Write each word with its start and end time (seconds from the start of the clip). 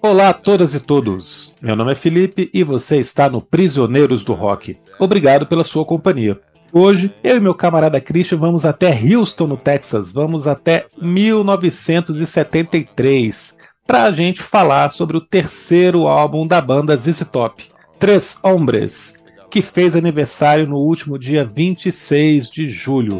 Olá 0.00 0.28
a 0.28 0.32
todas 0.32 0.74
e 0.74 0.80
todos. 0.80 1.52
Meu 1.60 1.74
nome 1.74 1.90
é 1.90 1.96
Felipe 1.96 2.48
e 2.54 2.62
você 2.62 2.98
está 2.98 3.28
no 3.28 3.42
Prisioneiros 3.42 4.22
do 4.22 4.32
Rock. 4.32 4.78
Obrigado 5.00 5.44
pela 5.44 5.64
sua 5.64 5.84
companhia. 5.84 6.40
Hoje, 6.72 7.12
eu 7.24 7.36
e 7.36 7.40
meu 7.40 7.56
camarada 7.56 8.00
Christian 8.00 8.38
vamos 8.38 8.64
até 8.64 8.92
Houston, 8.92 9.48
no 9.48 9.56
Texas. 9.56 10.12
Vamos 10.12 10.46
até 10.46 10.86
1973 10.98 13.56
para 13.84 14.04
a 14.04 14.12
gente 14.12 14.40
falar 14.40 14.92
sobre 14.92 15.16
o 15.16 15.20
terceiro 15.20 16.06
álbum 16.06 16.46
da 16.46 16.60
banda 16.60 16.96
ZZ 16.96 17.26
Top, 17.26 17.66
Três 17.98 18.38
Hombres, 18.40 19.16
que 19.50 19.62
fez 19.62 19.96
aniversário 19.96 20.68
no 20.68 20.76
último 20.76 21.18
dia 21.18 21.44
26 21.44 22.50
de 22.50 22.68
julho. 22.68 23.18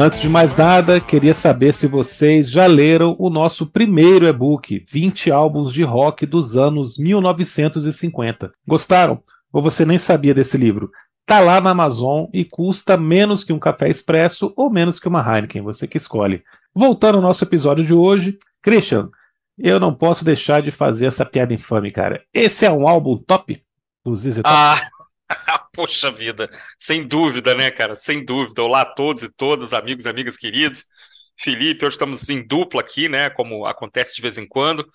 Antes 0.00 0.20
de 0.20 0.28
mais 0.28 0.54
nada, 0.54 1.00
queria 1.00 1.34
saber 1.34 1.74
se 1.74 1.88
vocês 1.88 2.48
já 2.48 2.66
leram 2.68 3.16
o 3.18 3.28
nosso 3.28 3.66
primeiro 3.66 4.28
e-book, 4.28 4.84
20 4.88 5.32
álbuns 5.32 5.72
de 5.72 5.82
rock 5.82 6.24
dos 6.24 6.56
anos 6.56 6.96
1950. 6.96 8.52
Gostaram? 8.64 9.20
Ou 9.52 9.60
você 9.60 9.84
nem 9.84 9.98
sabia 9.98 10.32
desse 10.32 10.56
livro? 10.56 10.88
Tá 11.26 11.40
lá 11.40 11.60
na 11.60 11.70
Amazon 11.70 12.26
e 12.32 12.44
custa 12.44 12.96
menos 12.96 13.42
que 13.42 13.52
um 13.52 13.58
café 13.58 13.90
expresso 13.90 14.52
ou 14.56 14.70
menos 14.70 15.00
que 15.00 15.08
uma 15.08 15.20
Heineken, 15.20 15.62
você 15.62 15.84
que 15.84 15.98
escolhe. 15.98 16.44
Voltando 16.72 17.16
ao 17.16 17.22
nosso 17.22 17.42
episódio 17.42 17.84
de 17.84 17.92
hoje, 17.92 18.38
Christian, 18.62 19.10
eu 19.58 19.80
não 19.80 19.92
posso 19.92 20.24
deixar 20.24 20.62
de 20.62 20.70
fazer 20.70 21.06
essa 21.06 21.26
piada 21.26 21.52
infame, 21.52 21.90
cara. 21.90 22.22
Esse 22.32 22.64
é 22.64 22.70
um 22.70 22.86
álbum 22.86 23.16
top 23.16 23.60
do 24.04 24.14
ZZ 24.14 24.36
Top? 24.36 24.42
Ah, 24.44 24.80
Poxa 25.74 26.10
vida, 26.10 26.48
sem 26.78 27.06
dúvida, 27.06 27.54
né, 27.54 27.70
cara? 27.70 27.94
Sem 27.96 28.24
dúvida. 28.24 28.62
Olá 28.62 28.82
a 28.82 28.84
todos 28.84 29.22
e 29.22 29.30
todas, 29.32 29.72
amigos 29.72 30.04
e 30.04 30.08
amigas 30.08 30.36
queridos. 30.36 30.84
Felipe, 31.38 31.84
hoje 31.84 31.94
estamos 31.94 32.28
em 32.28 32.44
dupla 32.46 32.80
aqui, 32.80 33.08
né? 33.08 33.30
Como 33.30 33.64
acontece 33.66 34.14
de 34.14 34.22
vez 34.22 34.38
em 34.38 34.46
quando 34.46 34.86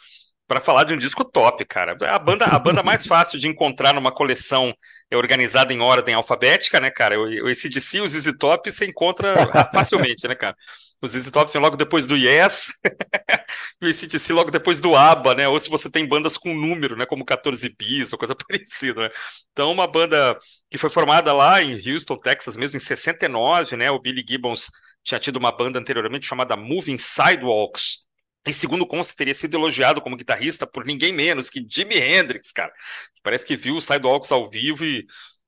para 0.47 0.59
falar 0.59 0.83
de 0.83 0.93
um 0.93 0.97
disco 0.97 1.23
top, 1.23 1.63
cara. 1.65 1.97
A 2.01 2.19
banda, 2.19 2.45
a 2.45 2.59
banda 2.59 2.83
mais 2.83 3.05
fácil 3.07 3.39
de 3.39 3.47
encontrar 3.47 3.93
numa 3.93 4.11
coleção 4.11 4.73
é 5.09 5.15
organizada 5.15 5.73
em 5.73 5.79
ordem 5.79 6.13
alfabética, 6.15 6.79
né, 6.79 6.89
cara? 6.91 7.19
O, 7.19 7.47
ACDC 7.47 7.97
e 7.97 8.01
o 8.01 8.07
ZZ 8.07 8.37
Top 8.37 8.71
você 8.71 8.85
encontra 8.85 9.35
facilmente, 9.73 10.27
né, 10.27 10.35
cara? 10.35 10.55
O 11.01 11.07
ZZ 11.07 11.29
Top 11.31 11.51
vem 11.51 11.61
logo 11.61 11.77
depois 11.77 12.05
do 12.07 12.17
Yes 12.17 12.69
e 13.81 13.85
o 13.85 13.89
ACDC 13.89 14.33
logo 14.33 14.51
depois 14.51 14.81
do 14.81 14.95
ABBA, 14.95 15.35
né? 15.35 15.47
Ou 15.47 15.59
se 15.59 15.69
você 15.69 15.89
tem 15.89 16.05
bandas 16.05 16.37
com 16.37 16.53
número, 16.53 16.95
né, 16.95 17.05
como 17.05 17.25
14 17.25 17.73
bis 17.77 18.11
ou 18.11 18.19
coisa 18.19 18.35
parecida, 18.35 19.03
né? 19.03 19.09
Então, 19.51 19.71
uma 19.71 19.87
banda 19.87 20.37
que 20.69 20.77
foi 20.77 20.89
formada 20.89 21.31
lá 21.33 21.61
em 21.61 21.75
Houston, 21.75 22.17
Texas, 22.17 22.57
mesmo 22.57 22.77
em 22.77 22.79
69, 22.79 23.77
né? 23.77 23.91
O 23.91 23.99
Billy 23.99 24.23
Gibbons 24.27 24.67
tinha 25.03 25.19
tido 25.19 25.37
uma 25.37 25.51
banda 25.51 25.79
anteriormente 25.79 26.25
chamada 26.25 26.55
Moving 26.55 26.97
Sidewalks, 26.97 28.02
e 28.45 28.51
segundo 28.53 28.85
consta, 28.85 29.13
teria 29.15 29.33
sido 29.33 29.55
elogiado 29.55 30.01
como 30.01 30.17
guitarrista 30.17 30.67
por 30.67 30.85
ninguém 30.85 31.13
menos 31.13 31.49
que 31.49 31.65
Jimi 31.67 31.95
Hendrix, 31.95 32.51
cara. 32.51 32.73
Parece 33.21 33.45
que 33.45 33.55
viu 33.55 33.77
o 33.77 33.81
Sidewalks 33.81 34.31
ao 34.31 34.49
vivo 34.49 34.83
e, 34.83 35.05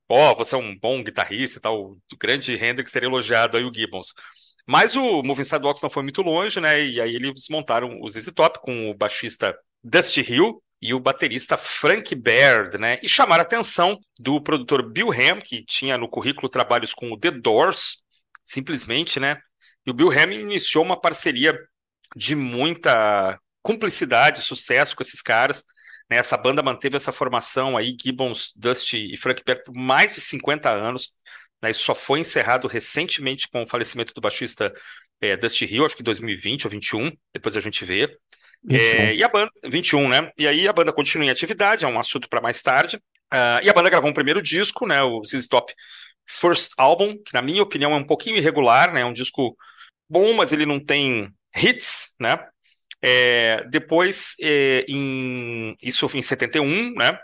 ó, 0.07 0.31
oh, 0.31 0.35
você 0.35 0.56
é 0.56 0.57
um 0.57 0.78
bom 0.78 1.03
guitarrista 1.03 1.59
e 1.59 1.61
tal. 1.61 1.91
O 1.91 2.00
grande 2.17 2.53
Hendrix 2.53 2.91
teria 2.91 3.07
elogiado 3.09 3.57
aí 3.57 3.63
o 3.66 3.73
Gibbons. 3.73 4.13
Mas 4.67 4.95
o 4.95 5.22
Moving 5.22 5.44
Sidewalks 5.44 5.83
não 5.83 5.89
foi 5.89 6.03
muito 6.03 6.22
longe, 6.22 6.59
né? 6.59 6.83
E 6.83 7.00
aí 7.00 7.16
eles 7.16 7.47
montaram 7.50 8.00
o 8.01 8.09
ZZ 8.09 8.31
Top 8.33 8.59
com 8.61 8.89
o 8.89 8.94
baixista 8.95 9.56
Dusty 9.83 10.22
Hill 10.22 10.63
e 10.81 10.94
o 10.94 11.00
baterista 11.00 11.57
Frank 11.57 12.16
Baird, 12.16 12.77
né? 12.77 13.00
E 13.03 13.09
chamaram 13.09 13.41
a 13.41 13.45
atenção 13.45 14.00
do 14.17 14.41
produtor 14.41 14.89
Bill 14.89 15.12
Ham, 15.12 15.39
que 15.41 15.63
tinha 15.63 15.97
no 15.97 16.09
currículo 16.09 16.50
trabalhos 16.50 16.94
com 16.94 17.12
o 17.12 17.19
The 17.19 17.31
Doors, 17.31 18.03
simplesmente, 18.44 19.19
né? 19.19 19.39
E 19.85 19.91
o 19.91 19.94
Bill 19.94 20.12
Ham 20.12 20.33
iniciou 20.33 20.83
uma 20.83 21.00
parceria 21.00 21.56
de 22.15 22.35
muita 22.35 23.39
cumplicidade, 23.61 24.41
sucesso 24.41 24.95
com 24.95 25.03
esses 25.03 25.21
caras. 25.21 25.63
Né? 26.09 26.17
Essa 26.17 26.37
banda 26.37 26.63
manteve 26.63 26.95
essa 26.95 27.11
formação 27.11 27.75
aí, 27.75 27.95
Gibbons, 27.99 28.53
Dusty 28.55 29.13
e 29.13 29.17
Frank 29.17 29.43
Perry, 29.43 29.63
por 29.63 29.75
mais 29.75 30.15
de 30.15 30.21
50 30.21 30.69
anos. 30.69 31.13
Né? 31.61 31.71
Isso 31.71 31.83
só 31.83 31.95
foi 31.95 32.19
encerrado 32.19 32.67
recentemente 32.67 33.47
com 33.49 33.63
o 33.63 33.67
falecimento 33.67 34.13
do 34.13 34.21
baixista 34.21 34.73
é, 35.21 35.35
Dusty 35.35 35.65
Hill, 35.65 35.85
acho 35.85 35.97
que 35.97 36.03
2020 36.03 36.65
ou 36.65 36.71
21, 36.71 37.11
depois 37.33 37.57
a 37.57 37.61
gente 37.61 37.83
vê. 37.85 38.17
É, 38.69 39.13
e 39.13 39.23
a 39.23 39.27
banda, 39.27 39.51
21, 39.65 40.09
né? 40.09 40.31
E 40.37 40.47
aí 40.47 40.67
a 40.67 40.73
banda 40.73 40.91
continua 40.91 41.27
em 41.27 41.29
atividade, 41.29 41.85
é 41.85 41.87
um 41.87 41.99
assunto 41.99 42.27
para 42.27 42.41
mais 42.41 42.61
tarde. 42.61 42.97
Uh, 43.31 43.61
e 43.63 43.69
a 43.69 43.73
banda 43.73 43.89
gravou 43.89 44.09
um 44.09 44.13
primeiro 44.13 44.41
disco, 44.41 44.87
né? 44.87 45.01
O 45.03 45.23
ZZ 45.23 45.47
Top 45.47 45.73
First 46.27 46.73
Album, 46.77 47.17
que 47.23 47.33
na 47.33 47.41
minha 47.41 47.61
opinião 47.61 47.93
é 47.93 47.97
um 47.97 48.05
pouquinho 48.05 48.37
irregular, 48.37 48.91
né? 48.91 49.01
É 49.01 49.05
um 49.05 49.13
disco 49.13 49.55
bom, 50.09 50.33
mas 50.33 50.51
ele 50.51 50.65
não 50.65 50.79
tem 50.79 51.31
hits, 51.55 52.16
né? 52.19 52.38
É, 53.01 53.63
depois, 53.69 54.35
é, 54.41 54.85
em, 54.88 55.75
isso 55.81 56.07
em 56.13 56.21
71, 56.21 56.93
né? 56.95 57.19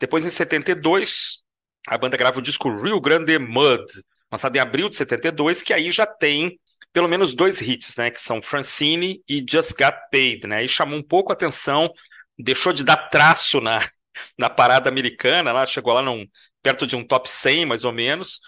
Depois, 0.00 0.24
em 0.24 0.30
72, 0.30 1.42
a 1.86 1.98
banda 1.98 2.16
grava 2.16 2.38
o 2.38 2.42
disco 2.42 2.70
Rio 2.82 3.00
Grande 3.00 3.38
Mud, 3.38 3.84
lançado 4.30 4.56
em 4.56 4.60
abril 4.60 4.88
de 4.88 4.96
72, 4.96 5.62
que 5.62 5.72
aí 5.72 5.90
já 5.90 6.06
tem 6.06 6.58
pelo 6.92 7.08
menos 7.08 7.34
dois 7.34 7.60
hits, 7.60 7.96
né? 7.96 8.10
Que 8.10 8.20
são 8.20 8.42
Francine 8.42 9.22
e 9.28 9.44
Just 9.48 9.72
Got 9.78 9.96
Paid, 10.10 10.46
né? 10.46 10.64
E 10.64 10.68
chamou 10.68 10.98
um 10.98 11.02
pouco 11.02 11.32
a 11.32 11.34
atenção, 11.34 11.92
deixou 12.38 12.72
de 12.72 12.84
dar 12.84 13.08
traço 13.08 13.60
na, 13.60 13.78
na 14.38 14.48
parada 14.48 14.88
americana, 14.88 15.52
lá 15.52 15.66
chegou 15.66 15.92
lá 15.92 16.02
num, 16.02 16.26
perto 16.62 16.86
de 16.86 16.96
um 16.96 17.04
top 17.04 17.28
100, 17.28 17.66
mais 17.66 17.84
ou 17.84 17.92
menos, 17.92 18.40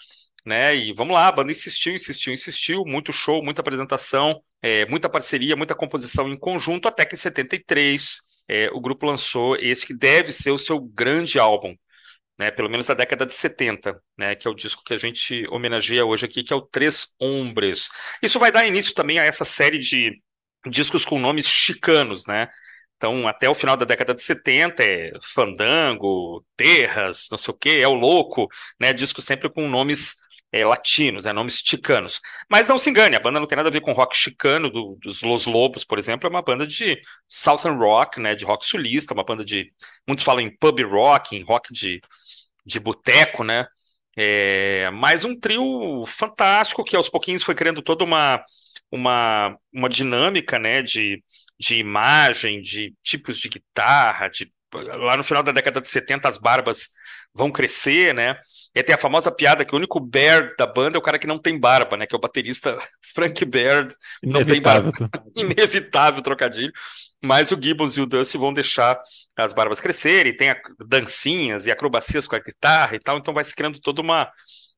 né? 0.44 0.74
E 0.76 0.92
vamos 0.92 1.14
lá, 1.14 1.28
a 1.28 1.32
banda 1.32 1.52
insistiu, 1.52 1.94
insistiu, 1.94 2.32
insistiu, 2.32 2.84
muito 2.84 3.12
show, 3.12 3.42
muita 3.42 3.60
apresentação, 3.60 4.42
é, 4.62 4.86
muita 4.86 5.08
parceria, 5.08 5.56
muita 5.56 5.74
composição 5.74 6.28
em 6.28 6.36
conjunto, 6.36 6.88
até 6.88 7.04
que 7.04 7.14
em 7.14 7.18
73 7.18 8.18
é, 8.48 8.68
o 8.72 8.80
grupo 8.80 9.06
lançou 9.06 9.56
esse 9.56 9.86
que 9.86 9.94
deve 9.94 10.32
ser 10.32 10.50
o 10.50 10.58
seu 10.58 10.80
grande 10.80 11.38
álbum, 11.38 11.74
né? 12.38 12.50
Pelo 12.50 12.70
menos 12.70 12.86
da 12.86 12.94
década 12.94 13.26
de 13.26 13.34
70, 13.34 14.00
né? 14.18 14.34
Que 14.34 14.48
é 14.48 14.50
o 14.50 14.54
disco 14.54 14.82
que 14.84 14.94
a 14.94 14.96
gente 14.96 15.46
homenageia 15.48 16.04
hoje 16.04 16.26
aqui, 16.26 16.42
que 16.42 16.52
é 16.52 16.56
o 16.56 16.62
Três 16.62 17.08
Ombres. 17.20 17.88
Isso 18.22 18.38
vai 18.38 18.50
dar 18.50 18.66
início 18.66 18.94
também 18.94 19.18
a 19.18 19.24
essa 19.24 19.44
série 19.44 19.78
de 19.78 20.20
discos 20.66 21.04
com 21.04 21.18
nomes 21.18 21.46
chicanos, 21.46 22.26
né? 22.26 22.48
Então, 22.96 23.26
até 23.26 23.48
o 23.48 23.54
final 23.54 23.78
da 23.78 23.86
década 23.86 24.12
de 24.12 24.20
70, 24.20 24.82
é 24.84 25.12
Fandango, 25.22 26.44
Terras, 26.54 27.28
não 27.30 27.38
sei 27.38 27.54
o 27.54 27.56
quê, 27.56 27.70
é 27.82 27.88
o 27.88 27.94
Louco, 27.94 28.46
né? 28.78 28.92
Disco 28.92 29.22
sempre 29.22 29.48
com 29.48 29.68
nomes 29.70 30.16
é, 30.53 30.65
latinos, 30.65 31.25
né, 31.25 31.33
nomes 31.33 31.62
chicanos. 31.65 32.21
Mas 32.49 32.69
não 32.69 32.78
se 32.78 32.91
engane, 32.91 33.16
a 33.16 33.21
banda 33.21 33.38
não 33.38 33.47
tem 33.47 33.56
nada 33.56 33.69
a 33.69 33.72
ver 33.72 33.81
com 33.81 33.93
rock 33.93 34.16
chicano 34.16 34.71
do, 34.71 34.99
dos 35.00 35.22
Los 35.22 35.47
Lobos, 35.47 35.84
por 35.84 35.99
exemplo, 35.99 36.27
é 36.27 36.31
uma 36.31 36.43
banda 36.43 36.66
de 36.66 37.00
Southern 37.28 37.78
Rock, 37.78 38.21
né, 38.21 38.34
de 38.34 38.44
rock 38.44 38.66
sulista, 38.66 39.15
uma 39.15 39.25
banda 39.25 39.44
de. 39.44 39.72
Muitos 40.06 40.25
falam 40.25 40.41
em 40.43 40.56
pub 40.56 40.81
rock, 40.84 41.37
em 41.37 41.43
rock 41.43 41.72
de, 41.72 42.00
de 42.65 42.81
boteco, 42.81 43.44
né? 43.44 43.66
É, 44.16 44.91
mais 44.91 45.25
um 45.25 45.38
trio 45.38 46.05
fantástico 46.06 46.85
que 46.85 46.96
aos 46.96 47.08
pouquinhos 47.08 47.43
foi 47.43 47.55
criando 47.55 47.81
toda 47.81 48.05
uma, 48.05 48.44
uma, 48.91 49.56
uma 49.73 49.88
dinâmica 49.88 50.58
né, 50.58 50.82
de, 50.82 51.23
de 51.58 51.76
imagem, 51.76 52.61
de 52.61 52.94
tipos 53.03 53.38
de 53.38 53.49
guitarra, 53.49 54.29
de 54.29 54.53
lá 54.75 55.17
no 55.17 55.25
final 55.25 55.43
da 55.43 55.53
década 55.53 55.81
de 55.81 55.88
70 55.88 56.29
as 56.29 56.38
barbas 56.38 56.91
vão 57.35 57.50
crescer, 57.50 58.15
né? 58.15 58.37
E 58.75 58.82
tem 58.82 58.94
a 58.94 58.99
famosa 58.99 59.31
piada 59.31 59.65
que 59.65 59.75
o 59.75 59.77
único 59.77 59.99
Baird 60.00 60.55
da 60.56 60.67
banda 60.67 60.97
é 60.97 60.99
o 60.99 61.03
cara 61.03 61.19
que 61.19 61.27
não 61.27 61.38
tem 61.38 61.59
barba, 61.59 61.97
né? 61.97 62.06
Que 62.06 62.15
é 62.15 62.19
o 62.19 62.21
baterista 62.21 62.79
Frank 63.15 63.44
Baird, 63.44 63.94
não 64.23 64.44
tem 64.44 64.61
barba. 64.61 64.93
Inevitável 65.37 66.23
trocadilho. 66.23 66.73
Mas 67.23 67.50
o 67.50 67.59
Gibbons 67.61 67.97
e 67.97 68.00
o 68.00 68.06
Dusty 68.06 68.38
vão 68.38 68.53
deixar 68.53 69.00
as 69.37 69.53
barbas 69.53 69.81
crescerem, 69.81 70.37
tem 70.37 70.55
dancinhas 70.87 71.67
e 71.67 71.71
acrobacias 71.71 72.27
com 72.27 72.37
a 72.37 72.41
guitarra 72.41 72.97
e 72.97 72.99
tal, 72.99 73.19
então 73.19 73.35
vai 73.35 73.44
se 73.44 73.55
criando 73.55 73.81
toda 73.81 74.00
uma, 74.00 74.31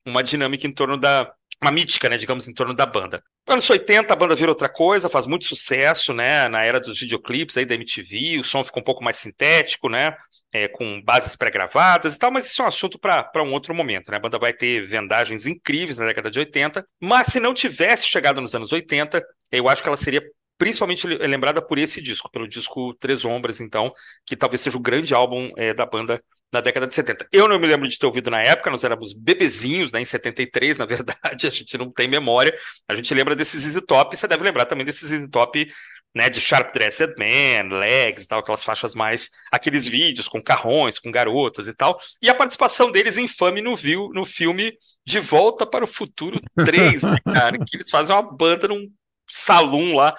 uma 0.04 0.22
dinâmica 0.22 0.66
em 0.66 0.72
torno 0.72 0.96
da, 0.96 1.32
uma 1.62 1.70
mítica, 1.70 2.08
né, 2.08 2.16
digamos, 2.16 2.48
em 2.48 2.52
torno 2.52 2.74
da 2.74 2.84
banda. 2.84 3.22
Anos 3.46 3.68
80, 3.68 4.12
a 4.12 4.16
banda 4.16 4.34
vira 4.34 4.50
outra 4.50 4.68
coisa, 4.68 5.08
faz 5.08 5.26
muito 5.26 5.44
sucesso, 5.44 6.12
né, 6.12 6.48
na 6.48 6.64
era 6.64 6.80
dos 6.80 6.98
videoclipes 6.98 7.56
aí 7.56 7.64
da 7.64 7.74
MTV, 7.74 8.40
o 8.40 8.44
som 8.44 8.64
fica 8.64 8.80
um 8.80 8.84
pouco 8.84 9.02
mais 9.02 9.16
sintético, 9.16 9.88
né, 9.88 10.16
é, 10.52 10.68
com 10.68 11.00
bases 11.02 11.34
pré-gravadas 11.34 12.14
e 12.14 12.18
tal, 12.18 12.30
mas 12.30 12.46
isso 12.46 12.60
é 12.60 12.64
um 12.64 12.68
assunto 12.68 12.98
para 12.98 13.42
um 13.42 13.52
outro 13.52 13.74
momento, 13.74 14.10
né, 14.10 14.18
a 14.18 14.20
banda 14.20 14.38
vai 14.38 14.52
ter 14.52 14.86
vendagens 14.86 15.46
incríveis 15.46 15.98
na 15.98 16.06
década 16.06 16.30
de 16.30 16.38
80, 16.38 16.86
mas 17.00 17.28
se 17.28 17.40
não 17.40 17.54
tivesse 17.54 18.06
chegado 18.06 18.40
nos 18.40 18.54
anos 18.54 18.72
80, 18.72 19.22
eu 19.50 19.68
acho 19.68 19.82
que 19.82 19.88
ela 19.88 19.96
seria 19.96 20.22
principalmente 20.58 21.06
lembrada 21.06 21.60
por 21.60 21.76
esse 21.76 22.00
disco, 22.00 22.30
pelo 22.30 22.46
disco 22.46 22.94
Três 22.94 23.24
Ombras, 23.24 23.60
então, 23.60 23.92
que 24.24 24.36
talvez 24.36 24.60
seja 24.60 24.76
o 24.76 24.80
grande 24.80 25.12
álbum 25.12 25.50
é, 25.56 25.74
da 25.74 25.84
banda 25.84 26.22
na 26.52 26.60
década 26.60 26.86
de 26.86 26.94
70. 26.94 27.26
Eu 27.32 27.48
não 27.48 27.58
me 27.58 27.66
lembro 27.66 27.88
de 27.88 27.98
ter 27.98 28.06
ouvido 28.06 28.30
na 28.30 28.42
época, 28.42 28.70
nós 28.70 28.84
éramos 28.84 29.12
bebezinhos, 29.14 29.90
né, 29.90 30.00
em 30.00 30.04
73, 30.04 30.78
na 30.78 30.84
verdade, 30.86 31.46
a 31.46 31.50
gente 31.50 31.76
não 31.78 31.90
tem 31.90 32.06
memória. 32.06 32.54
A 32.86 32.94
gente 32.94 33.12
lembra 33.14 33.34
desses 33.34 33.64
Easy 33.64 33.80
Top, 33.80 34.14
você 34.14 34.28
deve 34.28 34.44
lembrar 34.44 34.66
também 34.66 34.84
desses 34.84 35.10
Easy 35.10 35.28
Top, 35.28 35.66
né, 36.14 36.28
de 36.28 36.40
Sharp 36.40 36.74
Dressed 36.74 37.14
Man, 37.18 37.76
Legs, 37.78 38.26
tal, 38.26 38.40
aquelas 38.40 38.62
faixas 38.62 38.94
mais, 38.94 39.30
aqueles 39.50 39.86
vídeos 39.86 40.28
com 40.28 40.42
carrões, 40.42 40.98
com 40.98 41.10
garotas 41.10 41.68
e 41.68 41.74
tal. 41.74 41.98
E 42.20 42.28
a 42.28 42.34
participação 42.34 42.90
deles 42.90 43.16
infame 43.16 43.62
no, 43.62 43.74
viu, 43.74 44.10
no 44.12 44.24
filme 44.24 44.76
De 45.06 45.18
Volta 45.18 45.66
para 45.66 45.84
o 45.84 45.88
Futuro 45.88 46.38
3, 46.64 47.02
né, 47.02 47.16
cara, 47.24 47.58
que 47.58 47.76
eles 47.76 47.90
fazem 47.90 48.14
uma 48.14 48.22
banda 48.22 48.68
num 48.68 48.90
salão 49.26 49.94
lá, 49.96 50.14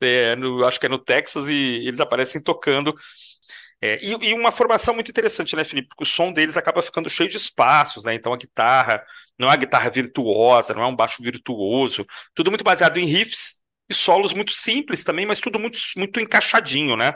é, 0.00 0.34
no, 0.36 0.64
acho 0.64 0.80
que 0.80 0.86
é 0.86 0.88
no 0.88 0.98
Texas, 0.98 1.46
e 1.46 1.86
eles 1.86 2.00
aparecem 2.00 2.42
tocando 2.42 2.94
é, 3.80 4.02
e, 4.02 4.30
e, 4.30 4.34
uma 4.34 4.50
formação 4.50 4.94
muito 4.94 5.10
interessante, 5.10 5.54
né, 5.54 5.62
Felipe? 5.62 5.88
Porque 5.88 6.02
o 6.02 6.06
som 6.06 6.32
deles 6.32 6.56
acaba 6.56 6.80
ficando 6.80 7.10
cheio 7.10 7.28
de 7.28 7.36
espaços, 7.36 8.04
né? 8.04 8.14
Então 8.14 8.32
a 8.32 8.36
guitarra 8.36 9.04
não 9.38 9.48
é 9.48 9.50
uma 9.50 9.56
guitarra 9.56 9.90
virtuosa, 9.90 10.72
não 10.72 10.82
é 10.82 10.86
um 10.86 10.96
baixo 10.96 11.22
virtuoso, 11.22 12.06
tudo 12.34 12.50
muito 12.50 12.64
baseado 12.64 12.96
em 12.96 13.04
riffs 13.04 13.58
e 13.88 13.94
solos 13.94 14.32
muito 14.32 14.52
simples 14.52 15.04
também, 15.04 15.26
mas 15.26 15.40
tudo 15.40 15.58
muito, 15.58 15.78
muito 15.96 16.20
encaixadinho, 16.20 16.96
né? 16.96 17.14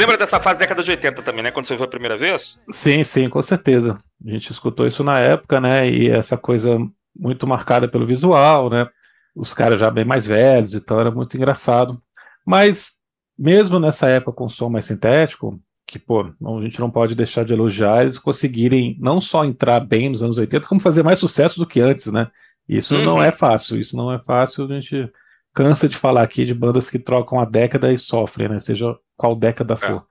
Lembra 0.00 0.16
dessa 0.16 0.40
fase 0.40 0.58
da 0.58 0.64
década 0.64 0.82
de 0.82 0.90
80 0.90 1.22
também, 1.22 1.42
né? 1.42 1.50
Quando 1.50 1.66
você 1.66 1.76
viu 1.76 1.84
a 1.84 1.88
primeira 1.88 2.16
vez? 2.16 2.58
Sim, 2.70 3.04
sim, 3.04 3.28
com 3.28 3.42
certeza. 3.42 3.98
A 4.26 4.30
gente 4.30 4.50
escutou 4.50 4.86
isso 4.86 5.04
na 5.04 5.18
época, 5.18 5.60
né? 5.60 5.88
E 5.88 6.08
essa 6.08 6.36
coisa 6.38 6.78
muito 7.14 7.46
marcada 7.46 7.86
pelo 7.86 8.06
visual, 8.06 8.70
né? 8.70 8.88
Os 9.34 9.52
caras 9.52 9.78
já 9.78 9.90
bem 9.90 10.04
mais 10.04 10.26
velhos, 10.26 10.74
então 10.74 10.98
era 10.98 11.10
muito 11.10 11.36
engraçado. 11.36 12.00
Mas, 12.44 12.94
mesmo 13.38 13.78
nessa 13.78 14.08
época 14.08 14.32
com 14.32 14.48
som 14.48 14.70
mais 14.70 14.86
sintético, 14.86 15.60
que, 15.86 15.98
pô, 15.98 16.20
a 16.22 16.62
gente 16.62 16.80
não 16.80 16.90
pode 16.90 17.14
deixar 17.14 17.44
de 17.44 17.52
elogiar 17.52 18.02
eles 18.02 18.18
conseguirem 18.18 18.96
não 19.00 19.20
só 19.20 19.44
entrar 19.44 19.80
bem 19.80 20.08
nos 20.08 20.22
anos 20.22 20.38
80, 20.38 20.66
como 20.66 20.80
fazer 20.80 21.02
mais 21.02 21.18
sucesso 21.18 21.58
do 21.58 21.66
que 21.66 21.80
antes, 21.80 22.06
né? 22.06 22.30
Isso 22.68 22.94
uhum. 22.94 23.04
não 23.04 23.22
é 23.22 23.32
fácil, 23.32 23.78
isso 23.78 23.96
não 23.96 24.12
é 24.12 24.18
fácil, 24.18 24.64
a 24.64 24.80
gente 24.80 25.10
cansa 25.54 25.88
de 25.88 25.96
falar 25.96 26.22
aqui 26.22 26.44
de 26.44 26.54
bandas 26.54 26.90
que 26.90 26.98
trocam 26.98 27.40
a 27.40 27.44
década 27.44 27.92
e 27.92 27.98
sofrem, 27.98 28.48
né? 28.48 28.60
Seja 28.60 28.96
qual 29.16 29.34
década 29.34 29.74
é. 29.74 29.76
for. 29.76 30.06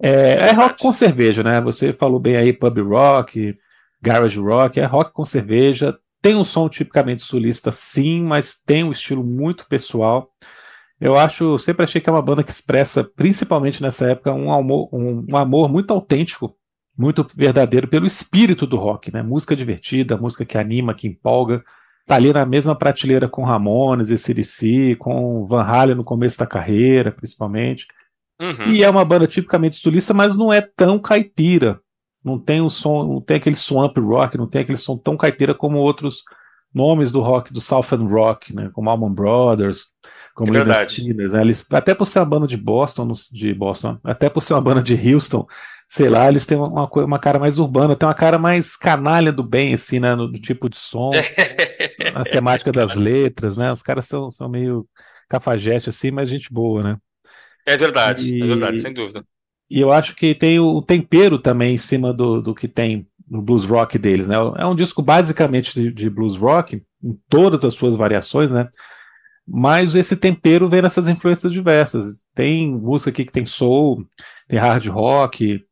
É, 0.00 0.10
é, 0.10 0.34
é 0.48 0.52
rock 0.52 0.80
com 0.80 0.92
cerveja, 0.92 1.42
né? 1.42 1.60
Você 1.60 1.92
falou 1.92 2.20
bem 2.20 2.36
aí, 2.36 2.52
pub 2.52 2.78
rock, 2.78 3.56
garage 4.00 4.38
rock, 4.38 4.78
é 4.78 4.84
rock 4.84 5.12
com 5.12 5.24
cerveja. 5.24 5.96
Tem 6.20 6.34
um 6.34 6.44
som 6.44 6.68
tipicamente 6.68 7.22
sulista, 7.22 7.70
sim, 7.70 8.22
mas 8.22 8.56
tem 8.66 8.84
um 8.84 8.92
estilo 8.92 9.24
muito 9.24 9.66
pessoal. 9.68 10.30
Eu 11.00 11.16
acho, 11.16 11.58
sempre 11.60 11.84
achei 11.84 12.00
que 12.00 12.10
é 12.10 12.12
uma 12.12 12.22
banda 12.22 12.42
que 12.42 12.50
expressa, 12.50 13.04
principalmente 13.04 13.80
nessa 13.80 14.10
época, 14.10 14.32
um 14.32 14.52
amor, 14.52 14.88
um, 14.92 15.24
um 15.30 15.36
amor 15.36 15.68
muito 15.68 15.92
autêntico, 15.92 16.56
muito 16.96 17.24
verdadeiro 17.36 17.86
pelo 17.86 18.04
espírito 18.04 18.66
do 18.66 18.76
rock, 18.76 19.12
né? 19.12 19.22
Música 19.22 19.54
divertida, 19.54 20.16
música 20.16 20.44
que 20.44 20.58
anima, 20.58 20.94
que 20.94 21.06
empolga 21.06 21.64
tá 22.08 22.16
ali 22.16 22.32
na 22.32 22.46
mesma 22.46 22.74
prateleira 22.74 23.28
com 23.28 23.44
Ramones 23.44 24.08
e 24.08 24.16
CDC, 24.16 24.96
com 24.96 25.44
Van 25.44 25.62
Halen 25.62 25.94
no 25.94 26.02
começo 26.02 26.38
da 26.38 26.46
carreira, 26.46 27.12
principalmente. 27.12 27.86
Uhum. 28.40 28.72
E 28.72 28.82
é 28.82 28.88
uma 28.88 29.04
banda 29.04 29.26
tipicamente 29.26 29.76
sulista, 29.76 30.14
mas 30.14 30.34
não 30.34 30.50
é 30.50 30.62
tão 30.62 30.98
caipira. 30.98 31.78
Não 32.24 32.38
tem 32.38 32.62
um 32.62 32.70
som, 32.70 33.04
não 33.04 33.20
tem 33.20 33.36
aquele 33.36 33.56
swamp 33.56 33.98
rock, 33.98 34.38
não 34.38 34.46
tem 34.46 34.62
aquele 34.62 34.78
som 34.78 34.96
tão 34.96 35.18
caipira 35.18 35.54
como 35.54 35.76
outros 35.76 36.22
nomes 36.74 37.12
do 37.12 37.20
rock, 37.20 37.52
do 37.52 37.60
Southern 37.60 38.10
Rock, 38.10 38.54
né? 38.54 38.70
Como 38.72 38.88
Allman 38.88 39.12
Brothers, 39.12 39.86
como 40.38 40.56
é 40.56 40.88
Steelers, 40.88 41.32
né? 41.32 41.40
Eles, 41.40 41.66
até 41.70 41.92
por 41.94 42.06
ser 42.06 42.20
uma 42.20 42.26
banda 42.26 42.46
de 42.46 42.56
Boston, 42.56 43.10
de 43.32 43.52
Boston, 43.52 43.98
até 44.04 44.30
por 44.30 44.40
ser 44.40 44.54
uma 44.54 44.60
banda 44.60 44.80
de 44.80 44.94
Houston, 44.94 45.44
sei 45.88 46.08
lá, 46.08 46.28
eles 46.28 46.46
têm 46.46 46.56
uma, 46.56 46.88
uma 46.88 47.18
cara 47.18 47.40
mais 47.40 47.58
urbana, 47.58 47.96
tem 47.96 48.06
uma 48.06 48.14
cara 48.14 48.38
mais 48.38 48.76
canalha 48.76 49.32
do 49.32 49.42
bem, 49.42 49.74
assim, 49.74 49.98
né? 49.98 50.14
No, 50.14 50.28
no 50.28 50.38
tipo 50.38 50.70
de 50.70 50.76
som, 50.76 51.10
as 52.14 52.28
temáticas 52.28 52.72
das 52.72 52.94
letras, 52.94 53.56
né? 53.56 53.72
Os 53.72 53.82
caras 53.82 54.06
são, 54.06 54.30
são 54.30 54.48
meio 54.48 54.86
cafajeste, 55.28 55.90
assim, 55.90 56.12
mas 56.12 56.28
gente 56.30 56.52
boa, 56.52 56.84
né? 56.84 56.96
É 57.66 57.76
verdade, 57.76 58.36
e, 58.36 58.40
é 58.40 58.46
verdade, 58.46 58.78
sem 58.78 58.92
dúvida. 58.92 59.24
E 59.68 59.80
eu 59.80 59.90
acho 59.90 60.14
que 60.14 60.36
tem 60.36 60.60
o 60.60 60.80
tempero 60.80 61.36
também 61.36 61.74
em 61.74 61.78
cima 61.78 62.14
do, 62.14 62.40
do 62.40 62.54
que 62.54 62.68
tem 62.68 63.08
no 63.28 63.42
blues 63.42 63.64
rock 63.64 63.98
deles, 63.98 64.28
né? 64.28 64.36
É 64.56 64.64
um 64.64 64.74
disco 64.74 65.02
basicamente 65.02 65.74
de, 65.74 65.92
de 65.92 66.08
blues 66.08 66.36
rock, 66.36 66.80
em 67.02 67.18
todas 67.28 67.64
as 67.64 67.74
suas 67.74 67.96
variações, 67.96 68.52
né? 68.52 68.68
Mas 69.50 69.94
esse 69.94 70.14
tempero 70.14 70.68
vem 70.68 70.82
nessas 70.82 71.08
influências 71.08 71.50
diversas. 71.50 72.22
Tem 72.34 72.70
música 72.70 73.08
aqui 73.08 73.24
que 73.24 73.32
tem 73.32 73.46
soul, 73.46 74.06
tem 74.46 74.58
hard 74.58 74.86
rock, 74.88 75.64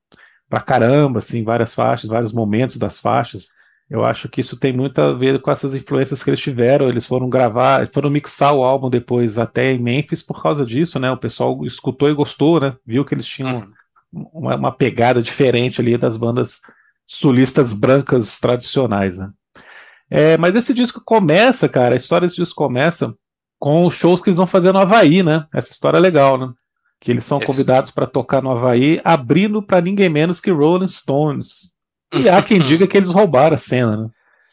pra 0.49 0.61
caramba, 0.61 1.19
assim, 1.19 1.45
várias 1.45 1.75
faixas, 1.75 2.09
vários 2.09 2.33
momentos 2.33 2.79
das 2.79 2.99
faixas. 2.99 3.49
Eu 3.89 4.05
acho 4.05 4.29
que 4.29 4.41
isso 4.41 4.59
tem 4.59 4.73
muito 4.73 4.99
a 4.99 5.13
ver 5.13 5.41
com 5.41 5.51
essas 5.51 5.75
influências 5.75 6.23
que 6.23 6.31
eles 6.31 6.41
tiveram. 6.41 6.89
Eles 6.89 7.05
foram 7.05 7.29
gravar, 7.29 7.87
foram 7.93 8.09
mixar 8.09 8.55
o 8.55 8.65
álbum 8.65 8.89
depois 8.89 9.39
até 9.39 9.73
em 9.73 9.79
Memphis 9.79 10.23
por 10.23 10.43
causa 10.43 10.65
disso, 10.65 10.99
né? 10.99 11.11
O 11.11 11.19
pessoal 11.19 11.65
escutou 11.65 12.09
e 12.09 12.15
gostou, 12.15 12.59
né? 12.59 12.75
Viu 12.85 13.05
que 13.05 13.15
eles 13.15 13.27
tinham 13.27 13.73
uhum. 14.13 14.29
uma, 14.33 14.57
uma, 14.57 14.73
pegada 14.73 15.21
diferente 15.23 15.81
ali 15.81 15.99
das 15.99 16.17
bandas 16.17 16.61
sulistas 17.07 17.75
brancas 17.75 18.41
tradicionais, 18.41 19.19
né? 19.19 19.31
É, 20.11 20.37
mas 20.37 20.57
esse 20.57 20.73
disco 20.73 21.03
começa, 21.05 21.69
cara, 21.69 21.95
a 21.95 21.97
história 21.97 22.27
desse 22.27 22.41
disco 22.41 22.57
começa 22.57 23.15
com 23.59 23.87
os 23.87 23.95
shows 23.95 24.21
que 24.21 24.29
eles 24.29 24.37
vão 24.37 24.47
fazer 24.47 24.73
no 24.73 24.79
Havaí, 24.79 25.23
né? 25.23 25.47
Essa 25.53 25.73
história 25.73 25.99
é 25.99 26.01
legal, 26.01 26.39
né? 26.39 26.53
que 27.01 27.11
eles 27.11 27.25
são 27.25 27.41
convidados 27.41 27.91
para 27.91 28.07
tocar 28.07 28.43
no 28.43 28.51
Havaí, 28.51 29.01
abrindo 29.05 29.63
para 29.63 29.81
ninguém 29.81 30.09
menos 30.09 30.41
que 30.41 30.51
Rolling 30.51 30.89
Stones. 30.89 31.73
E 32.13 32.29
há 32.29 32.43
quem 32.43 32.59
diga 32.61 32.87
que 32.87 32.97
eles 32.97 33.11
roubaram 33.11 33.55
a 33.55 33.59
cena, 33.59 33.97
né? 33.97 34.09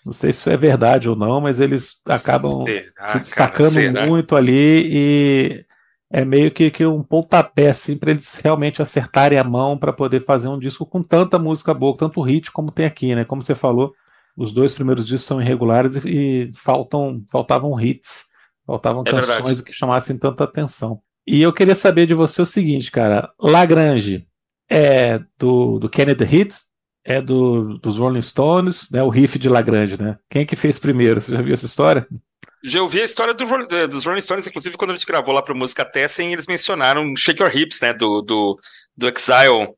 Não 0.06 0.12
sei 0.12 0.34
se 0.34 0.40
isso 0.40 0.50
é 0.50 0.58
verdade 0.58 1.08
ou 1.08 1.16
não, 1.16 1.40
mas 1.40 1.62
eles 1.62 1.96
acabam 2.06 2.66
será, 2.66 3.08
se 3.08 3.20
destacando 3.20 3.76
cara, 3.76 4.06
muito 4.06 4.36
ali 4.36 4.84
e 4.86 5.66
é 6.12 6.26
meio 6.26 6.52
que, 6.52 6.70
que 6.70 6.86
um 6.86 7.02
pontapé 7.02 7.70
assim, 7.70 7.98
para 7.98 8.12
eles 8.12 8.36
realmente 8.36 8.82
acertarem 8.82 9.40
a 9.40 9.44
mão 9.46 9.78
para 9.78 9.94
poder 9.94 10.26
fazer 10.26 10.50
um 10.50 10.60
disco 10.60 10.86
com 10.86 11.02
tanta 11.02 11.40
música 11.40 11.74
boa, 11.74 11.96
tanto 11.96 12.22
hit 12.22 12.52
como 12.52 12.70
tem 12.70 12.86
aqui, 12.86 13.16
né? 13.16 13.24
Como 13.24 13.42
você 13.42 13.56
falou, 13.56 13.94
os 14.36 14.52
dois 14.52 14.74
primeiros 14.74 15.08
discos 15.08 15.26
são 15.26 15.42
irregulares 15.42 15.96
e, 15.96 16.02
e 16.10 16.52
faltam 16.54 17.24
faltavam 17.32 17.80
hits, 17.80 18.26
faltavam 18.66 19.04
é 19.06 19.12
canções 19.12 19.28
verdade. 19.28 19.64
que 19.64 19.74
chamassem 19.74 20.18
tanta 20.18 20.44
atenção. 20.44 21.02
E 21.26 21.42
eu 21.42 21.54
queria 21.54 21.76
saber 21.76 22.06
de 22.06 22.14
você 22.14 22.42
o 22.42 22.46
seguinte, 22.46 22.92
cara. 22.92 23.32
Lagrange 23.40 24.28
é 24.70 25.20
do, 25.38 25.80
do 25.80 25.90
Kennedy 25.90 26.24
Hits, 26.24 26.66
é 27.06 27.22
do, 27.22 27.78
dos 27.78 27.98
Rolling 27.98 28.22
Stones, 28.22 28.90
né? 28.92 29.02
O 29.04 29.10
riff 29.10 29.38
de 29.40 29.50
Lagrange, 29.50 30.02
né? 30.02 30.18
Quem 30.30 30.42
é 30.42 30.46
que 30.46 30.56
fez 30.56 30.80
primeiro? 30.80 31.22
Você 31.22 31.32
já 31.32 31.42
viu 31.42 31.54
essa 31.54 31.66
história? 31.66 32.08
Já 32.64 32.82
ouvi 32.82 33.02
a 33.02 33.06
história 33.06 33.34
do, 33.34 33.46
dos 33.88 34.06
Rolling 34.06 34.22
Stones, 34.22 34.48
inclusive 34.48 34.78
quando 34.78 34.92
a 34.92 34.96
gente 34.96 35.06
gravou 35.06 35.34
lá 35.34 35.42
para 35.42 35.54
Música 35.54 35.84
Tessen, 35.84 36.32
eles 36.32 36.48
mencionaram 36.48 37.14
Shake 37.16 37.42
Your 37.42 37.56
Hips, 37.56 37.82
né? 37.82 37.94
Do, 37.94 38.22
do, 38.22 38.58
do 38.96 39.10
Exile 39.10 39.74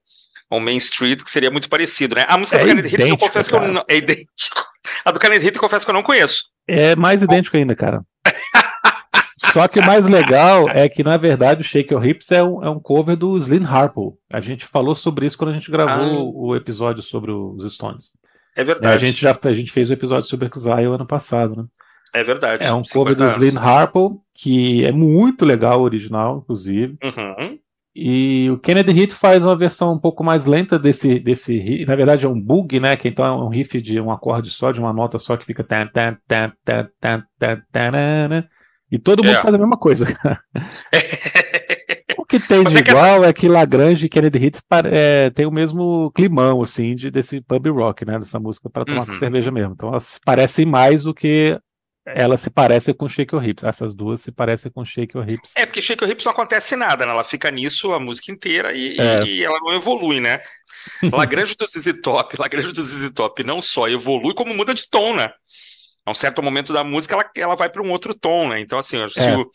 on 0.52 0.60
Main 0.60 0.78
Street, 0.78 1.24
que 1.24 1.32
seria 1.32 1.50
muito 1.50 1.68
parecido, 1.68 2.16
né? 2.16 2.26
A 2.28 2.38
música 2.38 2.58
é 2.58 2.62
do 2.62 2.68
Kennedy 2.68 2.90
Hit, 2.90 3.10
eu 3.10 3.18
confesso 3.18 3.50
cara. 3.50 3.64
que 3.64 3.70
eu 3.70 3.74
não. 3.74 3.84
É 3.88 3.98
idêntico. 3.98 4.66
A 5.04 5.12
do 5.12 5.20
Kennedy 5.20 5.46
Hit, 5.46 5.56
eu 5.56 5.62
confesso 5.62 5.86
que 5.86 5.90
eu 5.90 5.96
não 5.96 6.04
conheço. 6.04 6.46
É 6.68 6.96
mais 6.96 7.22
idêntico 7.22 7.58
ainda, 7.58 7.76
cara. 7.76 8.04
Só 9.56 9.70
que 9.70 9.80
o 9.80 9.86
mais 9.86 10.06
legal 10.10 10.68
é 10.68 10.90
que, 10.90 11.02
na 11.02 11.16
verdade, 11.16 11.62
o 11.62 11.64
Shake 11.64 11.94
Your 11.94 12.06
Hips 12.06 12.30
é 12.30 12.44
um, 12.44 12.62
é 12.62 12.70
um 12.70 12.78
cover 12.78 13.16
do 13.16 13.38
Slim 13.38 13.64
Harpo. 13.64 14.20
A 14.34 14.42
gente 14.42 14.66
falou 14.66 14.94
sobre 14.94 15.26
isso 15.26 15.38
quando 15.38 15.52
a 15.52 15.54
gente 15.54 15.72
gravou 15.72 16.28
ah. 16.28 16.32
o 16.36 16.56
episódio 16.58 17.02
sobre 17.02 17.32
os 17.32 17.74
Stones. 17.74 18.12
É 18.54 18.66
verdade. 18.66 18.94
A 18.94 18.98
gente 18.98 19.22
já 19.22 19.34
a 19.42 19.54
gente 19.54 19.72
fez 19.72 19.90
o 19.90 19.94
episódio 19.94 20.28
sobre 20.28 20.50
Exile 20.54 20.94
ano 20.94 21.08
passado, 21.08 21.56
né? 21.56 21.64
É 22.14 22.22
verdade. 22.22 22.66
É 22.66 22.74
um 22.74 22.84
cover 22.84 23.16
do 23.16 23.26
Slim 23.28 23.58
Harpo, 23.58 24.22
que 24.34 24.84
é 24.84 24.92
muito 24.92 25.46
legal, 25.46 25.82
original, 25.82 26.40
inclusive. 26.44 26.98
Uhum. 27.02 27.58
E 27.96 28.50
o 28.52 28.58
Kennedy 28.58 28.92
Hit 28.92 29.14
faz 29.14 29.42
uma 29.42 29.56
versão 29.56 29.94
um 29.94 30.00
pouco 30.00 30.22
mais 30.22 30.46
lenta 30.46 30.78
desse, 30.78 31.18
desse 31.18 31.86
na 31.86 31.96
verdade 31.96 32.26
é 32.26 32.28
um 32.28 32.42
bug, 32.42 32.78
né? 32.78 32.98
Que 32.98 33.08
então 33.08 33.24
é 33.24 33.32
um 33.32 33.48
riff 33.48 33.82
de 33.82 34.02
um 34.02 34.12
acorde 34.12 34.50
só, 34.50 34.74
de 34.74 34.82
uma 34.82 34.92
nota 34.92 35.18
só 35.18 35.38
que 35.38 35.46
fica 35.46 35.64
tan, 35.64 35.88
tan, 35.88 36.18
tan, 36.28 36.52
tan, 36.66 36.90
tan, 37.00 37.24
tan, 37.40 37.62
tan, 37.72 38.28
tan, 38.28 38.50
E 38.96 39.00
todo 39.00 39.24
mundo 39.24 39.36
É. 39.38 39.42
faz 39.42 39.54
a 39.54 39.58
mesma 39.58 39.78
coisa. 39.78 40.06
o 42.18 42.26
que 42.26 42.40
tem 42.40 42.64
Mas 42.64 42.74
de 42.74 42.80
é 42.80 42.84
que 42.84 42.90
igual 42.92 43.24
é 43.26 43.34
que 43.34 43.48
Lagrange 43.48 44.06
e 44.06 44.10
Kennedy 44.10 44.46
Hits 44.46 44.62
é, 44.92 45.30
tem 45.30 45.46
o 45.46 45.52
mesmo 45.52 46.12
climão, 46.16 46.62
assim, 46.62 46.96
de, 46.96 47.12
desse 47.12 47.42
pub 47.42 47.68
rock, 47.70 48.06
né? 48.06 48.18
Dessa 48.20 48.40
música 48.40 48.70
para 48.70 48.86
tomar 48.86 49.06
com 49.06 49.12
Uhum. 49.14 49.20
cerveja 49.20 49.52
mesmo. 49.52 49.74
Então 49.74 49.90
elas 49.90 50.04
se 50.06 50.20
parecem 50.26 50.66
mais 50.66 51.04
do 51.04 51.14
que 51.14 51.60
elas 52.08 52.40
se 52.40 52.52
parecem 52.52 52.94
com 52.94 53.10
Shake 53.10 53.34
Your 53.34 53.44
Hips. 53.44 53.64
Essas 53.64 53.96
duas 53.96 54.22
se 54.22 54.32
parecem 54.32 54.72
com 54.72 54.86
Shake 54.86 55.18
Your 55.18 55.28
Hips. 55.28 55.52
É, 55.56 55.66
porque 55.66 55.82
Shake 55.82 56.04
Your 56.04 56.12
Hips 56.12 56.24
não 56.24 56.32
acontece 56.34 56.76
nada, 56.76 57.04
né? 57.06 57.12
Ela 57.12 57.24
fica 57.24 57.50
nisso 57.50 57.92
a 57.94 58.00
música 58.00 58.32
inteira 58.32 58.74
e, 58.74 58.96
É. 59.00 59.24
e 59.24 59.44
ela 59.44 59.58
não 59.60 59.74
evolui, 59.74 60.20
né? 60.20 60.40
Lagrange 61.12 61.56
do 61.56 61.66
ZZ 61.66 62.00
Top, 62.04 62.36
Lagrange 62.40 62.72
do 62.72 62.84
ZZ 62.84 63.10
Top 63.12 63.44
não 63.44 63.60
só 63.62 63.90
evolui, 63.90 64.36
como 64.36 64.54
muda 64.54 64.74
de 64.74 64.88
tom, 64.90 65.16
né? 65.16 65.32
A 66.06 66.12
um 66.12 66.14
certo 66.14 66.42
momento 66.44 66.72
da 66.72 66.84
música 66.84 67.16
ela, 67.16 67.30
ela 67.36 67.56
vai 67.56 67.70
para 67.70 67.82
um 67.82 67.92
outro 67.92 68.14
tom, 68.14 68.50
né? 68.50 68.60
Então, 68.60 68.78
assim, 68.78 68.98
eu 68.98 69.06
acho 69.06 69.16
que 69.16 69.22
É. 69.22 69.36
o- 69.38 69.50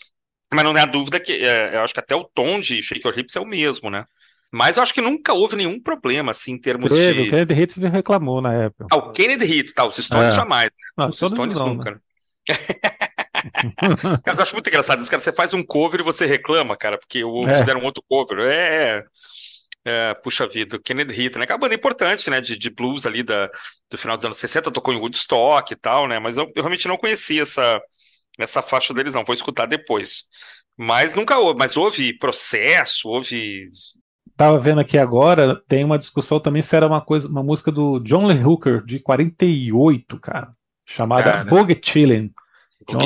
mas 0.52 0.64
não 0.64 0.74
a 0.74 0.84
dúvida 0.86 1.20
que 1.20 1.32
é, 1.32 1.76
eu 1.76 1.82
acho 1.82 1.94
que 1.94 2.00
até 2.00 2.14
o 2.14 2.24
tom 2.24 2.58
de 2.60 2.82
Shake 2.82 3.06
Your 3.06 3.16
Hips 3.16 3.36
é 3.36 3.40
o 3.40 3.46
mesmo, 3.46 3.88
né? 3.88 4.04
Mas 4.52 4.76
eu 4.76 4.82
acho 4.82 4.92
que 4.92 5.00
nunca 5.00 5.32
houve 5.32 5.54
nenhum 5.54 5.80
problema, 5.80 6.32
assim, 6.32 6.52
em 6.52 6.60
termos 6.60 6.90
Teve, 6.90 7.20
o 7.20 7.24
de. 7.24 7.30
Kennedy 7.30 7.54
Hits 7.62 7.76
reclamou 7.76 8.40
na 8.40 8.52
época. 8.64 8.86
Ah, 8.90 8.96
o 8.96 9.12
Kennedy 9.12 9.44
Hit, 9.44 9.72
tá? 9.72 9.84
Os 9.84 9.94
Stones 9.96 10.34
É. 10.34 10.36
jamais. 10.36 10.70
Não, 10.98 11.08
Os 11.08 11.16
Stones 11.18 11.56
não, 11.56 11.74
nunca, 11.74 11.92
né? 11.92 11.96
né? 12.48 13.70
Cara, 14.24 14.36
eu 14.38 14.42
acho 14.42 14.54
muito 14.54 14.68
engraçado 14.68 15.00
isso, 15.00 15.10
cara. 15.10 15.20
Você 15.22 15.32
faz 15.32 15.54
um 15.54 15.62
cover 15.62 16.00
e 16.00 16.04
você 16.04 16.26
reclama, 16.26 16.76
cara, 16.76 16.98
porque 16.98 17.22
o- 17.22 17.48
É. 17.48 17.58
fizeram 17.60 17.82
outro 17.84 18.02
cover. 18.08 18.40
É, 18.40 19.04
é, 19.84 20.14
puxa 20.14 20.46
vida, 20.46 20.76
o 20.76 20.80
Kennedy 20.80 21.12
Hit, 21.14 21.38
né? 21.38 21.46
Que 21.46 21.52
é 21.52 21.54
uma 21.54 21.60
banda 21.60 21.74
importante, 21.74 22.28
né? 22.28 22.40
De, 22.40 22.56
de 22.58 22.70
blues 22.70 23.06
ali 23.06 23.22
da, 23.22 23.50
do 23.90 23.96
final 23.98 24.16
dos 24.16 24.26
anos 24.26 24.38
60, 24.38 24.70
tocou 24.70 24.92
em 24.92 24.98
Woodstock 24.98 25.72
e 25.72 25.76
tal, 25.76 26.06
né? 26.06 26.18
Mas 26.18 26.36
eu, 26.36 26.44
eu 26.54 26.62
realmente 26.62 26.88
não 26.88 26.96
conhecia 26.96 27.42
essa, 27.42 27.80
essa 28.38 28.62
faixa 28.62 28.92
deles, 28.92 29.14
não. 29.14 29.24
Vou 29.24 29.34
escutar 29.34 29.66
depois. 29.66 30.24
Mas 30.76 31.14
nunca 31.14 31.38
houve, 31.38 31.58
mas 31.58 31.76
houve 31.76 32.16
processo, 32.18 33.08
houve. 33.08 33.68
Tava 34.36 34.58
vendo 34.58 34.80
aqui 34.80 34.96
agora, 34.96 35.62
tem 35.68 35.84
uma 35.84 35.98
discussão 35.98 36.40
também 36.40 36.62
se 36.62 36.74
era 36.74 36.86
uma 36.86 37.00
coisa, 37.00 37.28
uma 37.28 37.42
música 37.42 37.70
do 37.70 38.00
John 38.00 38.26
Lee 38.26 38.42
Hooker, 38.42 38.82
de 38.82 38.98
48, 38.98 40.18
cara, 40.18 40.52
chamada 40.86 41.24
Cara. 41.24 41.44
Boogie 41.44 41.78
Chillin'. 41.82 42.32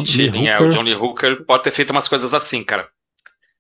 Tirem, 0.05 0.49
é, 0.49 0.59
o 0.61 0.63
Hooker. 0.63 0.77
John 0.77 0.83
Lee 0.83 0.95
Hooker 0.95 1.45
pode 1.45 1.65
ter 1.65 1.73
feito 1.73 1.91
umas 1.91 2.07
coisas 2.07 2.33
assim, 2.33 2.63
cara. 2.63 2.89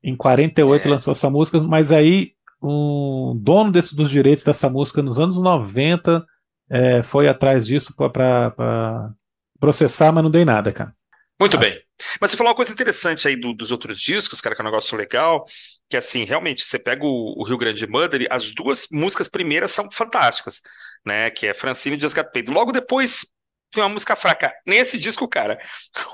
Em 0.02 0.14
48 0.14 0.86
É. 0.86 0.90
lançou 0.90 1.12
essa 1.12 1.28
música, 1.28 1.60
mas 1.60 1.90
aí 1.90 2.33
o 2.66 3.34
dono 3.40 3.70
desse, 3.72 3.94
dos 3.94 4.10
direitos 4.10 4.44
dessa 4.44 4.68
música 4.70 5.02
nos 5.02 5.18
anos 5.18 5.40
90 5.40 6.24
é, 6.70 7.02
foi 7.02 7.28
atrás 7.28 7.66
disso 7.66 7.94
para 7.96 9.12
processar, 9.60 10.12
mas 10.12 10.22
não 10.24 10.30
dei 10.30 10.44
nada, 10.44 10.72
cara. 10.72 10.94
Muito 11.40 11.56
Ah. 11.56 11.60
bem. 11.60 11.80
Mas 12.20 12.30
você 12.30 12.36
falou 12.36 12.50
uma 12.52 12.56
coisa 12.56 12.72
interessante 12.72 13.26
aí 13.28 13.36
do- 13.36 13.54
dos 13.54 13.70
outros 13.70 14.00
discos, 14.00 14.40
cara, 14.40 14.54
que 14.54 14.60
é 14.60 14.64
um 14.64 14.66
negócio 14.66 14.96
legal, 14.96 15.44
que 15.88 15.96
assim, 15.96 16.24
realmente, 16.24 16.64
você 16.64 16.78
pega 16.78 17.04
o, 17.04 17.34
o 17.40 17.44
Rio 17.44 17.58
Grande 17.58 17.86
Mother, 17.86 18.26
as 18.30 18.52
duas 18.52 18.86
músicas 18.90 19.28
primeiras 19.28 19.72
são 19.72 19.88
fantásticas, 19.90 20.60
né, 21.04 21.30
que 21.30 21.46
é 21.46 21.54
Francine 21.54 21.96
e 21.96 22.00
Got 22.00 22.32
Paid. 22.32 22.50
Logo 22.50 22.72
depois 22.72 23.26
vem 23.74 23.84
uma 23.84 23.90
música 23.90 24.16
fraca. 24.16 24.54
Nesse 24.66 24.98
disco, 24.98 25.26
cara, 25.28 25.58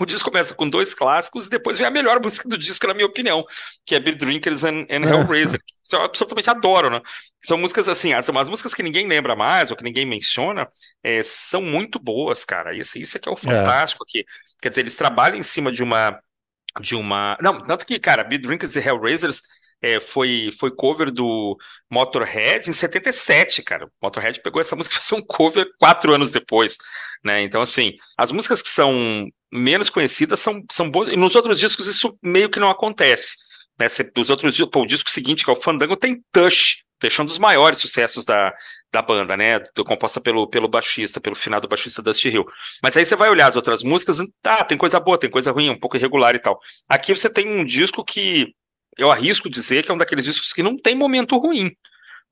o 0.01 0.07
disco 0.07 0.31
começa 0.31 0.55
com 0.55 0.69
dois 0.69 0.95
clássicos 0.95 1.47
e 1.47 1.51
depois 1.51 1.79
vem 1.79 1.87
a 1.87 1.91
melhor 1.91 2.21
música 2.23 2.49
do 2.49 2.59
disco, 2.59 2.87
na 2.87 2.95
minha 2.95 3.07
opinião, 3.07 3.45
que 3.85 3.95
é 3.95 4.01
Beer 4.01 4.17
Drinkers 4.17 4.65
and, 4.65 4.87
and 4.91 5.05
Hellraiser. 5.05 5.61
que 5.61 5.97
Eu 5.97 6.03
absolutamente 6.03 6.51
adoro, 6.51 6.91
né? 6.91 7.01
São 7.43 7.59
músicas 7.59 7.89
assim, 7.89 8.13
as, 8.13 8.29
as 8.29 8.49
músicas 8.49 8.75
que 8.75 8.83
ninguém 8.83 9.07
lembra 9.07 9.37
mais 9.37 9.71
ou 9.71 9.77
que 9.77 9.85
ninguém 9.85 10.07
menciona, 10.07 10.69
é, 11.03 11.23
são 11.23 11.63
muito 11.63 11.99
boas, 11.99 12.45
cara. 12.45 12.75
Isso, 12.75 12.99
isso 12.99 13.17
é 13.17 13.21
que 13.21 13.29
é 13.29 13.33
o 13.33 13.37
fantástico 13.37 14.05
aqui. 14.05 14.25
Quer 14.61 14.69
dizer, 14.71 14.83
eles 14.83 14.97
trabalham 14.97 15.37
em 15.37 15.43
cima 15.43 15.71
de 15.71 15.83
uma. 15.83 16.21
De 16.81 16.95
uma. 16.95 17.37
Não, 17.41 17.63
tanto 17.63 17.85
que, 17.85 17.99
cara, 17.99 18.23
Beer 18.23 18.41
Drinkers 18.41 18.77
e 18.77 18.79
Hellraisers 18.79 19.43
é, 19.83 19.99
foi, 20.01 20.51
foi 20.59 20.71
cover 20.71 21.11
do 21.11 21.57
Motorhead 21.89 22.69
em 22.69 22.73
77, 22.73 23.63
cara. 23.63 23.87
O 23.87 23.91
Motorhead 24.03 24.41
pegou 24.43 24.61
essa 24.61 24.77
música 24.77 24.97
e 24.97 24.99
fez 25.03 25.13
um 25.13 25.25
cover 25.25 25.67
quatro 25.79 26.15
anos 26.15 26.31
depois, 26.31 26.77
né? 27.25 27.43
Então, 27.43 27.63
assim, 27.63 27.93
as 28.17 28.31
músicas 28.31 28.63
que 28.63 28.69
são 28.69 29.27
menos 29.53 29.89
conhecidas 29.89 30.41
são, 30.41 30.63
são 30.71 30.91
boas. 30.91 31.09
E 31.09 31.17
nos 31.17 31.35
outros 31.35 31.59
discos 31.59 31.87
isso 31.87 32.17
meio 32.23 32.51
que 32.51 32.61
não 32.61 32.71
acontece. 32.71 33.37
Né? 33.79 33.87
Dos 34.15 34.31
outros 34.31 34.55
discos, 34.55 34.83
o 34.83 34.87
disco 34.87 35.11
seguinte, 35.11 35.45
que 35.45 35.51
é 35.51 35.53
o 35.53 35.61
Fandango, 35.61 35.97
tem 35.97 36.23
Tush, 36.31 36.85
fechando 37.01 37.29
um 37.29 37.33
dos 37.33 37.39
maiores 37.39 37.79
sucessos 37.79 38.27
da, 38.27 38.53
da 38.93 39.01
banda, 39.01 39.37
né? 39.37 39.59
Composta 39.87 40.21
pelo, 40.21 40.47
pelo 40.47 40.69
baixista, 40.69 41.21
pelo 41.21 41.35
finado 41.35 41.67
baixista 41.67 42.03
Dusty 42.03 42.29
Hill. 42.29 42.47
Mas 42.83 42.97
aí 42.97 43.07
você 43.07 43.17
vai 43.17 43.31
olhar 43.31 43.47
as 43.47 43.57
outras 43.57 43.83
músicas, 43.83 44.19
tá, 44.43 44.63
tem 44.63 44.77
coisa 44.77 45.01
boa, 45.01 45.19
tem 45.19 45.31
coisa 45.31 45.51
ruim, 45.51 45.71
um 45.71 45.81
pouco 45.81 45.97
irregular 45.97 46.35
e 46.35 46.39
tal. 46.39 46.61
Aqui 46.87 47.15
você 47.15 47.31
tem 47.31 47.49
um 47.49 47.65
disco 47.65 48.05
que 48.05 48.55
eu 48.97 49.11
arrisco 49.11 49.51
dizer 49.51 49.83
que 49.83 49.91
é 49.91 49.95
um 49.95 49.99
daqueles 49.99 50.25
discos 50.25 50.53
que 50.53 50.63
não 50.63 50.77
tem 50.77 50.95
momento 50.95 51.39
ruim, 51.39 51.73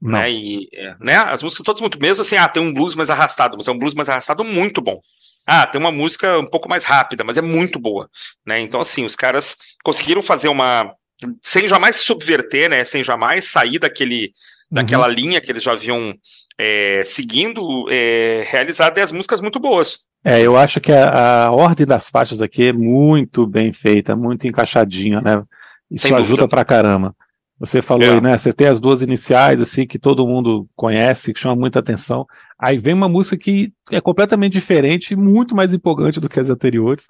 Não. 0.01 0.13
né? 0.13 0.31
E, 0.31 0.69
é, 0.73 0.95
né? 1.01 1.17
As 1.17 1.43
músicas 1.43 1.65
todas 1.65 1.81
muito 1.81 2.01
mesmo 2.01 2.23
assim, 2.23 2.37
ah, 2.37 2.49
tem 2.49 2.63
um 2.63 2.73
blues 2.73 2.95
mais 2.95 3.11
arrastado, 3.11 3.57
mas 3.57 3.69
é 3.69 3.73
um 3.73 3.79
blues 3.79 3.95
mais 3.95 4.09
arrastado 4.09 4.45
muito 4.45 4.81
bom. 4.81 5.01
Ah, 5.47 5.67
tem 5.67 5.81
uma 5.81 5.93
música 5.93 6.39
um 6.39 6.47
pouco 6.47 6.69
mais 6.69 6.85
rápida, 6.85 7.25
mas 7.25 7.39
é 7.39 7.43
muito 7.43 7.79
boa, 7.79 8.09
né? 8.47 8.61
Então 8.61 8.81
assim, 8.81 9.05
os 9.05 9.17
caras 9.17 9.57
conseguiram 9.83 10.21
fazer 10.21 10.49
uma 10.49 10.95
sem 11.43 11.67
jamais 11.67 11.97
se 11.97 12.05
subverter, 12.05 12.69
né? 12.69 12.85
Sem 12.85 13.03
jamais 13.03 13.47
sair 13.47 13.79
daquele 13.79 14.33
daquela 14.71 15.09
linha 15.09 15.41
que 15.41 15.51
eles 15.51 15.63
já 15.63 15.73
haviam 15.73 16.15
é, 16.59 17.03
seguindo, 17.05 17.87
é, 17.91 18.45
realizar 18.51 18.91
10 18.91 19.13
músicas 19.13 19.41
muito 19.41 19.59
boas. 19.59 20.09
É, 20.25 20.41
eu 20.41 20.57
acho 20.57 20.81
que 20.81 20.93
a, 20.93 21.47
a 21.47 21.53
ordem 21.53 21.87
das 21.87 22.11
faixas 22.11 22.43
aqui 22.43 22.67
é 22.67 22.73
muito 22.73 23.47
bem 23.47 23.73
feita, 23.73 24.17
muito 24.17 24.47
encaixadinha, 24.47 25.21
né? 25.21 25.43
Isso 25.91 26.07
Sem 26.07 26.15
ajuda 26.17 26.29
dúvida. 26.43 26.49
pra 26.49 26.65
caramba. 26.65 27.15
Você 27.61 27.83
falou 27.83 28.05
É. 28.05 28.11
aí, 28.15 28.21
né? 28.21 28.39
Você 28.39 28.53
tem 28.53 28.69
as 28.69 28.79
duas 28.79 29.03
iniciais, 29.03 29.61
assim, 29.61 29.87
que 29.87 29.99
todo 29.99 30.27
mundo 30.27 30.69
conhece, 30.77 31.33
que 31.33 31.41
chama 31.41 31.57
muita 31.57 31.81
atenção. 31.81 32.25
Aí 32.59 32.79
vem 32.79 32.95
uma 32.95 33.09
música 33.09 33.37
que 33.37 33.73
é 33.91 34.01
completamente 34.01 34.53
diferente 34.53 35.13
e 35.13 35.17
muito 35.17 35.57
mais 35.57 35.75
empolgante 35.75 36.21
do 36.21 36.29
que 36.29 36.39
as 36.39 36.49
anteriores. 36.51 37.07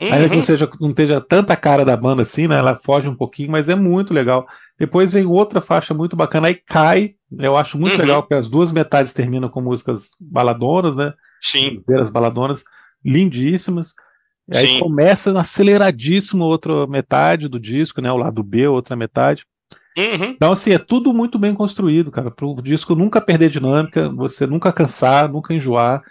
Ainda 0.00 0.24
que 0.26 0.30
Uhum. 0.30 0.36
não 0.36 0.42
seja, 0.42 0.70
não 0.80 0.90
esteja 0.90 1.20
tanta 1.20 1.56
cara 1.56 1.84
da 1.84 1.96
banda 1.96 2.22
assim, 2.22 2.46
né? 2.46 2.56
Ela 2.56 2.76
foge 2.76 3.08
um 3.08 3.16
pouquinho, 3.16 3.50
mas 3.50 3.68
é 3.68 3.74
muito 3.74 4.14
legal. 4.14 4.46
Depois 4.78 5.12
vem 5.12 5.26
outra 5.26 5.60
faixa 5.60 5.92
muito 5.92 6.14
bacana, 6.14 6.46
aí 6.46 6.54
cai. 6.54 7.14
Eu 7.36 7.56
acho 7.56 7.76
muito 7.76 7.94
Uhum. 7.94 7.98
legal, 8.02 8.22
porque 8.22 8.34
as 8.34 8.48
duas 8.48 8.70
metades 8.70 9.12
terminam 9.12 9.48
com 9.48 9.60
músicas 9.60 10.10
baladonas, 10.20 10.94
né? 10.94 11.12
Sim, 11.42 11.70
Cruzeiras 11.70 12.10
baladonas, 12.10 12.62
lindíssimas. 13.04 13.92
E 14.50 14.56
aí 14.56 14.66
Sim. 14.66 14.80
começa 14.80 15.38
aceleradíssimo 15.38 16.44
outra 16.44 16.86
metade 16.86 17.48
do 17.48 17.60
disco, 17.60 18.00
né? 18.00 18.10
O 18.10 18.16
lado 18.16 18.42
B, 18.42 18.66
outra 18.66 18.96
metade. 18.96 19.44
Uhum. 19.96 20.30
Então, 20.36 20.52
assim, 20.52 20.72
é 20.72 20.78
tudo 20.78 21.12
muito 21.12 21.38
bem 21.38 21.52
construído, 21.54 22.10
cara. 22.10 22.30
Para 22.30 22.46
o 22.46 22.62
disco 22.62 22.94
nunca 22.94 23.20
perder 23.20 23.50
dinâmica, 23.50 24.08
você 24.08 24.46
nunca 24.46 24.72
cansar, 24.72 25.28
nunca 25.30 25.52
enjoar. 25.52 26.02